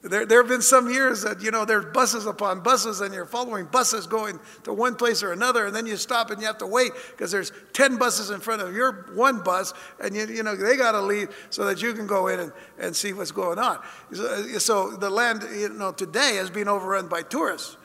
There, 0.01 0.25
there 0.25 0.41
have 0.41 0.47
been 0.47 0.61
some 0.61 0.89
years 0.89 1.23
that, 1.23 1.41
you 1.41 1.51
know, 1.51 1.65
there's 1.65 1.85
buses 1.93 2.25
upon 2.25 2.61
buses 2.61 3.01
and 3.01 3.13
you're 3.13 3.25
following 3.25 3.65
buses 3.65 4.07
going 4.07 4.39
to 4.63 4.71
one 4.71 4.95
place 4.95 5.21
or 5.23 5.33
another 5.33 5.65
and 5.65 5.75
then 5.75 5.85
you 5.85 5.97
stop 5.97 6.31
and 6.31 6.39
you 6.39 6.47
have 6.47 6.57
to 6.59 6.67
wait 6.67 6.93
because 7.11 7.31
there's 7.31 7.51
10 7.73 7.97
buses 7.97 8.29
in 8.29 8.39
front 8.39 8.61
of 8.61 8.73
your 8.73 9.11
one 9.13 9.41
bus 9.43 9.73
and, 10.01 10.15
you, 10.15 10.25
you 10.27 10.41
know, 10.41 10.55
they 10.55 10.77
got 10.77 10.93
to 10.93 11.01
leave 11.01 11.35
so 11.49 11.65
that 11.65 11.81
you 11.81 11.93
can 11.93 12.07
go 12.07 12.27
in 12.27 12.39
and, 12.39 12.51
and 12.79 12.95
see 12.95 13.11
what's 13.11 13.31
going 13.31 13.59
on. 13.59 13.79
So, 14.13 14.25
uh, 14.25 14.59
so 14.59 14.91
the 14.91 15.09
land, 15.09 15.43
you 15.53 15.67
know, 15.67 15.91
today 15.91 16.37
is 16.37 16.49
being 16.49 16.69
overrun 16.69 17.09
by 17.09 17.21
tourists. 17.21 17.75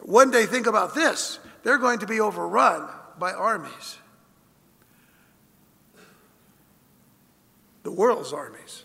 One 0.00 0.32
day, 0.32 0.46
think 0.46 0.66
about 0.66 0.96
this. 0.96 1.38
They're 1.62 1.78
going 1.78 2.00
to 2.00 2.06
be 2.06 2.18
overrun 2.18 2.88
by 3.20 3.32
armies. 3.34 3.98
The 7.84 7.92
world's 7.92 8.32
armies 8.32 8.84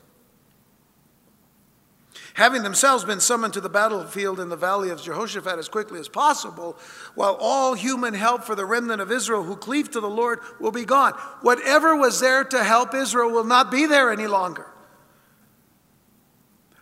having 2.34 2.64
themselves 2.64 3.04
been 3.04 3.20
summoned 3.20 3.54
to 3.54 3.62
the 3.62 3.70
battlefield 3.70 4.40
in 4.40 4.50
the 4.50 4.56
valley 4.56 4.90
of 4.90 5.02
Jehoshaphat 5.02 5.60
as 5.60 5.70
quickly 5.70 6.00
as 6.00 6.10
possible, 6.10 6.78
while 7.16 7.38
all 7.40 7.76
human 7.76 8.14
help 8.14 8.44
for 8.44 8.56
the 8.56 8.66
remnant 8.66 9.02
of 9.02 9.12
Israel 9.12 9.44
who 9.44 9.56
cleave 9.56 9.92
to 9.92 10.00
the 10.00 10.10
Lord 10.10 10.40
will 10.60 10.72
be 10.72 10.86
gone. 10.86 11.14
Whatever 11.42 11.96
was 11.96 12.20
there 12.20 12.44
to 12.44 12.64
help 12.64 12.94
Israel 12.94 13.32
will 13.32 13.44
not 13.44 13.70
be 13.70 13.86
there 13.86 14.12
any 14.12 14.28
longer. 14.28 14.68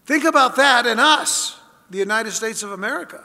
Think 0.06 0.24
about 0.24 0.56
that 0.56 0.86
and 0.88 1.00
us, 1.00 1.60
the 1.90 2.00
United 2.00 2.32
States 2.32 2.64
of 2.64 2.72
America. 2.72 3.24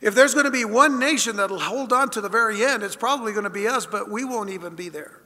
If 0.00 0.16
there's 0.16 0.34
going 0.34 0.46
to 0.46 0.52
be 0.52 0.64
one 0.64 0.98
nation 0.98 1.36
that'll 1.36 1.60
hold 1.60 1.92
on 1.92 2.10
to 2.10 2.20
the 2.20 2.28
very 2.28 2.64
end, 2.64 2.82
it's 2.82 2.96
probably 2.96 3.32
going 3.32 3.44
to 3.44 3.50
be 3.50 3.68
us, 3.68 3.86
but 3.86 4.10
we 4.10 4.24
won't 4.24 4.50
even 4.50 4.74
be 4.74 4.88
there. 4.88 5.22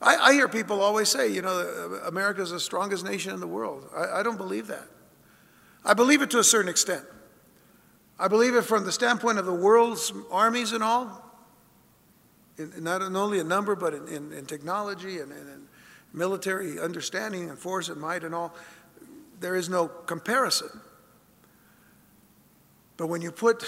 I, 0.00 0.16
I 0.16 0.32
hear 0.32 0.48
people 0.48 0.80
always 0.80 1.08
say, 1.08 1.30
you 1.32 1.42
know, 1.42 1.50
uh, 1.50 2.08
America 2.08 2.40
is 2.40 2.50
the 2.50 2.60
strongest 2.60 3.04
nation 3.04 3.34
in 3.34 3.40
the 3.40 3.46
world. 3.46 3.88
I, 3.94 4.20
I 4.20 4.22
don't 4.22 4.38
believe 4.38 4.66
that. 4.68 4.86
I 5.84 5.94
believe 5.94 6.22
it 6.22 6.30
to 6.30 6.38
a 6.38 6.44
certain 6.44 6.70
extent. 6.70 7.04
I 8.18 8.28
believe 8.28 8.54
it 8.54 8.62
from 8.62 8.84
the 8.84 8.92
standpoint 8.92 9.38
of 9.38 9.46
the 9.46 9.54
world's 9.54 10.12
armies 10.30 10.72
and 10.72 10.82
all, 10.82 11.24
in, 12.58 12.72
not 12.82 13.02
only 13.02 13.38
in 13.38 13.48
number, 13.48 13.74
but 13.74 13.94
in, 13.94 14.08
in, 14.08 14.32
in 14.32 14.46
technology 14.46 15.20
and, 15.20 15.32
and 15.32 15.48
in 15.48 15.68
military 16.12 16.78
understanding 16.78 17.48
and 17.48 17.58
force 17.58 17.88
and 17.88 18.00
might 18.00 18.24
and 18.24 18.34
all. 18.34 18.54
There 19.40 19.56
is 19.56 19.68
no 19.68 19.88
comparison. 19.88 20.68
But 22.96 23.06
when 23.06 23.22
you 23.22 23.32
put 23.32 23.64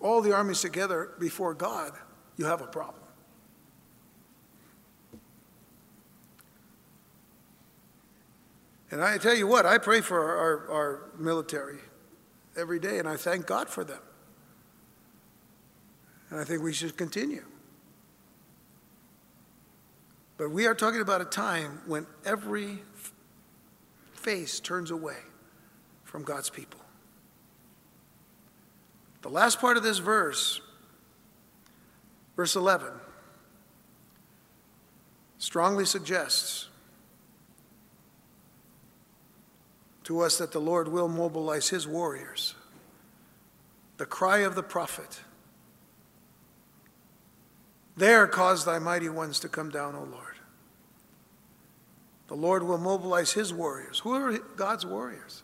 all 0.00 0.20
the 0.20 0.34
armies 0.34 0.60
together 0.60 1.12
before 1.20 1.54
God, 1.54 1.92
you 2.36 2.46
have 2.46 2.60
a 2.60 2.66
problem. 2.66 3.05
And 8.90 9.02
I 9.02 9.18
tell 9.18 9.34
you 9.34 9.46
what, 9.46 9.66
I 9.66 9.78
pray 9.78 10.00
for 10.00 10.20
our, 10.20 10.70
our 10.70 11.10
military 11.18 11.78
every 12.56 12.78
day, 12.78 12.98
and 12.98 13.08
I 13.08 13.16
thank 13.16 13.46
God 13.46 13.68
for 13.68 13.84
them. 13.84 14.00
And 16.30 16.40
I 16.40 16.44
think 16.44 16.62
we 16.62 16.72
should 16.72 16.96
continue. 16.96 17.44
But 20.38 20.50
we 20.50 20.66
are 20.66 20.74
talking 20.74 21.00
about 21.00 21.20
a 21.20 21.24
time 21.24 21.80
when 21.86 22.06
every 22.24 22.82
face 24.14 24.60
turns 24.60 24.90
away 24.90 25.16
from 26.04 26.22
God's 26.22 26.50
people. 26.50 26.80
The 29.22 29.28
last 29.30 29.60
part 29.60 29.76
of 29.76 29.82
this 29.82 29.98
verse, 29.98 30.60
verse 32.36 32.54
11, 32.54 32.88
strongly 35.38 35.84
suggests 35.84 36.68
to 40.06 40.20
us 40.20 40.38
that 40.38 40.52
the 40.52 40.60
Lord 40.60 40.86
will 40.86 41.08
mobilize 41.08 41.68
his 41.68 41.84
warriors. 41.84 42.54
The 43.96 44.06
cry 44.06 44.38
of 44.38 44.54
the 44.54 44.62
prophet. 44.62 45.18
There 47.96 48.28
cause 48.28 48.64
thy 48.64 48.78
mighty 48.78 49.08
ones 49.08 49.40
to 49.40 49.48
come 49.48 49.68
down, 49.68 49.96
O 49.96 50.04
Lord. 50.04 50.36
The 52.28 52.36
Lord 52.36 52.62
will 52.62 52.78
mobilize 52.78 53.32
his 53.32 53.52
warriors. 53.52 53.98
Who 53.98 54.14
are 54.14 54.38
God's 54.38 54.86
warriors? 54.86 55.42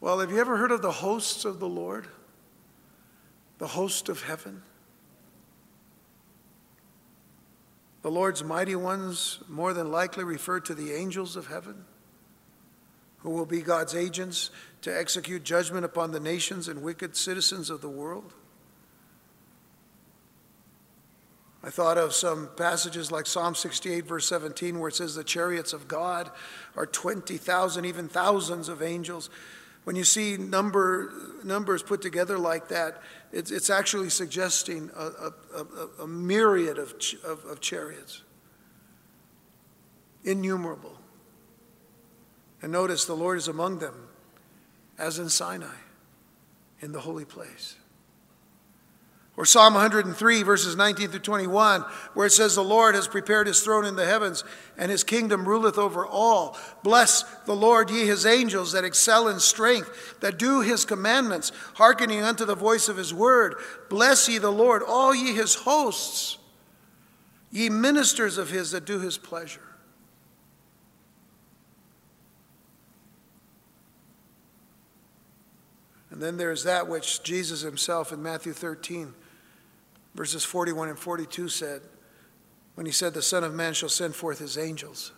Well, 0.00 0.20
have 0.20 0.30
you 0.30 0.40
ever 0.40 0.58
heard 0.58 0.70
of 0.70 0.80
the 0.80 0.92
hosts 0.92 1.44
of 1.44 1.58
the 1.58 1.68
Lord? 1.68 2.06
The 3.58 3.66
host 3.66 4.08
of 4.08 4.22
heaven? 4.22 4.62
The 8.02 8.12
Lord's 8.12 8.44
mighty 8.44 8.76
ones 8.76 9.40
more 9.48 9.74
than 9.74 9.90
likely 9.90 10.22
refer 10.22 10.60
to 10.60 10.74
the 10.74 10.92
angels 10.92 11.34
of 11.34 11.48
heaven 11.48 11.84
who 13.26 13.32
will 13.32 13.44
be 13.44 13.60
God's 13.60 13.92
agents 13.92 14.50
to 14.82 14.96
execute 14.96 15.42
judgment 15.42 15.84
upon 15.84 16.12
the 16.12 16.20
nations 16.20 16.68
and 16.68 16.80
wicked 16.80 17.16
citizens 17.16 17.70
of 17.70 17.80
the 17.80 17.88
world. 17.88 18.32
I 21.64 21.70
thought 21.70 21.98
of 21.98 22.14
some 22.14 22.48
passages 22.56 23.10
like 23.10 23.26
Psalm 23.26 23.56
68, 23.56 24.06
verse 24.06 24.28
17, 24.28 24.78
where 24.78 24.90
it 24.90 24.94
says, 24.94 25.16
The 25.16 25.24
chariots 25.24 25.72
of 25.72 25.88
God 25.88 26.30
are 26.76 26.86
20,000, 26.86 27.84
even 27.84 28.08
thousands 28.08 28.68
of 28.68 28.80
angels. 28.80 29.28
When 29.82 29.96
you 29.96 30.04
see 30.04 30.36
number, 30.36 31.12
numbers 31.42 31.82
put 31.82 32.02
together 32.02 32.38
like 32.38 32.68
that, 32.68 33.02
it's, 33.32 33.50
it's 33.50 33.70
actually 33.70 34.10
suggesting 34.10 34.92
a, 34.96 35.02
a, 35.02 35.32
a, 35.56 36.02
a 36.04 36.06
myriad 36.06 36.78
of, 36.78 36.94
of, 37.24 37.44
of 37.44 37.60
chariots, 37.60 38.22
innumerable. 40.22 40.95
And 42.62 42.72
notice 42.72 43.04
the 43.04 43.14
Lord 43.14 43.38
is 43.38 43.48
among 43.48 43.78
them, 43.78 44.08
as 44.98 45.18
in 45.18 45.28
Sinai, 45.28 45.76
in 46.80 46.92
the 46.92 47.00
holy 47.00 47.24
place. 47.24 47.76
Or 49.36 49.44
Psalm 49.44 49.74
103, 49.74 50.42
verses 50.44 50.76
19 50.76 51.08
through 51.08 51.20
21, 51.20 51.82
where 52.14 52.26
it 52.26 52.32
says, 52.32 52.54
The 52.54 52.64
Lord 52.64 52.94
has 52.94 53.06
prepared 53.06 53.46
his 53.46 53.60
throne 53.60 53.84
in 53.84 53.94
the 53.94 54.06
heavens, 54.06 54.44
and 54.78 54.90
his 54.90 55.04
kingdom 55.04 55.46
ruleth 55.46 55.76
over 55.76 56.06
all. 56.06 56.56
Bless 56.82 57.22
the 57.44 57.54
Lord, 57.54 57.90
ye 57.90 58.06
his 58.06 58.24
angels 58.24 58.72
that 58.72 58.84
excel 58.84 59.28
in 59.28 59.38
strength, 59.38 60.20
that 60.20 60.38
do 60.38 60.62
his 60.62 60.86
commandments, 60.86 61.52
hearkening 61.74 62.22
unto 62.22 62.46
the 62.46 62.54
voice 62.54 62.88
of 62.88 62.96
his 62.96 63.12
word. 63.12 63.56
Bless 63.90 64.26
ye 64.26 64.38
the 64.38 64.50
Lord, 64.50 64.82
all 64.82 65.14
ye 65.14 65.34
his 65.34 65.54
hosts, 65.54 66.38
ye 67.50 67.68
ministers 67.68 68.38
of 68.38 68.48
his 68.48 68.70
that 68.70 68.86
do 68.86 69.00
his 69.00 69.18
pleasure. 69.18 69.65
And 76.16 76.22
then 76.22 76.38
there's 76.38 76.64
that 76.64 76.88
which 76.88 77.22
Jesus 77.22 77.60
himself 77.60 78.10
in 78.10 78.22
Matthew 78.22 78.54
13 78.54 79.12
verses 80.14 80.44
41 80.44 80.88
and 80.88 80.98
42 80.98 81.50
said, 81.50 81.82
when 82.74 82.86
he 82.86 82.92
said, 82.92 83.12
The 83.12 83.20
Son 83.20 83.44
of 83.44 83.52
Man 83.52 83.74
shall 83.74 83.90
send 83.90 84.14
forth 84.14 84.38
his 84.38 84.56
angels, 84.56 85.12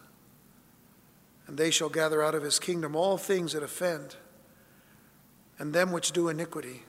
and 1.46 1.56
they 1.56 1.70
shall 1.70 1.88
gather 1.88 2.20
out 2.20 2.34
of 2.34 2.42
his 2.42 2.58
kingdom 2.58 2.96
all 2.96 3.16
things 3.16 3.52
that 3.52 3.62
offend, 3.62 4.16
and 5.56 5.72
them 5.72 5.92
which 5.92 6.10
do 6.10 6.28
iniquity, 6.28 6.82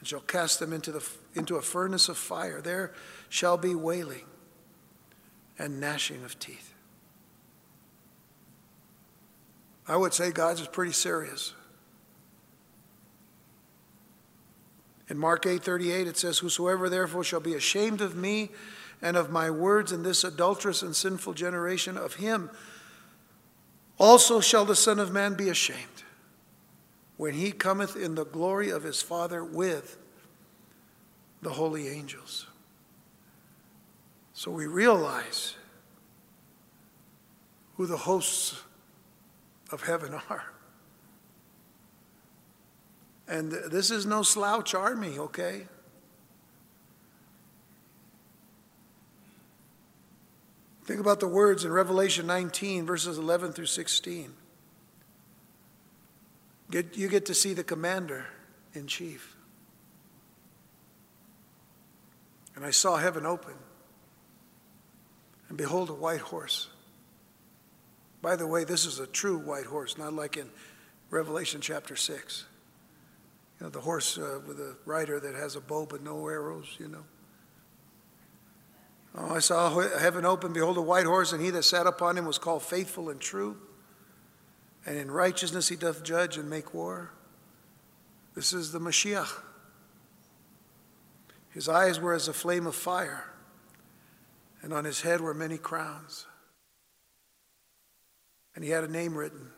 and 0.00 0.08
shall 0.08 0.18
cast 0.18 0.58
them 0.58 0.72
into, 0.72 0.90
the, 0.90 1.08
into 1.36 1.54
a 1.54 1.62
furnace 1.62 2.08
of 2.08 2.18
fire. 2.18 2.60
There 2.60 2.92
shall 3.28 3.56
be 3.56 3.76
wailing 3.76 4.24
and 5.60 5.78
gnashing 5.78 6.24
of 6.24 6.40
teeth. 6.40 6.74
I 9.86 9.94
would 9.94 10.12
say 10.12 10.32
God's 10.32 10.62
is 10.62 10.66
pretty 10.66 10.90
serious. 10.90 11.54
In 15.10 15.18
Mark 15.18 15.44
8:38 15.44 16.06
it 16.06 16.16
says 16.16 16.38
whosoever 16.38 16.88
therefore 16.88 17.24
shall 17.24 17.40
be 17.40 17.54
ashamed 17.54 18.00
of 18.00 18.14
me 18.14 18.50
and 19.02 19.16
of 19.16 19.30
my 19.30 19.50
words 19.50 19.92
in 19.92 20.04
this 20.04 20.24
adulterous 20.24 20.82
and 20.82 20.94
sinful 20.94 21.34
generation 21.34 21.98
of 21.98 22.14
him 22.14 22.48
also 23.98 24.40
shall 24.40 24.64
the 24.64 24.74
son 24.74 24.98
of 24.98 25.12
man 25.12 25.34
be 25.34 25.50
ashamed 25.50 26.04
when 27.18 27.34
he 27.34 27.52
cometh 27.52 27.96
in 27.96 28.14
the 28.14 28.24
glory 28.24 28.70
of 28.70 28.82
his 28.82 29.02
father 29.02 29.44
with 29.44 29.98
the 31.42 31.50
holy 31.50 31.88
angels. 31.88 32.46
So 34.32 34.50
we 34.50 34.66
realize 34.66 35.56
who 37.76 37.84
the 37.84 37.98
hosts 37.98 38.62
of 39.70 39.82
heaven 39.82 40.14
are. 40.30 40.44
And 43.30 43.52
this 43.52 43.92
is 43.92 44.06
no 44.06 44.24
slouch 44.24 44.74
army, 44.74 45.16
okay? 45.16 45.68
Think 50.84 50.98
about 50.98 51.20
the 51.20 51.28
words 51.28 51.64
in 51.64 51.70
Revelation 51.70 52.26
19, 52.26 52.84
verses 52.86 53.18
11 53.18 53.52
through 53.52 53.66
16. 53.66 54.32
Get, 56.72 56.96
you 56.96 57.06
get 57.06 57.26
to 57.26 57.34
see 57.34 57.54
the 57.54 57.62
commander 57.62 58.26
in 58.74 58.88
chief. 58.88 59.36
And 62.56 62.64
I 62.64 62.72
saw 62.72 62.96
heaven 62.96 63.24
open, 63.24 63.54
and 65.48 65.56
behold, 65.56 65.88
a 65.88 65.94
white 65.94 66.20
horse. 66.20 66.68
By 68.22 68.34
the 68.34 68.48
way, 68.48 68.64
this 68.64 68.86
is 68.86 68.98
a 68.98 69.06
true 69.06 69.38
white 69.38 69.66
horse, 69.66 69.96
not 69.96 70.14
like 70.14 70.36
in 70.36 70.50
Revelation 71.10 71.60
chapter 71.60 71.94
6. 71.94 72.46
You 73.60 73.66
know, 73.66 73.70
the 73.70 73.80
horse 73.80 74.16
uh, 74.16 74.40
with 74.46 74.58
a 74.58 74.76
rider 74.86 75.20
that 75.20 75.34
has 75.34 75.54
a 75.54 75.60
bow 75.60 75.84
but 75.84 76.02
no 76.02 76.26
arrows, 76.26 76.76
you 76.78 76.88
know. 76.88 77.04
Oh, 79.14 79.34
I 79.34 79.40
saw 79.40 79.80
heaven 79.98 80.24
open, 80.24 80.52
behold, 80.52 80.78
a 80.78 80.82
white 80.82 81.04
horse, 81.04 81.32
and 81.32 81.42
he 81.42 81.50
that 81.50 81.64
sat 81.64 81.86
upon 81.86 82.16
him 82.16 82.24
was 82.24 82.38
called 82.38 82.62
faithful 82.62 83.10
and 83.10 83.20
true. 83.20 83.58
And 84.86 84.96
in 84.96 85.10
righteousness 85.10 85.68
he 85.68 85.76
doth 85.76 86.02
judge 86.02 86.38
and 86.38 86.48
make 86.48 86.72
war. 86.72 87.12
This 88.34 88.52
is 88.52 88.72
the 88.72 88.78
Mashiach. 88.78 89.30
His 91.50 91.68
eyes 91.68 92.00
were 92.00 92.14
as 92.14 92.28
a 92.28 92.32
flame 92.32 92.66
of 92.66 92.76
fire, 92.76 93.24
and 94.62 94.72
on 94.72 94.84
his 94.84 95.02
head 95.02 95.20
were 95.20 95.34
many 95.34 95.58
crowns. 95.58 96.26
And 98.54 98.64
he 98.64 98.70
had 98.70 98.84
a 98.84 98.88
name 98.88 99.18
written 99.18 99.50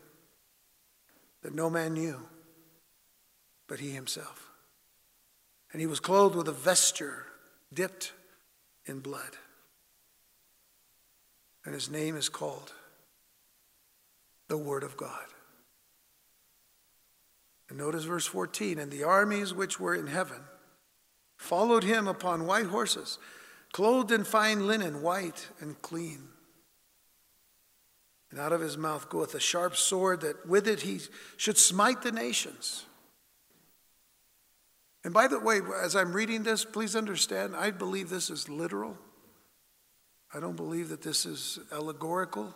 that 1.43 1.53
no 1.53 1.69
man 1.69 1.93
knew 1.93 2.19
but 3.73 3.79
he 3.79 3.89
himself. 3.89 4.51
And 5.71 5.81
he 5.81 5.87
was 5.87 5.99
clothed 5.99 6.35
with 6.35 6.47
a 6.47 6.51
vesture 6.51 7.25
dipped 7.73 8.13
in 8.85 8.99
blood. 8.99 9.35
And 11.65 11.73
his 11.73 11.89
name 11.89 12.15
is 12.15 12.29
called 12.29 12.71
the 14.47 14.59
Word 14.59 14.83
of 14.83 14.95
God. 14.95 15.25
And 17.67 17.79
notice 17.79 18.03
verse 18.03 18.27
14 18.27 18.77
and 18.77 18.91
the 18.91 19.05
armies 19.05 19.55
which 19.55 19.79
were 19.79 19.95
in 19.95 20.05
heaven 20.05 20.41
followed 21.35 21.83
him 21.83 22.07
upon 22.07 22.45
white 22.45 22.67
horses, 22.67 23.17
clothed 23.71 24.11
in 24.11 24.23
fine 24.23 24.67
linen, 24.67 25.01
white 25.01 25.47
and 25.59 25.81
clean. 25.81 26.27
And 28.29 28.39
out 28.39 28.51
of 28.51 28.61
his 28.61 28.77
mouth 28.77 29.09
goeth 29.09 29.33
a 29.33 29.39
sharp 29.39 29.75
sword, 29.75 30.21
that 30.21 30.47
with 30.47 30.67
it 30.67 30.81
he 30.81 30.99
should 31.37 31.57
smite 31.57 32.03
the 32.03 32.11
nations. 32.11 32.85
And 35.03 35.13
by 35.13 35.27
the 35.27 35.39
way, 35.39 35.59
as 35.81 35.95
I'm 35.95 36.13
reading 36.13 36.43
this, 36.43 36.63
please 36.63 36.95
understand, 36.95 37.55
I 37.55 37.71
believe 37.71 38.09
this 38.09 38.29
is 38.29 38.47
literal. 38.47 38.97
I 40.33 40.39
don't 40.39 40.55
believe 40.55 40.89
that 40.89 41.01
this 41.01 41.25
is 41.25 41.59
allegorical. 41.71 42.53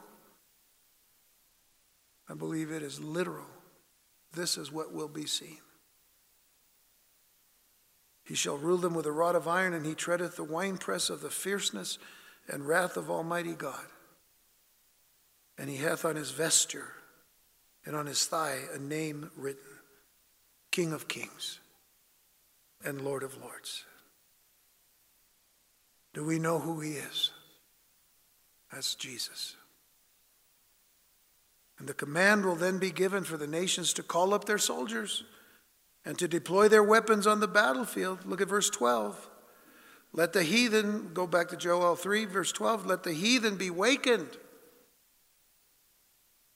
I 2.29 2.33
believe 2.33 2.71
it 2.71 2.83
is 2.83 2.99
literal. 2.99 3.45
This 4.33 4.57
is 4.57 4.71
what 4.71 4.93
will 4.93 5.07
be 5.07 5.25
seen. 5.25 5.57
He 8.25 8.35
shall 8.35 8.57
rule 8.57 8.77
them 8.77 8.93
with 8.93 9.05
a 9.05 9.11
rod 9.11 9.35
of 9.35 9.47
iron, 9.47 9.73
and 9.73 9.85
he 9.85 9.93
treadeth 9.93 10.35
the 10.35 10.43
winepress 10.43 11.09
of 11.09 11.21
the 11.21 11.29
fierceness 11.29 11.97
and 12.47 12.67
wrath 12.67 12.97
of 12.97 13.09
Almighty 13.09 13.53
God. 13.53 13.85
And 15.57 15.69
he 15.69 15.77
hath 15.77 16.05
on 16.05 16.15
his 16.15 16.31
vesture 16.31 16.93
and 17.85 17.95
on 17.95 18.05
his 18.05 18.25
thigh 18.25 18.59
a 18.73 18.77
name 18.77 19.31
written 19.35 19.63
King 20.71 20.93
of 20.93 21.07
Kings 21.07 21.59
and 22.87 23.01
Lord 23.01 23.21
of 23.21 23.39
Lords. 23.41 23.83
Do 26.13 26.25
we 26.25 26.39
know 26.39 26.59
who 26.59 26.79
he 26.79 26.91
is? 26.93 27.31
That's 28.71 28.95
Jesus. 28.95 29.57
And 31.77 31.87
the 31.87 31.93
command 31.93 32.45
will 32.45 32.55
then 32.55 32.79
be 32.79 32.91
given 32.91 33.25
for 33.25 33.35
the 33.35 33.45
nations 33.45 33.91
to 33.93 34.03
call 34.03 34.33
up 34.33 34.45
their 34.45 34.57
soldiers 34.57 35.25
and 36.05 36.17
to 36.17 36.29
deploy 36.29 36.69
their 36.69 36.81
weapons 36.81 37.27
on 37.27 37.41
the 37.41 37.47
battlefield. 37.47 38.25
Look 38.25 38.39
at 38.39 38.47
verse 38.47 38.69
12. 38.69 39.29
Let 40.13 40.31
the 40.31 40.43
heathen, 40.43 41.11
go 41.13 41.27
back 41.27 41.49
to 41.49 41.57
Joel 41.57 41.97
3, 41.97 42.23
verse 42.25 42.53
12, 42.53 42.85
let 42.85 43.03
the 43.03 43.11
heathen 43.11 43.57
be 43.57 43.69
wakened. 43.69 44.29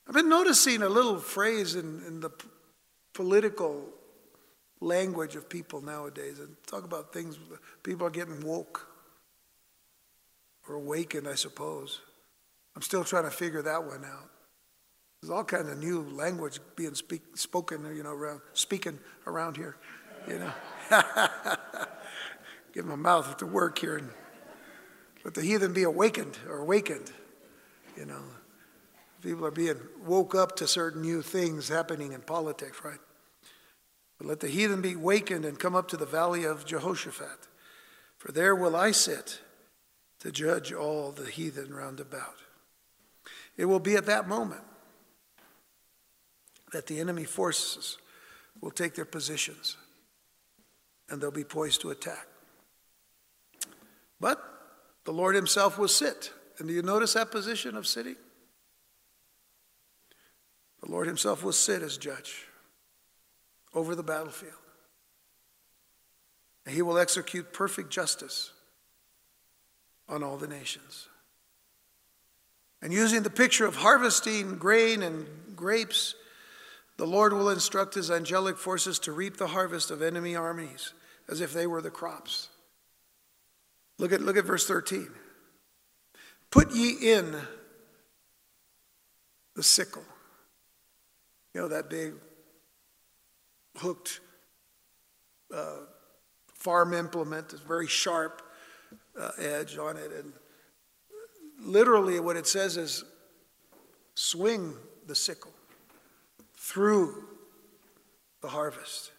I've 0.08 0.15
been 0.15 0.30
noticing 0.30 0.82
a 0.82 0.89
little 0.89 1.20
phrase 1.20 1.76
in, 1.76 2.02
in 2.08 2.22
the 2.22 2.32
political 3.13 3.89
language 4.82 5.36
of 5.36 5.48
people 5.48 5.82
nowadays 5.82 6.39
and 6.39 6.56
talk 6.65 6.84
about 6.84 7.13
things 7.13 7.38
people 7.84 8.06
are 8.06 8.12
getting 8.12 8.41
woke 8.44 8.88
or 10.67 10.76
awakened, 10.76 11.28
I 11.28 11.36
suppose. 11.36 12.02
I'm 12.76 12.82
still 12.82 13.04
trying 13.04 13.26
to 13.26 13.32
figure 13.32 13.62
that 13.62 13.84
one 13.84 14.04
out. 14.04 14.30
There's 15.22 15.32
all 15.32 15.44
kinds 15.44 15.70
of 15.70 15.78
new 15.78 16.02
language 16.02 16.60
being 16.76 16.96
speak, 16.96 17.22
spoken, 17.36 17.96
you 17.96 18.02
know, 18.02 18.12
around 18.12 18.41
speaking 18.54 18.98
around 19.28 19.56
here, 19.56 19.78
you 20.28 20.39
know. 20.39 20.52
Get 22.74 22.86
my 22.86 22.96
mouth 22.96 23.38
to 23.38 23.46
work 23.46 23.78
here 23.78 23.98
and 23.98 24.10
let 25.24 25.36
the 25.36 25.41
heathen 25.41 25.74
be 25.74 25.84
awakened 25.84 26.39
or 26.50 26.60
awakened, 26.60 27.12
you 27.96 28.06
know. 28.06 28.24
People 29.22 29.46
are 29.46 29.52
being 29.52 29.78
woke 30.04 30.34
up 30.34 30.56
to 30.56 30.67
certain 30.67 31.02
new 31.02 31.22
things 31.22 31.70
happening 31.70 32.13
in 32.13 32.22
politics, 32.22 32.82
right? 32.84 32.98
But 34.22 34.28
let 34.28 34.40
the 34.40 34.50
heathen 34.50 34.82
be 34.82 34.96
wakened 34.96 35.46
and 35.46 35.58
come 35.58 35.76
up 35.76 35.88
to 35.88 35.98
the 35.98 36.06
valley 36.06 36.44
of 36.44 36.63
Jehoshaphat, 36.63 37.48
for 38.19 38.32
there 38.32 38.56
will 38.56 38.76
I 38.76 38.92
sit 38.92 39.40
to 40.19 40.32
judge 40.32 40.72
all 40.72 41.12
the 41.12 41.26
heathen 41.26 41.74
round 41.74 42.00
about. 42.00 42.36
It 43.58 43.65
will 43.65 43.80
be 43.80 43.96
at 43.96 44.06
that 44.06 44.28
moment 44.28 44.62
that 46.72 46.86
the 46.86 47.00
enemy 47.00 47.24
forces 47.24 47.98
will 48.62 48.69
take 48.69 48.94
their 48.94 49.06
positions 49.06 49.76
and 51.10 51.19
they'll 51.19 51.32
be 51.32 51.44
poised 51.44 51.82
to 51.82 51.90
attack. 51.90 52.28
But 54.19 54.40
the 55.04 55.13
Lord 55.13 55.34
Himself 55.34 55.80
will 55.80 55.88
sit. 55.88 56.32
And 56.60 56.67
do 56.67 56.76
you 56.76 56.84
notice 56.84 57.13
that 57.13 57.32
position 57.32 57.76
of 57.76 57.88
sitting? 57.88 58.17
The 60.84 60.92
Lord 60.92 61.08
Himself 61.08 61.44
will 61.44 61.54
sit 61.54 61.82
as 61.82 61.98
judge 61.98 62.46
over 63.74 63.96
the 63.96 64.04
battlefield. 64.04 64.54
And 66.65 66.76
he 66.76 66.82
will 66.82 66.98
execute 66.98 67.54
perfect 67.54 67.90
justice 67.90 68.52
on 70.08 70.24
all 70.24 70.38
the 70.38 70.48
nations. 70.48 71.08
And 72.82 72.92
using 72.92 73.24
the 73.24 73.30
picture 73.30 73.65
of 73.65 73.78
harvesting 73.78 74.58
grain 74.58 75.04
and 75.04 75.28
grapes, 75.56 76.15
the 76.98 77.08
Lord 77.08 77.34
will 77.34 77.50
instruct 77.50 77.96
his 77.96 78.12
angelic 78.12 78.58
forces 78.58 79.00
to 79.00 79.12
reap 79.12 79.38
the 79.38 79.48
harvest 79.48 79.92
of 79.92 80.02
enemy 80.02 80.36
armies 80.36 80.94
as 81.30 81.42
if 81.42 81.54
they 81.54 81.67
were 81.67 81.82
the 81.82 81.90
crops. 81.90 82.50
Look 83.98 84.12
at, 84.12 84.22
look 84.22 84.38
at 84.38 84.46
verse 84.46 84.67
13. 84.67 85.10
Put 86.50 86.72
ye 86.72 87.13
in 87.13 87.36
the 89.56 89.63
sickle. 89.63 90.04
You 91.54 91.62
know, 91.62 91.67
that 91.69 91.90
big 91.90 92.13
hooked 93.78 94.19
uh, 95.54 95.78
farm 96.48 96.94
implement, 96.94 97.54
it's 97.54 97.62
very 97.62 97.88
sharp 97.88 98.42
uh, 99.19 99.32
edge 99.38 99.78
on 99.78 99.98
it. 99.98 100.12
And 100.12 100.34
literally, 101.60 102.19
what 102.19 102.38
it 102.38 102.48
says 102.48 102.78
is 102.78 103.04
swing 104.15 104.74
the 105.08 105.15
sickle 105.15 105.54
through 106.56 107.24
the 108.42 108.50
harvest. 108.50 109.12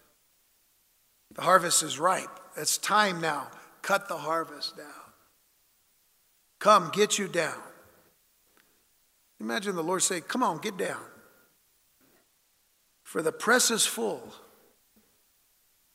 The 1.35 1.43
harvest 1.43 1.83
is 1.83 1.99
ripe. 1.99 2.31
It's 2.57 2.79
time 2.79 3.21
now. 3.21 3.49
Cut 3.81 4.09
the 4.09 4.17
harvest 4.17 4.77
down. 4.77 4.87
Come, 6.59 6.91
get 6.93 7.19
you 7.19 7.27
down. 7.27 7.59
Imagine 9.41 9.75
the 9.75 9.83
Lord 9.83 10.03
say, 10.03 10.21
Come 10.21 10.43
on, 10.43 10.59
get 10.59 10.77
down. 10.77 11.03
For 13.03 13.23
the 13.23 13.33
press 13.33 13.71
is 13.71 13.85
full, 13.85 14.33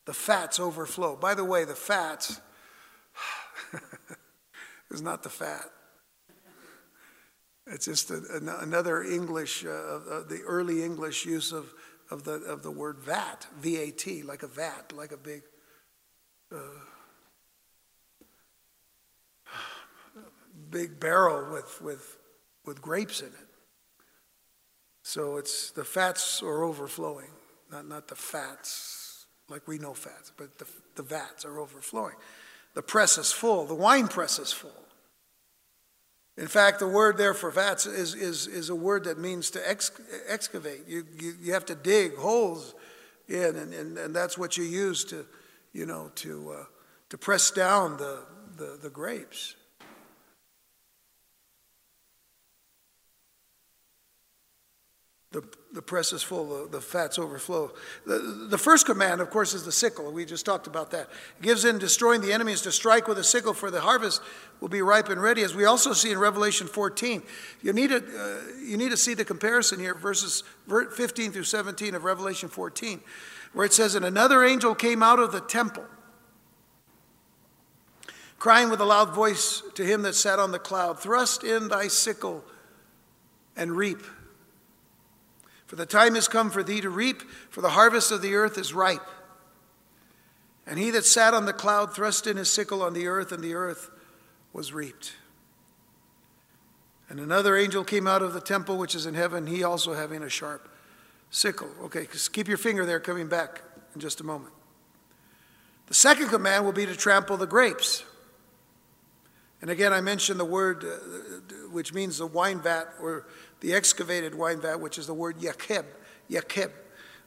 the 0.08 0.14
fats 0.14 0.58
overflow. 0.58 1.18
By 1.18 1.36
the 1.36 1.44
way, 1.44 1.66
the 1.66 1.76
fats 1.76 2.40
is 4.90 5.02
not 5.02 5.22
the 5.22 5.30
fat. 5.30 5.70
It's 7.68 7.86
just 7.86 8.10
a, 8.10 8.22
another 8.62 9.04
English, 9.04 9.66
uh, 9.66 9.70
uh, 9.70 10.24
the 10.24 10.42
early 10.48 10.82
English 10.82 11.26
use 11.26 11.52
of, 11.52 11.74
of, 12.10 12.24
the, 12.24 12.36
of 12.36 12.64
the 12.64 12.72
word 12.72 13.00
vat, 13.00 13.48
V 13.60 13.76
A 13.76 13.92
T, 13.92 14.24
like 14.24 14.44
a 14.44 14.48
vat, 14.48 14.94
like 14.96 15.12
a 15.12 15.18
big. 15.18 15.44
Uh, 16.50 16.58
big 20.70 21.00
barrel 21.00 21.52
with, 21.52 21.82
with, 21.82 22.18
with 22.66 22.82
grapes 22.82 23.20
in 23.20 23.28
it. 23.28 23.48
So 25.04 25.36
it's 25.38 25.72
the 25.72 25.84
fats 25.84 26.42
are 26.42 26.64
overflowing, 26.64 27.32
not, 27.70 27.88
not 27.88 28.08
the 28.08 28.16
fats 28.16 29.07
like 29.50 29.68
we 29.68 29.78
know 29.78 29.94
fats, 29.94 30.32
but 30.36 30.58
the, 30.58 30.66
the 30.96 31.04
vats 31.04 31.46
are 31.46 31.60
overflowing. 31.60 32.16
The 32.74 32.82
press 32.82 33.18
is 33.18 33.32
full, 33.32 33.66
the 33.66 33.76
wine 33.76 34.08
press 34.08 34.40
is 34.40 34.52
full. 34.52 34.72
In 36.38 36.48
fact, 36.48 36.78
the 36.80 36.88
word 36.88 37.18
there 37.18 37.34
for 37.34 37.50
vats 37.50 37.88
is, 37.88 38.14
is, 38.14 38.46
is 38.46 38.70
a 38.70 38.76
word 38.76 39.06
that 39.06 39.18
means 39.18 39.50
to 39.52 39.70
ex, 39.70 39.92
excavate. 40.28 40.88
You, 40.88 41.04
you, 41.20 41.34
you 41.42 41.54
have 41.54 41.66
to 41.66 41.76
dig 41.76 42.16
holes 42.16 42.76
in, 43.28 43.56
and, 43.56 43.74
and, 43.74 43.98
and 43.98 44.16
that's 44.16 44.38
what 44.38 44.56
you 44.56 44.64
use 44.64 45.04
to, 45.06 45.26
you 45.74 45.88
know, 45.88 46.12
to, 46.16 46.52
uh, 46.52 46.64
to 47.10 47.18
press 47.18 47.50
down 47.50 47.98
the, 47.98 48.20
the, 48.56 48.78
the 48.84 48.90
grapes. 48.90 49.56
The, 55.32 55.44
the 55.74 55.82
press 55.82 56.14
is 56.14 56.24
full, 56.24 56.64
the, 56.64 56.78
the 56.78 56.82
fats 56.82 57.20
overflow. 57.20 57.74
The, 58.06 58.48
the 58.50 58.58
first 58.58 58.86
command, 58.86 59.20
of 59.20 59.30
course, 59.30 59.54
is 59.54 59.66
the 59.66 59.74
sickle. 59.74 60.10
We 60.10 60.24
just 60.24 60.46
talked 60.46 60.68
about 60.68 60.92
that. 60.92 61.10
It 61.40 61.44
gives 61.44 61.66
in 61.66 61.80
destroying 61.80 62.22
the 62.22 62.32
enemies 62.32 62.62
to 62.62 62.72
strike 62.72 63.10
with 63.10 63.18
a 63.18 63.26
sickle, 63.26 63.54
for 63.54 63.70
the 63.70 63.82
harvest 63.82 64.22
will 64.62 64.70
be 64.70 64.82
ripe 64.82 65.10
and 65.10 65.22
ready. 65.22 65.44
As 65.44 65.54
we 65.54 65.66
also 65.66 65.92
see 65.92 66.12
in 66.12 66.18
Revelation 66.18 66.66
14, 66.66 67.22
you 67.62 67.74
need 67.74 67.90
to, 67.90 67.98
uh, 67.98 68.58
you 68.62 68.78
need 68.78 68.92
to 68.92 68.98
see 68.98 69.16
the 69.16 69.26
comparison 69.26 69.82
here, 69.82 69.94
verses 69.94 70.44
15 70.68 71.34
through 71.34 71.44
17 71.44 71.94
of 71.94 72.06
Revelation 72.06 72.48
14, 72.48 73.02
where 73.52 73.66
it 73.66 73.74
says, 73.74 73.96
And 73.96 74.06
another 74.06 74.46
angel 74.46 74.76
came 74.76 75.04
out 75.04 75.20
of 75.20 75.34
the 75.34 75.42
temple, 75.42 75.86
crying 78.40 78.70
with 78.70 78.80
a 78.80 78.86
loud 78.86 79.14
voice 79.14 79.62
to 79.76 79.84
him 79.84 80.04
that 80.04 80.16
sat 80.16 80.40
on 80.40 80.54
the 80.54 80.60
cloud, 80.60 81.02
Thrust 81.02 81.44
in 81.44 81.68
thy 81.68 81.90
sickle 81.90 82.46
and 83.58 83.74
reap 83.74 84.00
for 85.68 85.76
the 85.76 85.86
time 85.86 86.16
is 86.16 86.28
come 86.28 86.50
for 86.50 86.64
thee 86.64 86.82
to 86.82 86.90
reap, 86.90 87.22
for 87.50 87.62
the 87.62 87.70
harvest 87.70 88.12
of 88.12 88.22
the 88.22 88.36
earth 88.36 88.58
is 88.58 88.74
ripe. 88.74 89.06
And 90.66 90.80
he 90.80 90.90
that 90.92 91.06
sat 91.06 91.34
on 91.34 91.46
the 91.46 91.54
cloud 91.54 91.94
thrust 91.94 92.26
in 92.26 92.38
his 92.38 92.50
sickle 92.50 92.82
on 92.82 92.94
the 92.94 93.08
earth, 93.08 93.32
and 93.32 93.44
the 93.44 93.54
earth 93.54 93.90
was 94.54 94.74
reaped. 94.74 95.14
And 97.10 97.20
another 97.20 97.56
angel 97.56 97.84
came 97.84 98.08
out 98.08 98.22
of 98.22 98.34
the 98.34 98.42
temple 98.42 98.78
which 98.78 98.96
is 98.96 99.06
in 99.06 99.14
heaven, 99.14 99.48
he 99.48 99.64
also 99.64 99.94
having 99.94 100.24
a 100.24 100.30
sharp 100.30 100.70
sickle. 101.30 101.70
Okay, 101.84 102.08
keep 102.32 102.48
your 102.48 102.58
finger 102.58 102.86
there, 102.86 103.00
coming 103.00 103.28
back 103.28 103.62
in 103.94 104.02
just 104.02 104.22
a 104.22 104.24
moment. 104.24 104.54
The 105.88 105.94
second 105.94 106.30
command 106.30 106.66
will 106.66 106.74
be 106.74 106.86
to 106.86 106.96
trample 106.96 107.38
the 107.38 107.48
grapes. 107.48 108.04
And 109.62 109.72
again, 109.72 109.92
I 109.92 110.02
mentioned 110.02 110.40
the 110.40 110.46
word 110.46 110.84
uh, 110.84 111.68
which 111.72 111.94
means 111.94 112.18
the 112.18 112.28
wine 112.28 112.60
vat 112.60 112.94
or 113.02 113.26
the 113.62 113.74
excavated 113.74 114.36
wine 114.36 114.62
vat, 114.62 114.80
which 114.80 114.98
is 114.98 115.08
the 115.08 115.14
word 115.14 115.38
yakeb, 115.38 115.86
yakeb, 116.30 116.72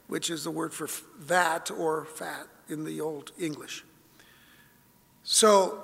which 0.07 0.29
is 0.29 0.43
the 0.43 0.51
word 0.51 0.73
for 0.73 0.87
vat 1.19 1.71
or 1.71 2.05
fat 2.05 2.47
in 2.69 2.85
the 2.85 3.01
Old 3.01 3.31
English. 3.39 3.83
So 5.23 5.83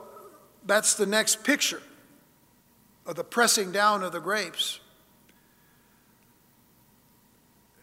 that's 0.65 0.95
the 0.95 1.05
next 1.05 1.43
picture 1.43 1.81
of 3.05 3.15
the 3.15 3.23
pressing 3.23 3.71
down 3.71 4.03
of 4.03 4.11
the 4.11 4.19
grapes. 4.19 4.79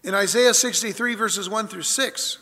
In 0.03 0.15
Isaiah 0.15 0.53
63, 0.53 1.15
verses 1.15 1.49
1 1.49 1.69
through 1.69 1.83
6, 1.83 2.39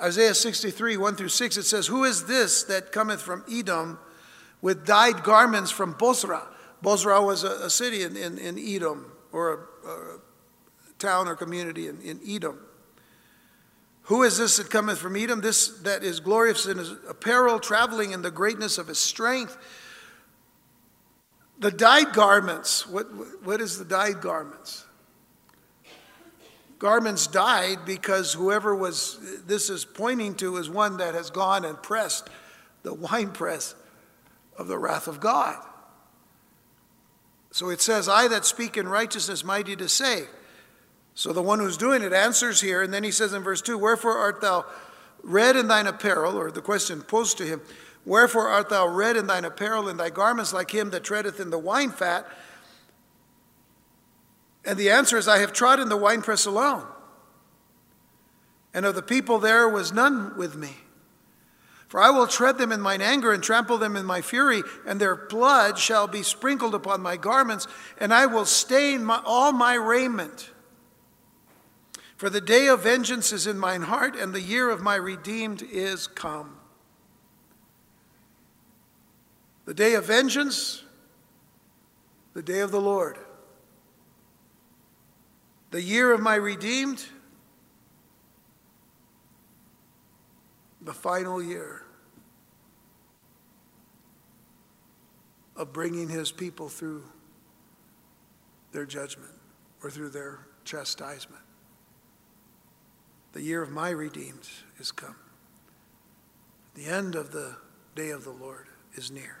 Isaiah 0.00 0.34
63, 0.34 0.96
1 0.96 1.16
through 1.16 1.28
6, 1.28 1.56
it 1.56 1.62
says, 1.64 1.88
Who 1.88 2.04
is 2.04 2.26
this 2.26 2.62
that 2.64 2.92
cometh 2.92 3.20
from 3.20 3.44
Edom 3.50 3.98
with 4.62 4.86
dyed 4.86 5.24
garments 5.24 5.70
from 5.70 5.94
Bozrah? 5.94 6.46
Bozrah 6.84 7.22
was 7.22 7.42
a, 7.44 7.64
a 7.64 7.70
city 7.70 8.02
in, 8.02 8.16
in, 8.16 8.38
in, 8.38 8.58
Edom, 8.58 9.10
or 9.32 9.68
a, 9.84 9.88
a, 9.88 10.18
town 10.98 11.26
or 11.26 11.34
community 11.34 11.88
in, 11.88 12.00
in 12.02 12.20
Edom. 12.28 12.60
Who 14.02 14.22
is 14.22 14.36
this 14.36 14.58
that 14.58 14.70
cometh 14.70 14.98
from 14.98 15.16
Edom? 15.16 15.40
This 15.40 15.68
that 15.80 16.04
is 16.04 16.20
glorious 16.20 16.66
in 16.66 16.78
his 16.78 16.92
apparel, 17.08 17.58
traveling 17.58 18.12
in 18.12 18.20
the 18.22 18.30
greatness 18.30 18.76
of 18.78 18.86
his 18.86 18.98
strength. 18.98 19.56
The 21.58 21.70
dyed 21.70 22.12
garments, 22.12 22.86
what, 22.86 23.06
what 23.42 23.60
is 23.60 23.78
the 23.78 23.84
dyed 23.84 24.20
garments? 24.20 24.84
Garments 26.78 27.26
dyed 27.26 27.78
because 27.86 28.34
whoever 28.34 28.74
was, 28.74 29.18
this 29.46 29.70
is 29.70 29.86
pointing 29.86 30.34
to, 30.34 30.58
is 30.58 30.68
one 30.68 30.98
that 30.98 31.14
has 31.14 31.30
gone 31.30 31.64
and 31.64 31.82
pressed 31.82 32.28
the 32.82 32.92
winepress 32.92 33.74
of 34.58 34.68
the 34.68 34.76
wrath 34.76 35.08
of 35.08 35.18
God. 35.18 35.56
So 37.54 37.70
it 37.70 37.80
says, 37.80 38.08
I 38.08 38.26
that 38.26 38.44
speak 38.44 38.76
in 38.76 38.88
righteousness, 38.88 39.44
mighty 39.44 39.76
to 39.76 39.88
save. 39.88 40.26
So 41.14 41.32
the 41.32 41.40
one 41.40 41.60
who's 41.60 41.76
doing 41.76 42.02
it 42.02 42.12
answers 42.12 42.60
here, 42.60 42.82
and 42.82 42.92
then 42.92 43.04
he 43.04 43.12
says 43.12 43.32
in 43.32 43.44
verse 43.44 43.62
2 43.62 43.78
Wherefore 43.78 44.18
art 44.18 44.40
thou 44.40 44.64
red 45.22 45.54
in 45.54 45.68
thine 45.68 45.86
apparel? 45.86 46.36
Or 46.36 46.50
the 46.50 46.60
question 46.60 47.00
posed 47.00 47.38
to 47.38 47.44
him, 47.44 47.60
Wherefore 48.04 48.48
art 48.48 48.70
thou 48.70 48.88
red 48.88 49.16
in 49.16 49.28
thine 49.28 49.44
apparel, 49.44 49.88
and 49.88 50.00
thy 50.00 50.10
garments 50.10 50.52
like 50.52 50.72
him 50.72 50.90
that 50.90 51.04
treadeth 51.04 51.38
in 51.38 51.50
the 51.50 51.58
wine 51.58 51.92
fat? 51.92 52.26
And 54.64 54.76
the 54.76 54.90
answer 54.90 55.16
is, 55.16 55.28
I 55.28 55.38
have 55.38 55.52
trodden 55.52 55.88
the 55.88 55.96
winepress 55.96 56.46
alone, 56.46 56.84
and 58.74 58.84
of 58.84 58.96
the 58.96 59.00
people 59.00 59.38
there 59.38 59.68
was 59.68 59.92
none 59.92 60.36
with 60.36 60.56
me. 60.56 60.78
For 61.94 62.00
I 62.00 62.10
will 62.10 62.26
tread 62.26 62.58
them 62.58 62.72
in 62.72 62.80
mine 62.80 63.00
anger 63.00 63.32
and 63.32 63.40
trample 63.40 63.78
them 63.78 63.94
in 63.94 64.04
my 64.04 64.20
fury, 64.20 64.64
and 64.84 65.00
their 65.00 65.14
blood 65.14 65.78
shall 65.78 66.08
be 66.08 66.24
sprinkled 66.24 66.74
upon 66.74 67.00
my 67.00 67.16
garments, 67.16 67.68
and 67.98 68.12
I 68.12 68.26
will 68.26 68.46
stain 68.46 69.04
my, 69.04 69.22
all 69.24 69.52
my 69.52 69.74
raiment. 69.74 70.50
For 72.16 72.28
the 72.28 72.40
day 72.40 72.66
of 72.66 72.82
vengeance 72.82 73.32
is 73.32 73.46
in 73.46 73.60
mine 73.60 73.82
heart, 73.82 74.16
and 74.16 74.34
the 74.34 74.40
year 74.40 74.70
of 74.70 74.82
my 74.82 74.96
redeemed 74.96 75.62
is 75.62 76.08
come. 76.08 76.56
The 79.64 79.74
day 79.74 79.94
of 79.94 80.04
vengeance, 80.04 80.82
the 82.32 82.42
day 82.42 82.58
of 82.58 82.72
the 82.72 82.80
Lord. 82.80 83.18
The 85.70 85.80
year 85.80 86.12
of 86.12 86.20
my 86.20 86.34
redeemed, 86.34 87.04
the 90.82 90.92
final 90.92 91.40
year. 91.40 91.83
Of 95.56 95.72
bringing 95.72 96.08
his 96.08 96.32
people 96.32 96.68
through 96.68 97.04
their 98.72 98.86
judgment 98.86 99.32
or 99.82 99.90
through 99.90 100.10
their 100.10 100.40
chastisement. 100.64 101.42
The 103.32 103.42
year 103.42 103.62
of 103.62 103.70
my 103.70 103.90
redeemed 103.90 104.48
is 104.78 104.92
come. 104.92 105.16
The 106.74 106.86
end 106.86 107.14
of 107.14 107.30
the 107.32 107.56
day 107.94 108.10
of 108.10 108.24
the 108.24 108.30
Lord 108.30 108.66
is 108.94 109.10
near. 109.10 109.38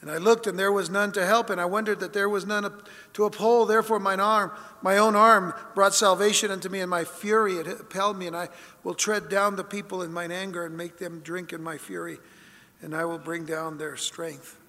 And 0.00 0.10
I 0.10 0.18
looked, 0.18 0.46
and 0.46 0.58
there 0.58 0.72
was 0.72 0.90
none 0.90 1.10
to 1.12 1.24
help, 1.24 1.48
and 1.48 1.60
I 1.60 1.64
wondered 1.64 2.00
that 2.00 2.12
there 2.12 2.28
was 2.28 2.46
none 2.46 2.70
to 3.14 3.24
uphold. 3.24 3.68
Therefore, 3.68 3.98
mine 3.98 4.20
arm, 4.20 4.52
my 4.82 4.98
own 4.98 5.16
arm, 5.16 5.54
brought 5.74 5.94
salvation 5.94 6.50
unto 6.50 6.68
me, 6.68 6.80
and 6.80 6.90
my 6.90 7.04
fury 7.04 7.54
it 7.54 7.66
upheld 7.66 8.18
me. 8.18 8.26
And 8.26 8.36
I 8.36 8.48
will 8.84 8.94
tread 8.94 9.28
down 9.28 9.56
the 9.56 9.64
people 9.64 10.02
in 10.02 10.12
mine 10.12 10.30
anger, 10.30 10.66
and 10.66 10.76
make 10.76 10.98
them 10.98 11.20
drink 11.20 11.52
in 11.52 11.62
my 11.62 11.78
fury, 11.78 12.18
and 12.82 12.94
I 12.94 13.04
will 13.04 13.18
bring 13.18 13.44
down 13.44 13.78
their 13.78 13.96
strength 13.96 14.60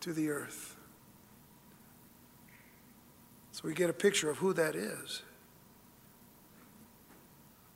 to 0.00 0.12
the 0.12 0.30
earth. 0.30 0.76
So 3.52 3.62
we 3.64 3.74
get 3.74 3.90
a 3.90 3.94
picture 3.94 4.30
of 4.30 4.38
who 4.38 4.52
that 4.54 4.74
is. 4.74 5.22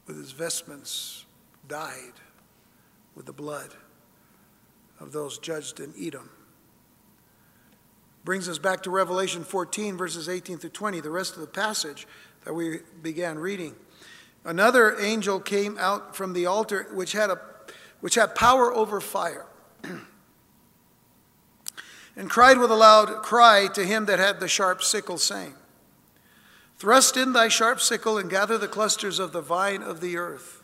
With 0.07 0.17
his 0.17 0.33
vestments 0.33 1.27
dyed 1.69 2.13
with 3.15 3.27
the 3.27 3.33
blood 3.33 3.71
of 5.01 5.13
those 5.13 5.39
judged 5.39 5.81
in 5.81 5.93
Edom. 6.01 6.31
Brings 8.25 8.49
us 8.49 8.59
back 8.59 8.83
to 8.85 8.91
Revelation 8.91 9.45
14, 9.45 9.97
verses 9.97 10.29
18 10.29 10.59
through 10.59 10.71
20, 10.71 11.01
the 11.01 11.11
rest 11.11 11.35
of 11.35 11.41
the 11.41 11.47
passage 11.47 12.07
that 12.45 12.55
we 12.55 12.81
began 13.03 13.39
reading. 13.39 13.75
Another 14.45 14.99
angel 15.01 15.41
came 15.41 15.77
out 15.79 16.17
from 16.17 16.33
the 16.33 16.47
altar, 16.47 16.89
which 16.93 17.13
had, 17.13 17.31
a, 17.31 17.41
which 18.01 18.15
had 18.15 18.35
power 18.35 18.73
over 18.73 19.01
fire, 19.01 19.47
and 22.17 22.31
cried 22.31 22.59
with 22.59 22.71
a 22.71 22.77
loud 22.77 23.23
cry 23.23 23.69
to 23.75 23.85
him 23.85 24.07
that 24.07 24.19
had 24.19 24.41
the 24.41 24.49
sharp 24.49 24.83
sickle, 24.83 25.19
saying, 25.19 25.55
Thrust 26.79 27.17
in 27.17 27.33
thy 27.33 27.49
sharp 27.49 27.81
sickle 27.81 28.19
and 28.19 28.29
gather 28.29 28.59
the 28.59 28.69
clusters 28.69 29.19
of 29.19 29.33
the 29.33 29.41
vine 29.41 29.83
of 29.83 30.01
the 30.01 30.17
earth, 30.17 30.63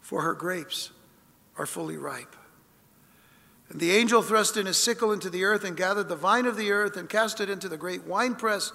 for 0.00 0.22
her 0.22 0.32
grapes 0.32 0.92
are 1.58 1.66
fully 1.66 1.96
ripe. 1.96 2.34
And 3.68 3.80
the 3.80 3.92
angel 3.92 4.22
thrust 4.22 4.56
in 4.56 4.66
his 4.66 4.76
sickle 4.76 5.12
into 5.12 5.28
the 5.28 5.44
earth 5.44 5.64
and 5.64 5.76
gathered 5.76 6.08
the 6.08 6.16
vine 6.16 6.46
of 6.46 6.56
the 6.56 6.70
earth 6.70 6.96
and 6.96 7.08
cast 7.08 7.40
it 7.40 7.50
into 7.50 7.68
the 7.68 7.76
great 7.76 8.04
winepress 8.04 8.72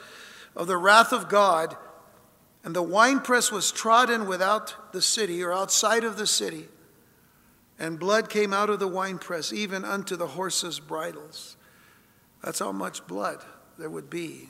of 0.56 0.68
the 0.68 0.78
wrath 0.78 1.14
of 1.14 1.30
God. 1.30 1.78
And 2.64 2.76
the 2.76 2.84
winepress 2.84 3.52
was 3.52 3.72
trodden 3.72 4.28
without 4.28 4.92
the 4.92 5.02
city 5.02 5.42
or 5.42 5.54
outside 5.54 6.04
of 6.04 6.18
the 6.18 6.28
city. 6.28 6.68
And 7.82 7.98
blood 7.98 8.30
came 8.30 8.54
out 8.54 8.70
of 8.70 8.78
the 8.78 8.88
winepress, 8.88 9.52
even 9.52 9.84
unto 9.84 10.16
the 10.16 10.28
horses' 10.28 10.80
bridles. 10.80 11.58
That's 12.44 12.60
how 12.60 12.72
much 12.72 13.08
blood 13.08 13.44
there 13.80 13.90
would 13.90 14.08
be 14.08 14.50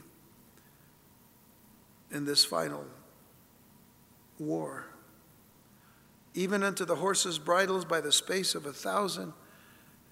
in 2.12 2.26
this 2.26 2.44
final 2.44 2.84
war. 4.38 4.88
Even 6.34 6.62
unto 6.62 6.84
the 6.84 6.98
horses' 6.98 7.40
bridles 7.40 7.86
by 7.86 8.02
the 8.02 8.12
space 8.12 8.54
of 8.54 8.66
a 8.66 8.74
thousand 8.74 9.32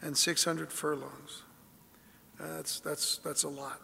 and 0.01 0.15
600 0.15 0.71
furlongs. 0.71 1.43
That's, 2.39 2.79
that's, 2.79 3.17
that's 3.17 3.43
a 3.43 3.49
lot. 3.49 3.81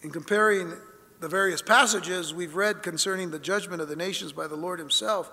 In 0.00 0.08
comparing 0.08 0.72
the 1.20 1.28
various 1.28 1.60
passages 1.60 2.32
we've 2.32 2.56
read 2.56 2.82
concerning 2.82 3.30
the 3.30 3.38
judgment 3.38 3.82
of 3.82 3.90
the 3.90 3.96
nations 3.96 4.32
by 4.32 4.46
the 4.46 4.56
Lord 4.56 4.78
Himself 4.78 5.30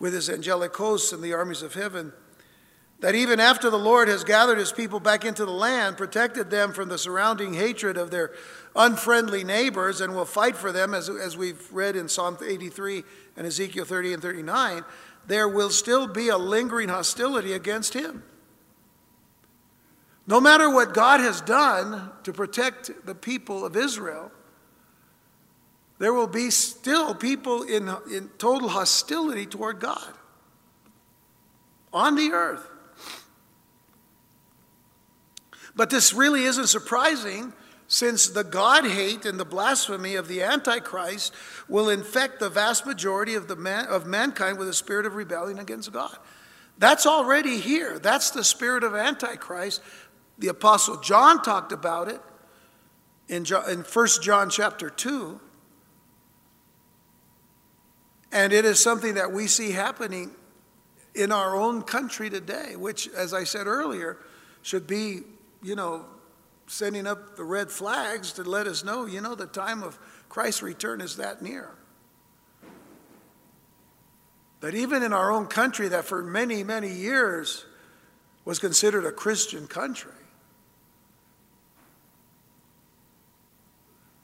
with 0.00 0.12
His 0.12 0.28
angelic 0.28 0.74
hosts 0.74 1.12
and 1.12 1.22
the 1.22 1.34
armies 1.34 1.62
of 1.62 1.74
heaven, 1.74 2.12
that 2.98 3.14
even 3.14 3.38
after 3.38 3.70
the 3.70 3.78
Lord 3.78 4.08
has 4.08 4.24
gathered 4.24 4.58
His 4.58 4.72
people 4.72 4.98
back 4.98 5.24
into 5.24 5.44
the 5.44 5.52
land, 5.52 5.96
protected 5.96 6.50
them 6.50 6.72
from 6.72 6.88
the 6.88 6.98
surrounding 6.98 7.54
hatred 7.54 7.96
of 7.96 8.10
their 8.10 8.32
unfriendly 8.74 9.44
neighbors, 9.44 10.00
and 10.00 10.14
will 10.14 10.24
fight 10.24 10.56
for 10.56 10.72
them, 10.72 10.94
as, 10.94 11.08
as 11.08 11.36
we've 11.36 11.72
read 11.72 11.94
in 11.94 12.08
Psalm 12.08 12.36
83 12.44 13.04
and 13.36 13.46
Ezekiel 13.46 13.84
30 13.84 14.14
and 14.14 14.22
39, 14.22 14.84
there 15.26 15.48
will 15.48 15.70
still 15.70 16.06
be 16.06 16.28
a 16.28 16.38
lingering 16.38 16.88
hostility 16.88 17.52
against 17.52 17.94
him. 17.94 18.22
No 20.26 20.40
matter 20.40 20.72
what 20.72 20.94
God 20.94 21.20
has 21.20 21.40
done 21.40 22.10
to 22.22 22.32
protect 22.32 23.04
the 23.04 23.14
people 23.14 23.64
of 23.64 23.76
Israel, 23.76 24.30
there 26.00 26.14
will 26.14 26.26
be 26.26 26.50
still 26.50 27.14
people 27.14 27.62
in, 27.62 27.94
in 28.10 28.30
total 28.38 28.70
hostility 28.70 29.44
toward 29.44 29.80
God 29.80 30.12
on 31.92 32.16
the 32.16 32.32
earth. 32.32 32.66
But 35.76 35.90
this 35.90 36.14
really 36.14 36.44
isn't 36.44 36.68
surprising 36.68 37.52
since 37.86 38.28
the 38.28 38.42
God 38.42 38.86
hate 38.86 39.26
and 39.26 39.38
the 39.38 39.44
blasphemy 39.44 40.14
of 40.14 40.26
the 40.26 40.42
Antichrist 40.42 41.34
will 41.68 41.90
infect 41.90 42.40
the 42.40 42.48
vast 42.48 42.86
majority 42.86 43.34
of, 43.34 43.46
the 43.46 43.56
man, 43.56 43.84
of 43.86 44.06
mankind 44.06 44.58
with 44.58 44.70
a 44.70 44.74
spirit 44.74 45.04
of 45.04 45.16
rebellion 45.16 45.58
against 45.58 45.92
God. 45.92 46.16
That's 46.78 47.04
already 47.04 47.60
here. 47.60 47.98
That's 47.98 48.30
the 48.30 48.42
spirit 48.42 48.84
of 48.84 48.94
Antichrist. 48.94 49.82
The 50.38 50.48
Apostle 50.48 50.96
John 51.00 51.42
talked 51.42 51.72
about 51.72 52.08
it 52.08 52.22
in, 53.28 53.44
in 53.68 53.80
1 53.80 54.08
John 54.22 54.48
chapter 54.48 54.88
2. 54.88 55.40
And 58.32 58.52
it 58.52 58.64
is 58.64 58.80
something 58.80 59.14
that 59.14 59.32
we 59.32 59.46
see 59.46 59.72
happening 59.72 60.30
in 61.14 61.32
our 61.32 61.56
own 61.56 61.82
country 61.82 62.30
today, 62.30 62.76
which, 62.76 63.08
as 63.08 63.34
I 63.34 63.44
said 63.44 63.66
earlier, 63.66 64.18
should 64.62 64.86
be, 64.86 65.22
you 65.62 65.74
know, 65.74 66.04
sending 66.66 67.06
up 67.06 67.36
the 67.36 67.42
red 67.42 67.70
flags 67.70 68.32
to 68.34 68.44
let 68.44 68.66
us 68.68 68.84
know, 68.84 69.04
you 69.06 69.20
know, 69.20 69.34
the 69.34 69.46
time 69.46 69.82
of 69.82 69.98
Christ's 70.28 70.62
return 70.62 71.00
is 71.00 71.16
that 71.16 71.42
near. 71.42 71.70
That 74.60 74.74
even 74.74 75.02
in 75.02 75.12
our 75.12 75.32
own 75.32 75.46
country, 75.46 75.88
that 75.88 76.04
for 76.04 76.22
many, 76.22 76.62
many 76.62 76.92
years 76.92 77.64
was 78.44 78.60
considered 78.60 79.04
a 79.04 79.10
Christian 79.10 79.66
country, 79.66 80.12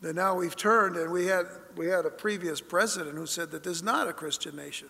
that 0.03 0.15
now 0.15 0.37
we've 0.37 0.55
turned 0.55 0.97
and 0.97 1.11
we 1.11 1.27
had, 1.27 1.47
we 1.77 1.87
had 1.89 2.07
a 2.07 2.11
previous 2.11 2.61
president 2.61 3.17
who 3.17 3.27
said 3.27 3.51
that 3.51 3.63
this 3.63 3.77
is 3.77 3.83
not 3.83 4.09
a 4.09 4.13
Christian 4.13 4.57
nation. 4.57 4.89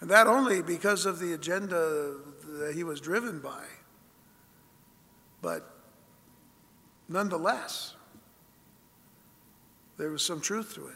And 0.00 0.10
that 0.10 0.26
only 0.26 0.62
because 0.62 1.06
of 1.06 1.20
the 1.20 1.32
agenda 1.32 2.16
that 2.44 2.74
he 2.74 2.84
was 2.84 3.00
driven 3.00 3.38
by. 3.38 3.64
But 5.40 5.68
nonetheless, 7.08 7.94
there 9.96 10.10
was 10.10 10.22
some 10.22 10.40
truth 10.40 10.74
to 10.74 10.88
it. 10.88 10.94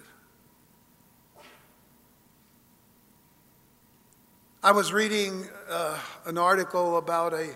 I 4.62 4.72
was 4.72 4.92
reading 4.92 5.46
uh, 5.68 5.98
an 6.24 6.36
article 6.36 6.98
about 6.98 7.32
a 7.32 7.50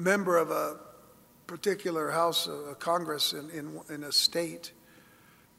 member 0.00 0.36
of 0.36 0.50
a 0.50 0.76
particular 1.46 2.10
house, 2.10 2.46
of 2.46 2.78
Congress 2.78 3.32
in, 3.32 3.50
in, 3.50 3.80
in 3.88 4.04
a 4.04 4.12
state 4.12 4.72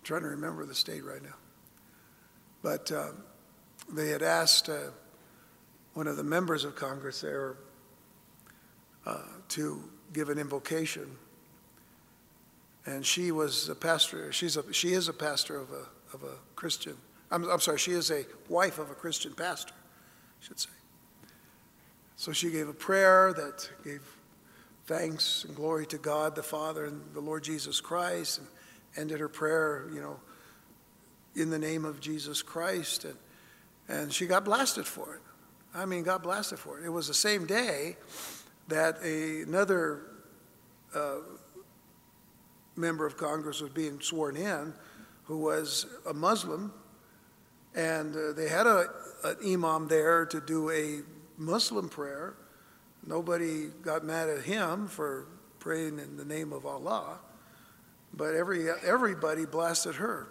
I'm 0.01 0.05
trying 0.05 0.21
to 0.23 0.29
remember 0.29 0.65
the 0.65 0.73
state 0.73 1.05
right 1.05 1.21
now. 1.21 1.35
But 2.63 2.91
uh, 2.91 3.09
they 3.93 4.09
had 4.09 4.23
asked 4.23 4.67
uh, 4.67 4.89
one 5.93 6.07
of 6.07 6.17
the 6.17 6.23
members 6.23 6.63
of 6.63 6.75
Congress 6.75 7.21
there 7.21 7.57
uh, 9.05 9.21
to 9.49 9.83
give 10.11 10.29
an 10.29 10.39
invocation. 10.39 11.05
And 12.87 13.05
she 13.05 13.31
was 13.31 13.69
a 13.69 13.75
pastor, 13.75 14.31
she's 14.31 14.57
a, 14.57 14.73
she 14.73 14.93
is 14.93 15.07
a 15.07 15.13
pastor 15.13 15.55
of 15.57 15.69
a, 15.69 16.15
of 16.15 16.23
a 16.23 16.35
Christian. 16.55 16.97
I'm, 17.29 17.47
I'm 17.47 17.59
sorry, 17.59 17.77
she 17.77 17.91
is 17.91 18.09
a 18.09 18.25
wife 18.49 18.79
of 18.79 18.89
a 18.89 18.95
Christian 18.95 19.33
pastor, 19.33 19.75
I 19.75 20.45
should 20.45 20.59
say. 20.59 20.71
So 22.15 22.31
she 22.31 22.49
gave 22.49 22.67
a 22.67 22.73
prayer 22.73 23.33
that 23.33 23.69
gave 23.83 24.01
thanks 24.91 25.45
and 25.45 25.55
glory 25.55 25.85
to 25.85 25.97
God 25.97 26.35
the 26.35 26.43
Father 26.43 26.83
and 26.83 27.01
the 27.13 27.21
Lord 27.21 27.45
Jesus 27.45 27.79
Christ. 27.79 28.39
And 28.39 28.47
ended 28.97 29.21
her 29.21 29.29
prayer, 29.29 29.85
you 29.93 30.01
know, 30.01 30.19
in 31.33 31.49
the 31.49 31.57
name 31.57 31.85
of 31.85 32.01
Jesus 32.01 32.41
Christ. 32.41 33.05
And, 33.05 33.15
and 33.87 34.11
she 34.11 34.25
got 34.25 34.43
blasted 34.43 34.85
for 34.85 35.15
it. 35.15 35.21
I 35.73 35.85
mean, 35.85 36.03
got 36.03 36.23
blasted 36.23 36.59
for 36.59 36.77
it. 36.77 36.85
It 36.85 36.89
was 36.89 37.07
the 37.07 37.13
same 37.13 37.45
day 37.45 37.95
that 38.67 38.97
a, 39.01 39.43
another 39.43 40.01
uh, 40.93 41.19
member 42.75 43.05
of 43.05 43.15
Congress 43.15 43.61
was 43.61 43.71
being 43.71 44.01
sworn 44.01 44.35
in 44.35 44.73
who 45.23 45.37
was 45.37 45.85
a 46.05 46.13
Muslim. 46.13 46.73
And 47.75 48.13
uh, 48.13 48.33
they 48.33 48.49
had 48.49 48.67
a, 48.67 48.87
an 49.23 49.37
imam 49.45 49.87
there 49.87 50.25
to 50.25 50.41
do 50.41 50.69
a 50.69 50.99
Muslim 51.37 51.87
prayer. 51.87 52.35
Nobody 53.06 53.68
got 53.82 54.04
mad 54.04 54.30
at 54.30 54.43
him 54.43 54.88
for 54.88 55.28
praying 55.60 55.99
in 55.99 56.18
the 56.18 56.26
name 56.26 56.54
of 56.54 56.66
Allah 56.66 57.20
but 58.14 58.36
every, 58.36 58.70
everybody 58.70 59.45
blasted 59.45 59.95
her. 59.95 60.28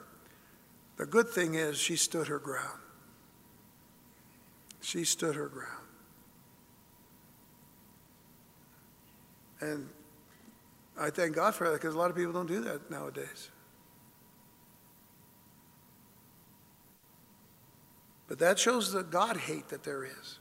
The 0.96 1.06
good 1.06 1.28
thing 1.30 1.54
is 1.54 1.78
she 1.78 1.96
stood 1.96 2.28
her 2.28 2.38
ground. 2.38 2.78
She 4.82 5.04
stood 5.04 5.34
her 5.34 5.48
ground. 5.48 5.86
And 9.60 9.88
I 10.98 11.10
thank 11.10 11.34
God 11.34 11.54
for 11.54 11.68
that 11.68 11.74
because 11.74 11.94
a 11.94 11.98
lot 11.98 12.10
of 12.10 12.16
people 12.16 12.32
don't 12.32 12.46
do 12.46 12.60
that 12.62 12.90
nowadays. 12.90 13.50
But 18.28 18.38
that 18.38 18.58
shows 18.58 18.92
the 18.92 19.02
God 19.02 19.36
hate 19.36 19.68
that 19.68 19.82
there 19.82 20.04
is. 20.04 20.38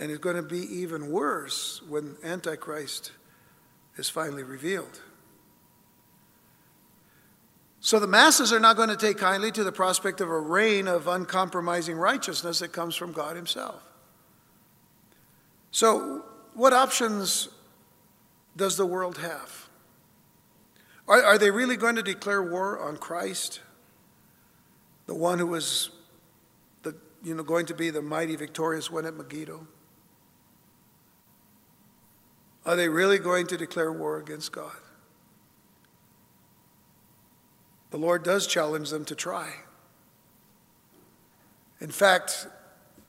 And 0.00 0.10
it's 0.10 0.18
going 0.18 0.36
to 0.36 0.42
be 0.42 0.60
even 0.78 1.10
worse 1.10 1.82
when 1.86 2.16
Antichrist 2.24 3.12
is 3.96 4.08
finally 4.08 4.42
revealed. 4.42 5.02
So 7.80 8.00
the 8.00 8.06
masses 8.06 8.50
are 8.50 8.58
not 8.58 8.76
going 8.76 8.88
to 8.88 8.96
take 8.96 9.18
kindly 9.18 9.52
to 9.52 9.62
the 9.62 9.72
prospect 9.72 10.22
of 10.22 10.30
a 10.30 10.40
reign 10.40 10.88
of 10.88 11.06
uncompromising 11.06 11.96
righteousness 11.96 12.60
that 12.60 12.72
comes 12.72 12.96
from 12.96 13.12
God 13.12 13.36
Himself. 13.36 13.82
So, 15.70 16.24
what 16.54 16.72
options 16.72 17.48
does 18.56 18.78
the 18.78 18.86
world 18.86 19.18
have? 19.18 19.68
Are, 21.08 21.22
are 21.22 21.38
they 21.38 21.50
really 21.50 21.76
going 21.76 21.96
to 21.96 22.02
declare 22.02 22.42
war 22.42 22.80
on 22.80 22.96
Christ, 22.96 23.60
the 25.06 25.14
one 25.14 25.38
who 25.38 25.46
was 25.46 25.90
the, 26.82 26.96
you 27.22 27.34
know, 27.34 27.42
going 27.42 27.66
to 27.66 27.74
be 27.74 27.90
the 27.90 28.02
mighty 28.02 28.34
victorious 28.34 28.90
one 28.90 29.04
at 29.04 29.14
Megiddo? 29.14 29.66
Are 32.66 32.76
they 32.76 32.88
really 32.88 33.18
going 33.18 33.46
to 33.48 33.56
declare 33.56 33.92
war 33.92 34.18
against 34.18 34.52
God? 34.52 34.76
The 37.90 37.98
Lord 37.98 38.22
does 38.22 38.46
challenge 38.46 38.90
them 38.90 39.04
to 39.06 39.14
try. 39.14 39.52
In 41.80 41.90
fact, 41.90 42.46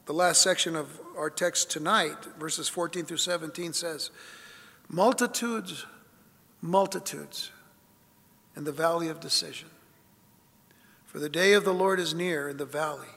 the 0.05 0.13
last 0.13 0.41
section 0.41 0.75
of 0.75 0.99
our 1.15 1.29
text 1.29 1.69
tonight, 1.69 2.17
verses 2.39 2.67
14 2.67 3.05
through 3.05 3.17
17, 3.17 3.73
says, 3.73 4.09
Multitudes, 4.89 5.85
multitudes 6.61 7.51
in 8.55 8.63
the 8.63 8.71
valley 8.71 9.07
of 9.07 9.19
decision. 9.19 9.69
For 11.05 11.19
the 11.19 11.29
day 11.29 11.53
of 11.53 11.65
the 11.65 11.73
Lord 11.73 11.99
is 11.99 12.13
near 12.13 12.49
in 12.49 12.57
the 12.57 12.65
valley 12.65 13.07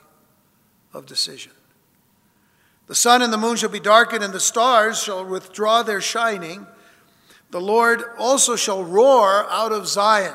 of 0.92 1.06
decision. 1.06 1.52
The 2.86 2.94
sun 2.94 3.22
and 3.22 3.32
the 3.32 3.38
moon 3.38 3.56
shall 3.56 3.70
be 3.70 3.80
darkened, 3.80 4.22
and 4.22 4.32
the 4.32 4.40
stars 4.40 5.02
shall 5.02 5.24
withdraw 5.24 5.82
their 5.82 6.00
shining. 6.00 6.66
The 7.50 7.60
Lord 7.60 8.02
also 8.18 8.56
shall 8.56 8.84
roar 8.84 9.46
out 9.48 9.72
of 9.72 9.88
Zion. 9.88 10.34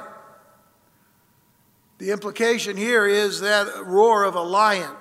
The 1.99 2.11
implication 2.11 2.77
here 2.77 3.05
is 3.05 3.41
that 3.41 3.85
roar 3.85 4.23
of 4.23 4.35
a 4.35 4.41
lion. 4.41 4.95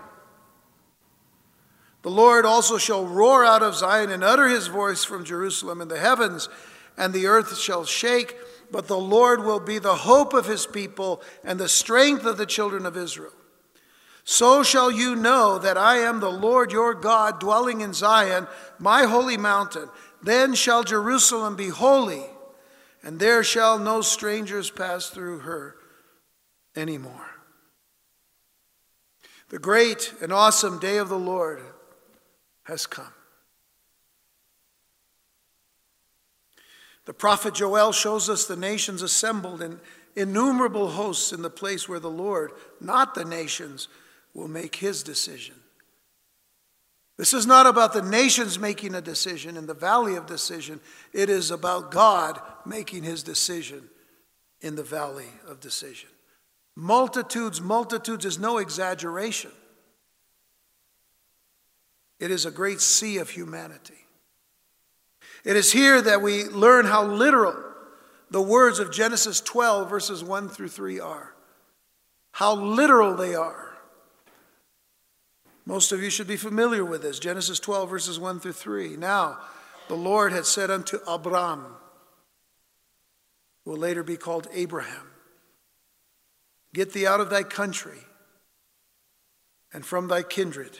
The 2.02 2.10
Lord 2.10 2.44
also 2.44 2.76
shall 2.76 3.06
roar 3.06 3.44
out 3.44 3.62
of 3.62 3.74
Zion 3.74 4.10
and 4.10 4.22
utter 4.22 4.48
his 4.48 4.66
voice 4.66 5.04
from 5.04 5.24
Jerusalem, 5.24 5.80
and 5.80 5.90
the 5.90 5.98
heavens 5.98 6.48
and 6.96 7.12
the 7.12 7.26
earth 7.26 7.56
shall 7.56 7.84
shake, 7.84 8.36
but 8.70 8.88
the 8.88 8.98
Lord 8.98 9.44
will 9.44 9.60
be 9.60 9.78
the 9.78 9.94
hope 9.94 10.34
of 10.34 10.46
his 10.46 10.66
people 10.66 11.22
and 11.44 11.58
the 11.58 11.68
strength 11.68 12.24
of 12.24 12.36
the 12.36 12.46
children 12.46 12.84
of 12.84 12.96
Israel. 12.96 13.32
So 14.30 14.62
shall 14.62 14.90
you 14.90 15.16
know 15.16 15.58
that 15.58 15.78
I 15.78 16.00
am 16.00 16.20
the 16.20 16.30
Lord 16.30 16.70
your 16.70 16.92
God, 16.92 17.40
dwelling 17.40 17.80
in 17.80 17.94
Zion, 17.94 18.46
my 18.78 19.04
holy 19.04 19.38
mountain. 19.38 19.88
Then 20.22 20.54
shall 20.54 20.84
Jerusalem 20.84 21.56
be 21.56 21.70
holy, 21.70 22.26
and 23.02 23.18
there 23.18 23.42
shall 23.42 23.78
no 23.78 24.02
strangers 24.02 24.70
pass 24.70 25.08
through 25.08 25.38
her 25.38 25.76
anymore. 26.76 27.30
The 29.48 29.58
great 29.58 30.12
and 30.20 30.30
awesome 30.30 30.78
day 30.78 30.98
of 30.98 31.08
the 31.08 31.18
Lord 31.18 31.62
has 32.64 32.84
come. 32.84 33.14
The 37.06 37.14
prophet 37.14 37.54
Joel 37.54 37.92
shows 37.92 38.28
us 38.28 38.44
the 38.44 38.56
nations 38.56 39.00
assembled 39.00 39.62
in 39.62 39.80
innumerable 40.14 40.90
hosts 40.90 41.32
in 41.32 41.40
the 41.40 41.48
place 41.48 41.88
where 41.88 41.98
the 41.98 42.10
Lord, 42.10 42.52
not 42.78 43.14
the 43.14 43.24
nations, 43.24 43.88
will 44.38 44.48
make 44.48 44.76
his 44.76 45.02
decision. 45.02 45.56
This 47.16 47.34
is 47.34 47.44
not 47.44 47.66
about 47.66 47.92
the 47.92 48.02
nations 48.02 48.56
making 48.56 48.94
a 48.94 49.00
decision 49.00 49.56
in 49.56 49.66
the 49.66 49.74
valley 49.74 50.14
of 50.14 50.26
decision. 50.26 50.78
It 51.12 51.28
is 51.28 51.50
about 51.50 51.90
God 51.90 52.40
making 52.64 53.02
his 53.02 53.24
decision 53.24 53.82
in 54.60 54.76
the 54.76 54.84
valley 54.84 55.26
of 55.48 55.58
decision. 55.58 56.08
Multitudes, 56.76 57.60
multitudes 57.60 58.24
is 58.24 58.38
no 58.38 58.58
exaggeration. 58.58 59.50
It 62.20 62.30
is 62.30 62.46
a 62.46 62.52
great 62.52 62.80
sea 62.80 63.18
of 63.18 63.30
humanity. 63.30 64.06
It 65.44 65.56
is 65.56 65.72
here 65.72 66.00
that 66.00 66.22
we 66.22 66.44
learn 66.44 66.86
how 66.86 67.04
literal 67.04 67.56
the 68.30 68.42
words 68.42 68.78
of 68.78 68.92
Genesis 68.92 69.40
12, 69.40 69.90
verses 69.90 70.22
1 70.22 70.48
through 70.48 70.68
3 70.68 71.00
are. 71.00 71.34
How 72.30 72.54
literal 72.54 73.16
they 73.16 73.34
are. 73.34 73.67
Most 75.68 75.92
of 75.92 76.02
you 76.02 76.08
should 76.08 76.26
be 76.26 76.38
familiar 76.38 76.82
with 76.82 77.02
this. 77.02 77.18
Genesis 77.18 77.60
12, 77.60 77.90
verses 77.90 78.18
1 78.18 78.40
through 78.40 78.52
3. 78.52 78.96
Now, 78.96 79.36
the 79.88 79.96
Lord 79.96 80.32
had 80.32 80.46
said 80.46 80.70
unto 80.70 80.96
Abram, 81.06 81.62
who 83.62 83.72
will 83.72 83.78
later 83.78 84.02
be 84.02 84.16
called 84.16 84.48
Abraham, 84.54 85.10
Get 86.72 86.94
thee 86.94 87.06
out 87.06 87.20
of 87.20 87.28
thy 87.28 87.42
country 87.42 87.98
and 89.70 89.84
from 89.84 90.08
thy 90.08 90.22
kindred 90.22 90.78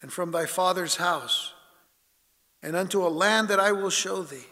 and 0.00 0.12
from 0.12 0.30
thy 0.30 0.46
father's 0.46 0.96
house 0.96 1.52
and 2.62 2.76
unto 2.76 3.04
a 3.04 3.08
land 3.08 3.48
that 3.48 3.58
I 3.58 3.72
will 3.72 3.90
show 3.90 4.22
thee. 4.22 4.46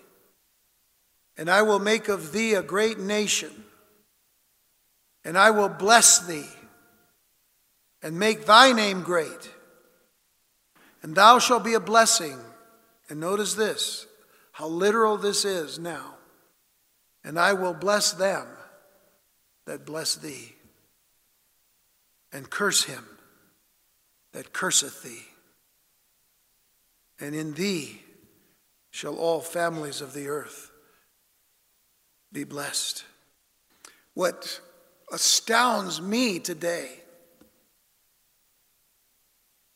And 1.36 1.48
I 1.48 1.62
will 1.62 1.78
make 1.78 2.08
of 2.08 2.32
thee 2.32 2.54
a 2.54 2.62
great 2.62 2.98
nation, 2.98 3.52
and 5.24 5.38
I 5.38 5.52
will 5.52 5.68
bless 5.68 6.18
thee 6.18 6.48
and 8.02 8.18
make 8.18 8.46
thy 8.46 8.72
name 8.72 9.02
great. 9.02 9.50
And 11.02 11.14
thou 11.14 11.38
shalt 11.38 11.64
be 11.64 11.74
a 11.74 11.80
blessing. 11.80 12.38
And 13.08 13.20
notice 13.20 13.54
this 13.54 14.06
how 14.52 14.68
literal 14.68 15.16
this 15.16 15.44
is 15.44 15.78
now. 15.78 16.14
And 17.24 17.38
I 17.38 17.52
will 17.52 17.74
bless 17.74 18.12
them 18.12 18.46
that 19.66 19.84
bless 19.84 20.16
thee, 20.16 20.54
and 22.32 22.48
curse 22.50 22.84
him 22.84 23.04
that 24.32 24.52
curseth 24.52 25.02
thee. 25.02 25.22
And 27.20 27.34
in 27.34 27.54
thee 27.54 28.02
shall 28.90 29.16
all 29.16 29.40
families 29.40 30.00
of 30.00 30.14
the 30.14 30.28
earth 30.28 30.70
be 32.32 32.44
blessed. 32.44 33.04
What 34.14 34.60
astounds 35.12 36.00
me 36.00 36.38
today 36.38 36.99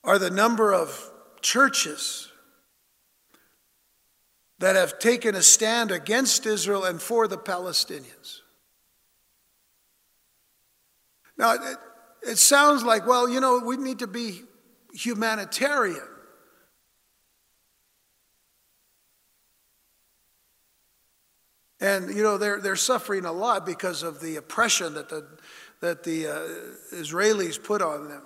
are 0.05 0.19
the 0.19 0.31
number 0.31 0.73
of 0.73 1.11
churches 1.41 2.31
that 4.59 4.77
have 4.77 4.99
taken 4.99 5.35
a 5.35 5.43
stand 5.43 5.91
against 5.91 6.47
Israel 6.47 6.85
and 6.85 7.01
for 7.01 7.27
the 7.27 7.39
Palestinians. 7.39 8.41
Now, 11.37 11.55
it, 11.55 11.79
it 12.23 12.39
sounds 12.39 12.85
like, 12.85 13.07
well, 13.07 13.29
you 13.29 13.41
know, 13.41 13.59
we 13.65 13.77
need 13.77 13.99
to 13.99 14.07
be 14.07 14.43
humanitarian. 14.93 16.09
And, 21.81 22.15
you 22.15 22.23
know, 22.23 22.39
they're, 22.39 22.61
they're 22.61 22.77
suffering 22.77 23.25
a 23.25 23.33
lot 23.33 23.67
because 23.67 24.03
of 24.03 24.21
the 24.21 24.37
oppression 24.37 24.95
that 24.95 25.09
the, 25.09 25.27
that 25.81 26.05
the 26.05 26.29
uh, 26.29 26.49
Israelis 26.95 27.63
put 27.63 27.83
on 27.83 28.09
them. 28.09 28.23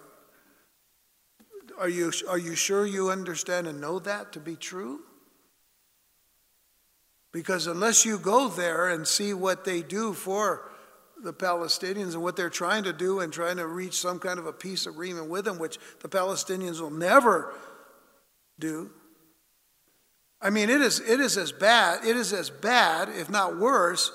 Are 1.78 1.88
you, 1.88 2.10
are 2.28 2.38
you 2.38 2.56
sure 2.56 2.84
you 2.84 3.10
understand 3.10 3.68
and 3.68 3.80
know 3.80 4.00
that 4.00 4.32
to 4.32 4.40
be 4.40 4.56
true? 4.56 5.00
Because 7.32 7.66
unless 7.68 8.04
you 8.04 8.18
go 8.18 8.48
there 8.48 8.88
and 8.88 9.06
see 9.06 9.32
what 9.32 9.64
they 9.64 9.82
do 9.82 10.12
for 10.12 10.68
the 11.22 11.32
Palestinians 11.32 12.14
and 12.14 12.22
what 12.22 12.36
they're 12.36 12.50
trying 12.50 12.84
to 12.84 12.92
do 12.92 13.20
and 13.20 13.32
trying 13.32 13.58
to 13.58 13.66
reach 13.66 13.94
some 13.94 14.18
kind 14.18 14.38
of 14.38 14.46
a 14.46 14.52
peace 14.52 14.86
agreement 14.86 15.28
with 15.28 15.44
them, 15.44 15.58
which 15.58 15.78
the 16.00 16.08
Palestinians 16.08 16.80
will 16.80 16.90
never 16.90 17.52
do. 18.58 18.90
I 20.40 20.50
mean, 20.50 20.70
it 20.70 20.80
is, 20.80 21.00
it 21.00 21.20
is 21.20 21.36
as 21.36 21.52
bad, 21.52 22.04
it 22.04 22.16
is 22.16 22.32
as 22.32 22.50
bad, 22.50 23.08
if 23.08 23.28
not 23.28 23.58
worse, 23.58 24.12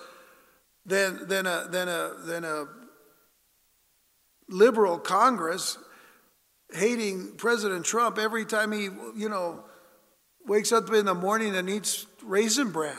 than, 0.86 1.28
than, 1.28 1.46
a, 1.46 1.68
than, 1.70 1.88
a, 1.88 2.14
than 2.26 2.44
a 2.44 2.66
liberal 4.50 4.98
Congress 4.98 5.78
hating 6.74 7.36
President 7.38 7.86
Trump 7.86 8.18
every 8.18 8.46
time 8.46 8.72
he, 8.72 8.84
you 9.16 9.30
know, 9.30 9.64
wakes 10.46 10.72
up 10.72 10.92
in 10.92 11.06
the 11.06 11.14
morning 11.14 11.56
and 11.56 11.70
eats 11.70 12.06
raisin 12.24 12.72
bran. 12.72 12.98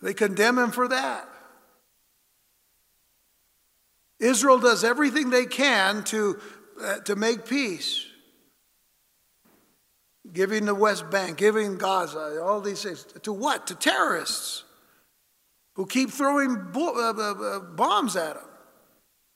They 0.00 0.14
condemn 0.14 0.58
him 0.58 0.70
for 0.70 0.88
that. 0.88 1.28
Israel 4.20 4.58
does 4.58 4.84
everything 4.84 5.30
they 5.30 5.46
can 5.46 6.04
to, 6.04 6.40
uh, 6.82 6.98
to 7.00 7.16
make 7.16 7.46
peace. 7.46 8.06
giving 10.32 10.66
the 10.66 10.74
West 10.74 11.10
Bank, 11.10 11.38
giving 11.38 11.78
Gaza, 11.78 12.42
all 12.42 12.60
these 12.60 12.82
things. 12.82 13.04
To 13.22 13.32
what? 13.32 13.66
To 13.68 13.74
terrorists 13.74 14.64
who 15.74 15.86
keep 15.86 16.10
throwing 16.10 16.70
bo- 16.72 16.94
uh, 16.94 17.14
uh, 17.16 17.56
uh, 17.56 17.60
bombs 17.60 18.16
at 18.16 18.34
them 18.34 18.48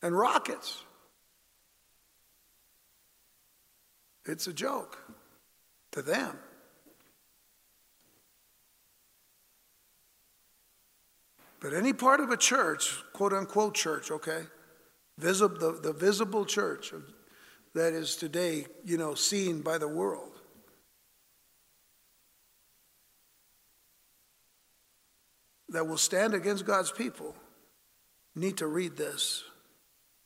and 0.02 0.16
rockets. 0.16 0.82
It's 4.26 4.46
a 4.46 4.52
joke 4.52 4.98
to 5.92 6.02
them. 6.02 6.38
But 11.60 11.74
any 11.74 11.92
part 11.92 12.20
of 12.20 12.30
a 12.30 12.36
church, 12.36 12.96
quote 13.12 13.32
unquote 13.32 13.74
church, 13.74 14.10
okay, 14.10 14.42
Visible, 15.18 15.58
the, 15.58 15.72
the 15.80 15.92
visible 15.92 16.44
church 16.44 16.92
that 17.74 17.92
is 17.92 18.16
today, 18.16 18.66
you 18.84 18.96
know, 18.96 19.14
seen 19.14 19.60
by 19.60 19.78
the 19.78 19.88
world. 19.88 20.40
That 25.68 25.86
will 25.86 25.98
stand 25.98 26.34
against 26.34 26.66
God's 26.66 26.90
people 26.90 27.34
need 28.34 28.58
to 28.58 28.66
read 28.66 28.96
this 28.96 29.44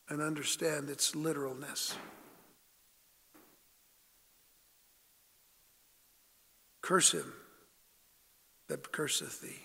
and 0.09 0.21
understand 0.23 0.89
its 0.89 1.15
literalness. 1.15 1.95
Curse 6.87 7.15
him 7.15 7.33
that 8.69 8.93
curseth 8.93 9.41
thee. 9.41 9.59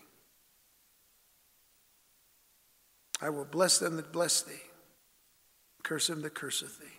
I 3.21 3.29
will 3.29 3.45
bless 3.45 3.77
them 3.77 3.97
that 3.97 4.11
bless 4.11 4.41
thee. 4.41 4.63
Curse 5.83 6.09
him 6.09 6.23
that 6.23 6.33
curseth 6.33 6.79
thee. 6.79 6.97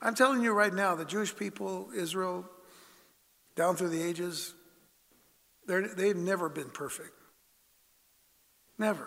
I'm 0.00 0.14
telling 0.14 0.40
you 0.40 0.54
right 0.54 0.72
now, 0.72 0.94
the 0.94 1.04
Jewish 1.04 1.36
people, 1.36 1.90
Israel, 1.94 2.46
down 3.56 3.76
through 3.76 3.90
the 3.90 4.02
ages, 4.02 4.54
they've 5.66 6.16
never 6.16 6.48
been 6.48 6.70
perfect. 6.70 7.12
Never. 8.78 9.06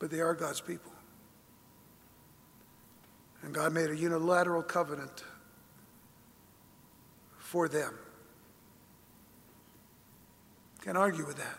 But 0.00 0.10
they 0.10 0.18
are 0.18 0.34
God's 0.34 0.60
people. 0.60 0.90
And 3.42 3.54
God 3.54 3.72
made 3.72 3.90
a 3.90 3.96
unilateral 3.96 4.64
covenant 4.64 5.22
for 7.46 7.68
them. 7.68 7.94
Can't 10.82 10.98
argue 10.98 11.24
with 11.24 11.36
that. 11.36 11.58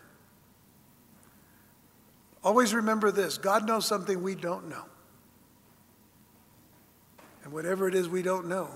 Always 2.43 2.73
remember 2.73 3.09
this 3.09 3.37
God 3.37 3.65
knows 3.65 3.85
something 3.85 4.21
we 4.21 4.35
don't 4.35 4.69
know. 4.69 4.83
And 7.43 7.53
whatever 7.53 7.87
it 7.87 7.95
is 7.95 8.09
we 8.09 8.21
don't 8.21 8.47
know 8.47 8.69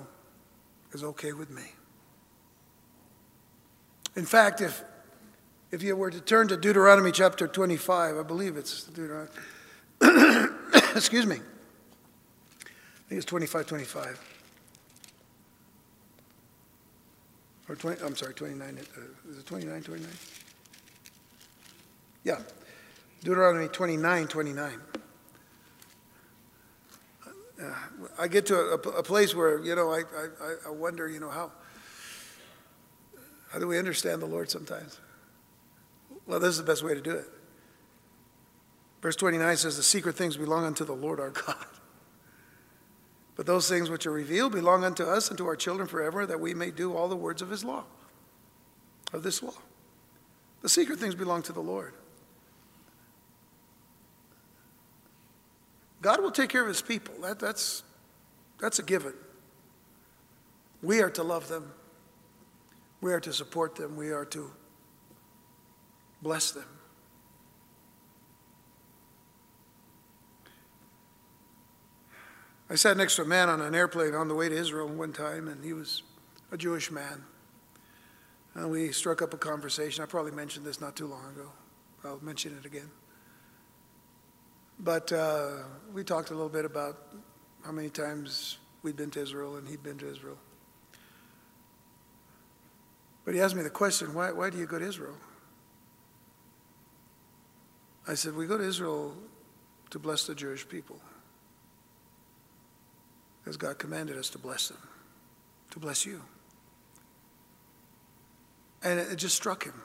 is 0.94 1.04
okay 1.04 1.34
with 1.34 1.50
me. 1.50 1.74
In 4.16 4.26
fact, 4.26 4.62
if, 4.62 4.82
if 5.72 5.84
you 5.84 5.96
were 5.96 6.12
to 6.12 6.22
turn 6.22 6.48
to 6.48 6.58
Deuteronomy 6.58 7.12
chapter 7.12 7.48
25, 7.48 8.18
I 8.18 8.24
believe 8.24 8.56
it's 8.56 8.84
Deuteronomy, 8.86 9.32
excuse 10.96 11.26
me, 11.26 11.36
I 11.36 13.10
think 13.10 13.18
it's 13.18 13.26
25 13.26 13.68
25. 13.68 14.31
Or 17.70 17.76
20, 17.76 18.04
I'm 18.04 18.16
sorry, 18.16 18.34
29, 18.34 18.78
uh, 18.78 19.32
is 19.32 19.40
it 19.40 19.46
29 19.46 19.84
29? 19.84 20.12
Yeah, 22.24 22.40
Deuteronomy 23.24 23.68
29 23.68 24.28
29. 24.28 24.82
Uh, 27.62 27.74
I 28.18 28.28
get 28.28 28.48
to 28.48 28.56
a, 28.56 28.74
a, 28.74 29.04
place 29.04 29.36
where, 29.36 29.64
you 29.64 29.76
know, 29.76 29.92
I, 29.92 30.00
I, 30.00 30.56
I 30.68 30.70
wonder, 30.72 31.08
you 31.08 31.20
know, 31.20 31.30
how, 31.30 31.52
how 33.52 33.60
do 33.60 33.68
we 33.68 33.78
understand 33.78 34.22
the 34.22 34.26
Lord 34.26 34.50
sometimes? 34.50 35.00
Well, 36.26 36.40
this 36.40 36.50
is 36.50 36.58
the 36.58 36.64
best 36.64 36.84
way 36.84 36.96
to 36.96 37.02
do 37.02 37.12
it. 37.12 37.26
Verse 39.02 39.16
29 39.16 39.58
says, 39.58 39.78
The 39.78 39.84
secret 39.84 40.16
things 40.16 40.38
belong 40.38 40.66
unto 40.66 40.86
the 40.86 40.94
Lord 40.94 41.20
our 41.20 41.30
God. 41.46 41.66
But 43.36 43.46
those 43.46 43.70
things 43.70 43.90
which 43.90 44.06
are 44.06 44.12
revealed 44.12 44.52
belong 44.52 44.84
unto 44.84 45.04
us 45.04 45.30
and 45.30 45.38
to 45.38 45.48
our 45.48 45.56
children 45.56 45.88
forever, 45.88 46.26
that 46.26 46.40
we 46.40 46.54
may 46.54 46.72
do 46.72 46.96
all 46.96 47.08
the 47.08 47.16
words 47.16 47.42
of 47.42 47.50
his 47.50 47.64
law, 47.64 47.86
of 49.14 49.24
this 49.24 49.42
law. 49.42 49.54
The 50.62 50.70
secret 50.70 51.00
things 51.00 51.16
belong 51.16 51.42
to 51.44 51.54
the 51.54 51.62
Lord. 51.62 51.94
God 56.02 56.22
will 56.22 56.32
take 56.32 56.50
care 56.50 56.62
of 56.62 56.68
his 56.68 56.82
people. 56.82 57.14
That, 57.22 57.40
that's, 57.40 57.84
that's 58.60 58.80
a 58.80 58.84
given. 58.84 59.14
We 60.82 61.02
are 61.02 61.12
to 61.12 61.24
love 61.24 61.48
them. 61.48 61.72
We 63.02 63.14
are 63.14 63.20
to 63.20 63.34
support 63.34 63.76
them. 63.76 63.96
We 63.96 64.12
are 64.12 64.26
to 64.26 64.52
bless 66.22 66.52
them. 66.52 66.66
I 72.72 72.76
sat 72.76 72.96
next 72.96 73.18
to 73.18 73.24
a 73.24 73.26
man 73.26 73.50
on 73.50 73.60
an 73.60 73.76
airplane 73.76 74.16
on 74.16 74.30
the 74.30 74.34
way 74.34 74.48
to 74.48 74.56
Israel 74.56 74.88
one 74.88 75.12
time, 75.12 75.50
and 75.50 75.62
he 75.62 75.74
was 75.74 76.04
a 76.54 76.58
Jewish 76.58 76.90
man. 76.90 77.26
And 78.56 78.72
we 78.72 78.94
struck 78.94 79.22
up 79.22 79.34
a 79.34 79.38
conversation. 79.38 80.02
I 80.02 80.08
probably 80.08 80.32
mentioned 80.32 80.66
this 80.66 80.80
not 80.80 80.96
too 80.96 81.08
long 81.08 81.34
ago. 81.36 81.52
I'll 82.06 82.22
mention 82.22 82.58
it 82.58 82.66
again. 82.66 82.90
But 84.80 85.12
uh, 85.12 85.64
we 85.94 86.06
talked 86.06 86.30
a 86.30 86.34
little 86.34 86.48
bit 86.48 86.64
about 86.64 86.96
how 87.66 87.74
many 87.74 87.90
times 87.90 88.58
we'd 88.84 88.96
been 88.96 89.12
to 89.12 89.22
Israel 89.22 89.58
and 89.58 89.68
he'd 89.68 89.84
been 89.84 89.98
to 89.98 90.10
Israel. 90.10 90.38
But 93.26 93.34
he 93.34 93.42
asked 93.42 93.58
me 93.58 93.64
the 93.64 93.70
question, 93.70 94.14
why, 94.14 94.32
why 94.32 94.50
do 94.50 94.58
you 94.58 94.66
go 94.66 94.80
to 94.80 94.88
Israel? 94.88 95.18
I 98.08 98.14
said, 98.14 98.34
we 98.34 98.48
go 98.48 98.58
to 98.58 98.64
Israel 98.64 99.14
to 99.90 100.00
bless 100.00 100.26
the 100.26 100.36
Jewish 100.36 100.66
people. 100.66 101.02
As 103.46 103.58
God 103.58 103.80
commanded 103.80 104.18
us 104.18 104.30
to 104.30 104.38
bless 104.38 104.68
them, 104.70 104.78
to 105.72 105.80
bless 105.80 106.06
you. 106.06 106.22
And 108.84 109.00
it, 109.00 109.16
just 109.16 109.36
struck 109.36 109.64
him. 109.64 109.82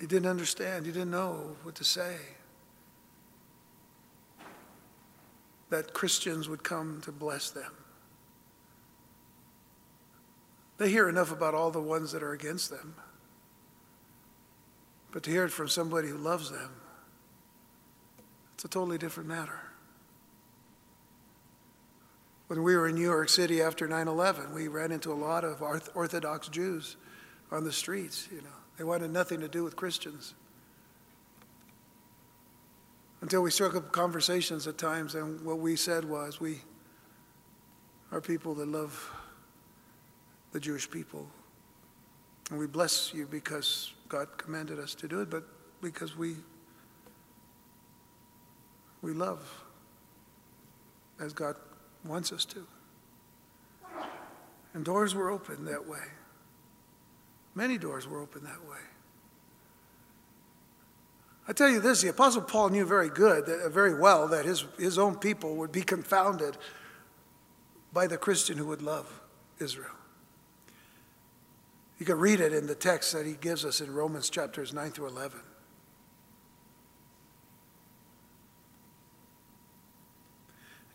He 0.00 0.06
didn't 0.06 0.28
understand, 0.28 0.86
he 0.86 0.92
didn't 0.92 1.10
know 1.10 1.56
what 1.62 1.74
to 1.76 1.84
say. 1.84 2.16
that 5.74 5.92
Christians 5.92 6.48
would 6.48 6.62
come 6.62 7.00
to 7.02 7.10
bless 7.10 7.50
them. 7.50 7.72
They 10.78 10.88
hear 10.88 11.08
enough 11.08 11.32
about 11.32 11.52
all 11.52 11.72
the 11.72 11.82
ones 11.82 12.12
that 12.12 12.22
are 12.22 12.32
against 12.32 12.70
them. 12.70 12.94
But 15.10 15.24
to 15.24 15.30
hear 15.30 15.44
it 15.44 15.50
from 15.50 15.68
somebody 15.68 16.08
who 16.08 16.16
loves 16.16 16.50
them, 16.50 16.70
it's 18.54 18.64
a 18.64 18.68
totally 18.68 18.98
different 18.98 19.28
matter. 19.28 19.60
When 22.48 22.62
we 22.62 22.76
were 22.76 22.88
in 22.88 22.94
New 22.94 23.02
York 23.02 23.28
City 23.28 23.62
after 23.62 23.88
9 23.88 24.06
11, 24.06 24.54
we 24.54 24.68
ran 24.68 24.92
into 24.92 25.12
a 25.12 25.14
lot 25.14 25.44
of 25.44 25.62
Orthodox 25.62 26.48
Jews 26.48 26.96
on 27.50 27.64
the 27.64 27.72
streets. 27.72 28.28
You 28.30 28.42
know, 28.42 28.56
they 28.76 28.84
wanted 28.84 29.10
nothing 29.10 29.40
to 29.40 29.48
do 29.48 29.64
with 29.64 29.76
Christians 29.76 30.34
until 33.24 33.40
we 33.40 33.50
struck 33.50 33.74
up 33.74 33.90
conversations 33.90 34.66
at 34.66 34.76
times, 34.76 35.14
and 35.14 35.40
what 35.46 35.58
we 35.58 35.76
said 35.76 36.04
was, 36.04 36.42
we 36.42 36.60
are 38.12 38.20
people 38.20 38.54
that 38.54 38.68
love 38.68 39.10
the 40.52 40.60
Jewish 40.60 40.90
people. 40.90 41.26
And 42.50 42.58
we 42.58 42.66
bless 42.66 43.14
you 43.14 43.26
because 43.26 43.94
God 44.10 44.28
commanded 44.36 44.78
us 44.78 44.94
to 44.96 45.08
do 45.08 45.22
it, 45.22 45.30
but 45.30 45.42
because 45.80 46.14
we 46.18 46.36
we 49.00 49.14
love 49.14 49.40
as 51.18 51.32
God 51.32 51.56
wants 52.04 52.32
us 52.32 52.44
to. 52.46 52.66
And 54.74 54.84
doors 54.84 55.14
were 55.14 55.30
open 55.30 55.64
that 55.66 55.88
way. 55.88 56.02
Many 57.54 57.78
doors 57.78 58.08
were 58.08 58.20
open 58.20 58.42
that 58.44 58.68
way. 58.68 58.78
I 61.46 61.52
tell 61.52 61.68
you 61.68 61.80
this, 61.80 62.00
the 62.00 62.08
Apostle 62.08 62.42
Paul 62.42 62.70
knew 62.70 62.86
very 62.86 63.10
good, 63.10 63.48
uh, 63.48 63.68
very 63.68 63.98
well, 63.98 64.28
that 64.28 64.44
his, 64.44 64.64
his 64.78 64.98
own 64.98 65.16
people 65.16 65.56
would 65.56 65.70
be 65.70 65.82
confounded 65.82 66.56
by 67.92 68.06
the 68.06 68.16
Christian 68.16 68.56
who 68.56 68.66
would 68.66 68.82
love 68.82 69.20
Israel. 69.60 69.90
You 71.98 72.06
can 72.06 72.18
read 72.18 72.40
it 72.40 72.52
in 72.52 72.66
the 72.66 72.74
text 72.74 73.12
that 73.12 73.26
he 73.26 73.34
gives 73.34 73.64
us 73.64 73.80
in 73.80 73.92
Romans 73.94 74.30
chapters 74.30 74.72
9 74.72 74.90
through 74.90 75.08
11. 75.08 75.38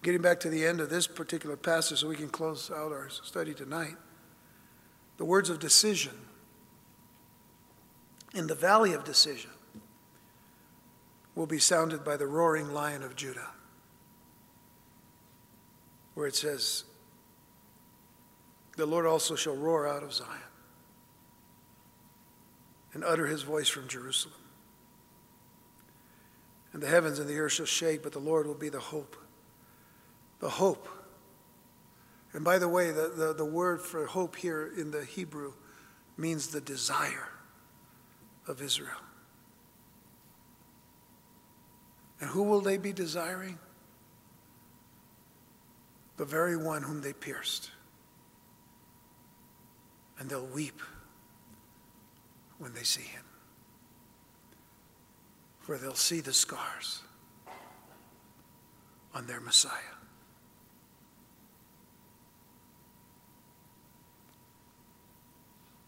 Getting 0.02 0.22
back 0.22 0.40
to 0.42 0.50
the 0.50 0.66
end 0.66 0.80
of 0.80 0.90
this 0.90 1.08
particular 1.08 1.58
passage 1.58 2.00
so 2.00 2.08
we 2.08 2.16
can 2.16 2.30
close 2.30 2.72
out 2.72 2.92
our 2.92 3.10
study 3.10 3.54
tonight. 3.54 3.96
The 5.18 5.26
words 5.26 5.50
of 5.50 5.60
decision. 5.60 6.14
In 8.34 8.48
the 8.48 8.56
valley 8.56 8.94
of 8.94 9.04
decision 9.04 9.52
will 11.36 11.48
be 11.48 11.60
sounded 11.60 12.04
by 12.04 12.16
the 12.18 12.28
roaring 12.28 12.74
lion 12.74 13.04
of 13.04 13.16
Judah. 13.16 13.50
where 16.14 16.28
it 16.28 16.36
says, 16.36 16.84
The 18.76 18.86
Lord 18.86 19.06
also 19.06 19.36
shall 19.36 19.56
roar 19.56 19.88
out 19.88 20.04
of 20.04 20.14
Zion 20.14 20.30
and 22.94 23.06
utter 23.06 23.28
his 23.28 23.44
voice 23.44 23.70
from 23.70 23.88
Jerusalem. 23.88 24.36
And 26.74 26.84
the 26.84 26.88
heavens 26.88 27.20
and 27.20 27.30
the 27.30 27.40
earth 27.40 27.54
shall 27.54 27.66
shake, 27.66 28.04
but 28.04 28.12
the 28.12 28.20
Lord 28.20 28.48
will 28.48 28.54
be 28.54 28.68
the 28.68 28.80
hope. 28.80 29.16
The 30.40 30.50
hope. 30.50 30.88
And 32.34 32.44
by 32.44 32.60
the 32.60 32.70
way, 32.70 32.92
the, 32.92 33.12
the, 33.16 33.34
the 33.34 33.46
word 33.46 33.82
for 33.82 34.06
hope 34.06 34.36
here 34.36 34.72
in 34.78 34.92
the 34.92 35.04
Hebrew 35.04 35.54
means 36.18 36.48
the 36.48 36.62
desire 36.62 37.30
of 38.48 38.62
Israel. 38.62 39.02
And 42.22 42.30
who 42.30 42.44
will 42.44 42.62
they 42.62 42.78
be 42.78 42.94
desiring? 42.94 43.58
The 46.18 46.26
very 46.26 46.58
one 46.58 46.84
whom 46.84 47.02
they 47.02 47.14
pierced. 47.14 47.72
And 50.20 50.30
they'll 50.30 50.46
weep 50.46 50.82
when 52.58 52.74
they 52.74 52.84
see 52.84 53.04
him 53.04 53.24
for 55.70 55.78
they'll 55.78 55.94
see 55.94 56.20
the 56.20 56.34
scars 56.34 57.04
on 59.14 59.28
their 59.28 59.40
Messiah. 59.40 59.99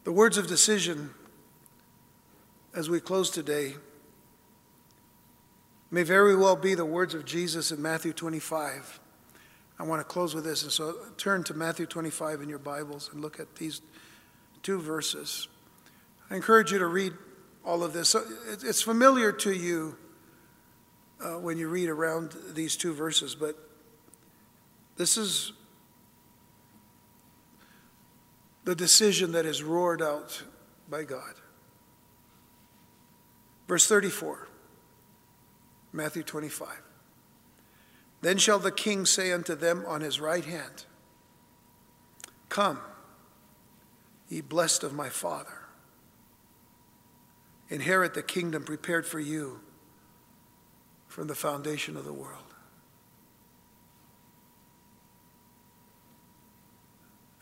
The 0.03 0.11
words 0.11 0.37
of 0.37 0.47
decision 0.47 1.11
as 2.73 2.89
we 2.89 2.99
close 2.99 3.29
today 3.29 3.75
may 5.91 6.01
very 6.01 6.35
well 6.35 6.55
be 6.55 6.73
the 6.73 6.85
words 6.85 7.13
of 7.13 7.23
Jesus 7.23 7.71
in 7.71 7.79
Matthew 7.79 8.11
25. 8.11 8.99
I 9.77 9.83
want 9.83 9.99
to 9.99 10.03
close 10.03 10.33
with 10.33 10.43
this, 10.43 10.63
and 10.63 10.71
so 10.71 10.95
turn 11.17 11.43
to 11.43 11.53
Matthew 11.53 11.85
25 11.85 12.41
in 12.41 12.49
your 12.49 12.57
Bibles 12.57 13.11
and 13.13 13.21
look 13.21 13.39
at 13.39 13.55
these 13.57 13.81
two 14.63 14.79
verses. 14.81 15.47
I 16.31 16.35
encourage 16.35 16.71
you 16.71 16.79
to 16.79 16.87
read 16.87 17.13
all 17.63 17.83
of 17.83 17.93
this. 17.93 18.15
It's 18.63 18.81
familiar 18.81 19.31
to 19.33 19.53
you 19.53 19.97
uh, 21.23 21.37
when 21.37 21.59
you 21.59 21.67
read 21.67 21.89
around 21.89 22.35
these 22.55 22.75
two 22.75 22.93
verses, 22.95 23.35
but 23.35 23.55
this 24.97 25.15
is 25.15 25.53
the 28.63 28.75
decision 28.75 29.31
that 29.31 29.45
is 29.45 29.63
roared 29.63 30.01
out 30.01 30.43
by 30.89 31.03
God. 31.03 31.33
Verse 33.67 33.87
34, 33.87 34.47
Matthew 35.93 36.23
25. 36.23 36.69
Then 38.21 38.37
shall 38.37 38.59
the 38.59 38.71
king 38.71 39.05
say 39.05 39.31
unto 39.31 39.55
them 39.55 39.83
on 39.87 40.01
his 40.01 40.19
right 40.19 40.45
hand, 40.45 40.85
Come, 42.49 42.79
ye 44.29 44.41
blessed 44.41 44.83
of 44.83 44.93
my 44.93 45.09
Father 45.09 45.61
inherit 47.69 48.13
the 48.13 48.21
kingdom 48.21 48.63
prepared 48.63 49.05
for 49.05 49.19
you 49.19 49.61
from 51.07 51.27
the 51.27 51.35
foundation 51.35 51.95
of 51.95 52.03
the 52.03 52.13
world. 52.13 52.50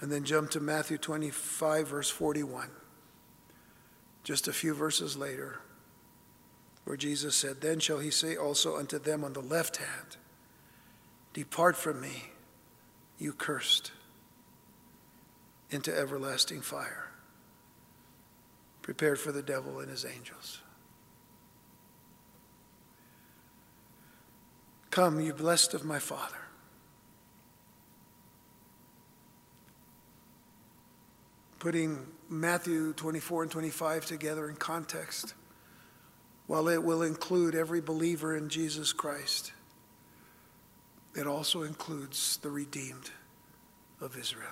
And 0.01 0.11
then 0.11 0.23
jump 0.23 0.51
to 0.51 0.59
Matthew 0.59 0.97
25, 0.97 1.87
verse 1.87 2.09
41. 2.09 2.69
Just 4.23 4.47
a 4.47 4.53
few 4.53 4.73
verses 4.73 5.17
later, 5.17 5.59
where 6.85 6.97
Jesus 6.97 7.35
said, 7.35 7.61
Then 7.61 7.79
shall 7.79 7.99
he 7.99 8.11
say 8.11 8.35
also 8.35 8.77
unto 8.77 8.99
them 8.99 9.23
on 9.23 9.33
the 9.33 9.41
left 9.41 9.77
hand, 9.77 10.17
Depart 11.33 11.75
from 11.75 12.01
me, 12.01 12.31
you 13.17 13.33
cursed, 13.33 13.91
into 15.69 15.95
everlasting 15.95 16.61
fire 16.61 17.09
prepared 18.89 19.19
for 19.19 19.31
the 19.31 19.43
devil 19.43 19.81
and 19.81 19.87
his 19.87 20.03
angels. 20.03 20.61
Come, 24.89 25.19
you 25.19 25.31
blessed 25.31 25.75
of 25.75 25.85
my 25.85 25.99
Father. 25.99 26.38
Putting 31.59 32.07
Matthew 32.29 32.93
24 32.93 33.43
and 33.43 33.51
25 33.51 34.05
together 34.05 34.49
in 34.49 34.55
context, 34.55 35.33
while 36.47 36.69
it 36.69 36.81
will 36.81 37.01
include 37.03 37.53
every 37.53 37.81
believer 37.81 38.35
in 38.35 38.47
Jesus 38.47 38.93
Christ, 38.93 39.51
it 41.15 41.27
also 41.27 41.63
includes 41.63 42.37
the 42.37 42.49
redeemed 42.49 43.11
of 43.99 44.17
Israel. 44.17 44.47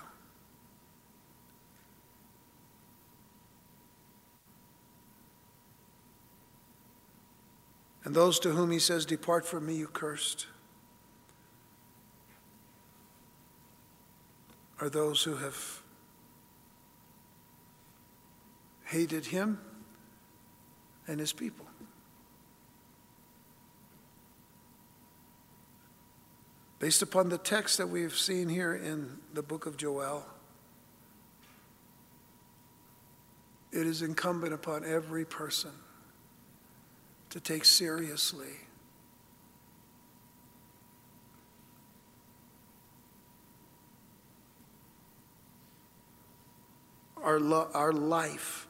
And 8.04 8.16
those 8.16 8.40
to 8.40 8.52
whom 8.52 8.72
he 8.72 8.80
says, 8.80 9.06
Depart 9.06 9.46
from 9.46 9.66
me, 9.66 9.76
you 9.76 9.88
cursed, 9.88 10.48
are 14.80 14.90
those 14.90 15.24
who 15.24 15.36
have 15.38 15.82
hated 18.88 19.26
him 19.26 19.60
and 21.08 21.20
his 21.20 21.34
people. 21.34 21.66
Based 26.80 27.02
upon 27.02 27.30
the 27.30 27.38
text 27.38 27.78
that 27.80 27.90
we've 27.90 28.16
seen 28.16 28.48
here 28.48 28.76
in 28.76 29.18
the 29.34 29.42
book 29.42 29.66
of 29.66 29.78
Joel, 29.78 30.26
it 33.72 33.86
is 33.86 34.02
incumbent 34.02 34.54
upon 34.54 34.86
every 34.86 35.26
person 35.26 35.72
to 37.30 37.40
take 37.40 37.66
seriously. 37.66 38.54
Our, 47.22 47.40
lo- 47.40 47.70
our 47.74 47.92
life 47.92 48.67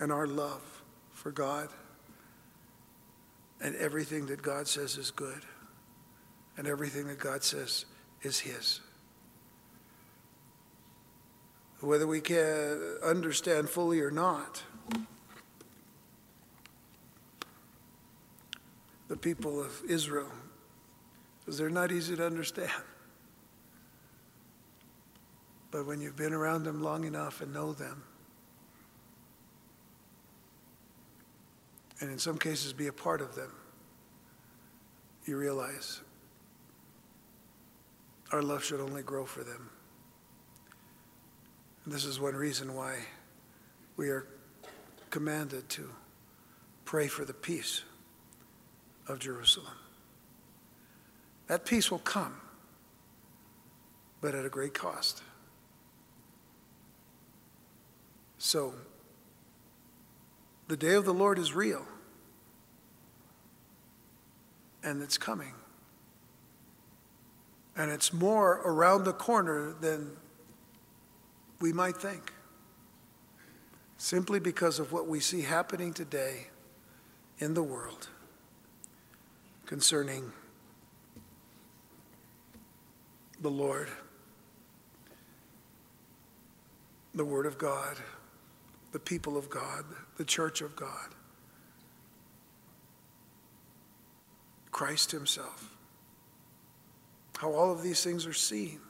and 0.00 0.12
our 0.12 0.26
love 0.26 0.82
for 1.12 1.30
God 1.30 1.68
and 3.60 3.74
everything 3.76 4.26
that 4.26 4.42
God 4.42 4.68
says 4.68 4.96
is 4.96 5.10
good 5.10 5.42
and 6.56 6.66
everything 6.66 7.06
that 7.08 7.18
God 7.18 7.42
says 7.42 7.84
is 8.22 8.40
His. 8.40 8.80
Whether 11.80 12.06
we 12.06 12.20
can 12.20 12.98
understand 13.04 13.68
fully 13.68 14.00
or 14.00 14.10
not, 14.10 14.62
the 19.08 19.16
people 19.16 19.60
of 19.60 19.82
Israel 19.88 20.30
because 21.48 21.56
they're 21.56 21.70
not 21.70 21.90
easy 21.90 22.14
to 22.14 22.26
understand. 22.26 22.70
But 25.70 25.86
when 25.86 25.98
you've 25.98 26.14
been 26.14 26.34
around 26.34 26.64
them 26.64 26.82
long 26.82 27.04
enough 27.04 27.40
and 27.40 27.54
know 27.54 27.72
them, 27.72 28.02
and 32.00 32.10
in 32.10 32.18
some 32.18 32.38
cases 32.38 32.72
be 32.72 32.86
a 32.86 32.92
part 32.92 33.20
of 33.20 33.34
them, 33.34 33.52
you 35.24 35.36
realize 35.36 36.00
our 38.32 38.42
love 38.42 38.64
should 38.64 38.80
only 38.80 39.02
grow 39.02 39.24
for 39.24 39.42
them. 39.42 39.70
And 41.84 41.92
this 41.92 42.04
is 42.04 42.20
one 42.20 42.34
reason 42.34 42.74
why 42.74 42.96
we 43.96 44.10
are 44.10 44.26
commanded 45.10 45.68
to 45.70 45.90
pray 46.84 47.08
for 47.08 47.24
the 47.24 47.32
peace 47.32 47.82
of 49.08 49.18
Jerusalem. 49.18 49.74
That 51.46 51.64
peace 51.64 51.90
will 51.90 51.98
come, 51.98 52.40
but 54.20 54.34
at 54.34 54.44
a 54.44 54.50
great 54.50 54.74
cost. 54.74 55.22
So, 58.36 58.74
the 60.68 60.76
day 60.76 60.94
of 60.94 61.06
the 61.06 61.14
Lord 61.14 61.38
is 61.38 61.54
real, 61.54 61.84
and 64.82 65.02
it's 65.02 65.18
coming. 65.18 65.54
And 67.74 67.90
it's 67.90 68.12
more 68.12 68.60
around 68.64 69.04
the 69.04 69.12
corner 69.12 69.74
than 69.80 70.16
we 71.60 71.72
might 71.72 71.96
think, 71.96 72.32
simply 73.96 74.40
because 74.40 74.78
of 74.78 74.92
what 74.92 75.08
we 75.08 75.20
see 75.20 75.42
happening 75.42 75.94
today 75.94 76.48
in 77.38 77.54
the 77.54 77.62
world 77.62 78.08
concerning 79.64 80.32
the 83.40 83.50
Lord, 83.50 83.88
the 87.14 87.24
Word 87.24 87.46
of 87.46 87.58
God, 87.58 87.96
the 88.92 88.98
people 88.98 89.36
of 89.36 89.50
God, 89.50 89.84
the 90.16 90.24
church 90.24 90.60
of 90.60 90.74
God, 90.76 91.14
Christ 94.70 95.10
Himself. 95.10 95.74
how 97.38 97.52
all 97.52 97.70
of 97.70 97.82
these 97.82 98.02
things 98.02 98.26
are 98.26 98.32
seen. 98.32 98.80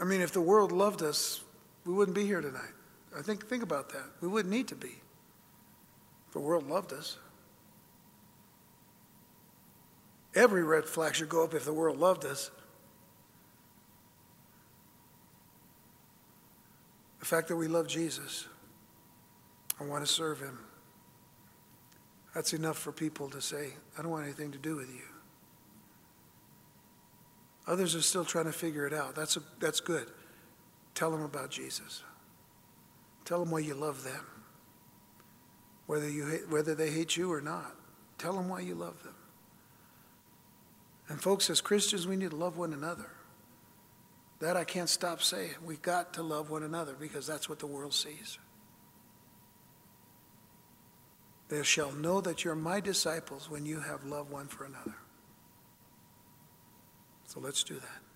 I 0.00 0.04
mean, 0.04 0.20
if 0.20 0.32
the 0.32 0.40
world 0.40 0.72
loved 0.72 1.02
us, 1.02 1.42
we 1.84 1.92
wouldn't 1.92 2.14
be 2.14 2.24
here 2.24 2.40
tonight. 2.40 2.72
I 3.16 3.22
think, 3.22 3.46
think 3.46 3.62
about 3.62 3.90
that. 3.90 4.04
We 4.20 4.28
wouldn't 4.28 4.52
need 4.54 4.68
to 4.68 4.76
be. 4.76 5.00
If 6.26 6.32
the 6.32 6.40
world 6.40 6.68
loved 6.68 6.92
us. 6.92 7.18
Every 10.34 10.62
red 10.62 10.84
flag 10.84 11.14
should 11.14 11.28
go 11.28 11.42
up 11.42 11.54
if 11.54 11.64
the 11.64 11.72
world 11.72 11.98
loved 11.98 12.24
us. 12.24 12.50
The 17.28 17.36
fact 17.36 17.48
that 17.48 17.56
we 17.56 17.68
love 17.68 17.86
Jesus 17.86 18.46
and 19.78 19.90
want 19.90 20.02
to 20.02 20.10
serve 20.10 20.40
him, 20.40 20.60
that's 22.34 22.54
enough 22.54 22.78
for 22.78 22.90
people 22.90 23.28
to 23.28 23.42
say, 23.42 23.74
I 23.98 24.00
don't 24.00 24.10
want 24.10 24.24
anything 24.24 24.50
to 24.52 24.56
do 24.56 24.76
with 24.76 24.88
you. 24.88 25.02
Others 27.66 27.94
are 27.94 28.00
still 28.00 28.24
trying 28.24 28.46
to 28.46 28.52
figure 28.52 28.86
it 28.86 28.94
out. 28.94 29.14
That's, 29.14 29.36
a, 29.36 29.40
that's 29.60 29.78
good. 29.78 30.06
Tell 30.94 31.10
them 31.10 31.20
about 31.20 31.50
Jesus. 31.50 32.02
Tell 33.26 33.40
them 33.40 33.50
why 33.50 33.58
you 33.58 33.74
love 33.74 34.04
them. 34.04 34.24
Whether, 35.84 36.08
you 36.08 36.28
hate, 36.28 36.48
whether 36.48 36.74
they 36.74 36.90
hate 36.90 37.18
you 37.18 37.30
or 37.30 37.42
not, 37.42 37.76
tell 38.16 38.32
them 38.32 38.48
why 38.48 38.60
you 38.60 38.74
love 38.74 39.02
them. 39.02 39.16
And 41.10 41.20
folks, 41.20 41.50
as 41.50 41.60
Christians, 41.60 42.06
we 42.06 42.16
need 42.16 42.30
to 42.30 42.36
love 42.36 42.56
one 42.56 42.72
another. 42.72 43.10
That 44.40 44.56
I 44.56 44.64
can't 44.64 44.88
stop 44.88 45.20
saying. 45.20 45.54
We've 45.64 45.82
got 45.82 46.14
to 46.14 46.22
love 46.22 46.50
one 46.50 46.62
another 46.62 46.94
because 46.98 47.26
that's 47.26 47.48
what 47.48 47.58
the 47.58 47.66
world 47.66 47.92
sees. 47.92 48.38
They 51.48 51.62
shall 51.62 51.92
know 51.92 52.20
that 52.20 52.44
you're 52.44 52.54
my 52.54 52.80
disciples 52.80 53.50
when 53.50 53.66
you 53.66 53.80
have 53.80 54.04
love 54.04 54.30
one 54.30 54.46
for 54.46 54.64
another. 54.64 54.94
So 57.26 57.40
let's 57.40 57.62
do 57.62 57.74
that. 57.74 58.07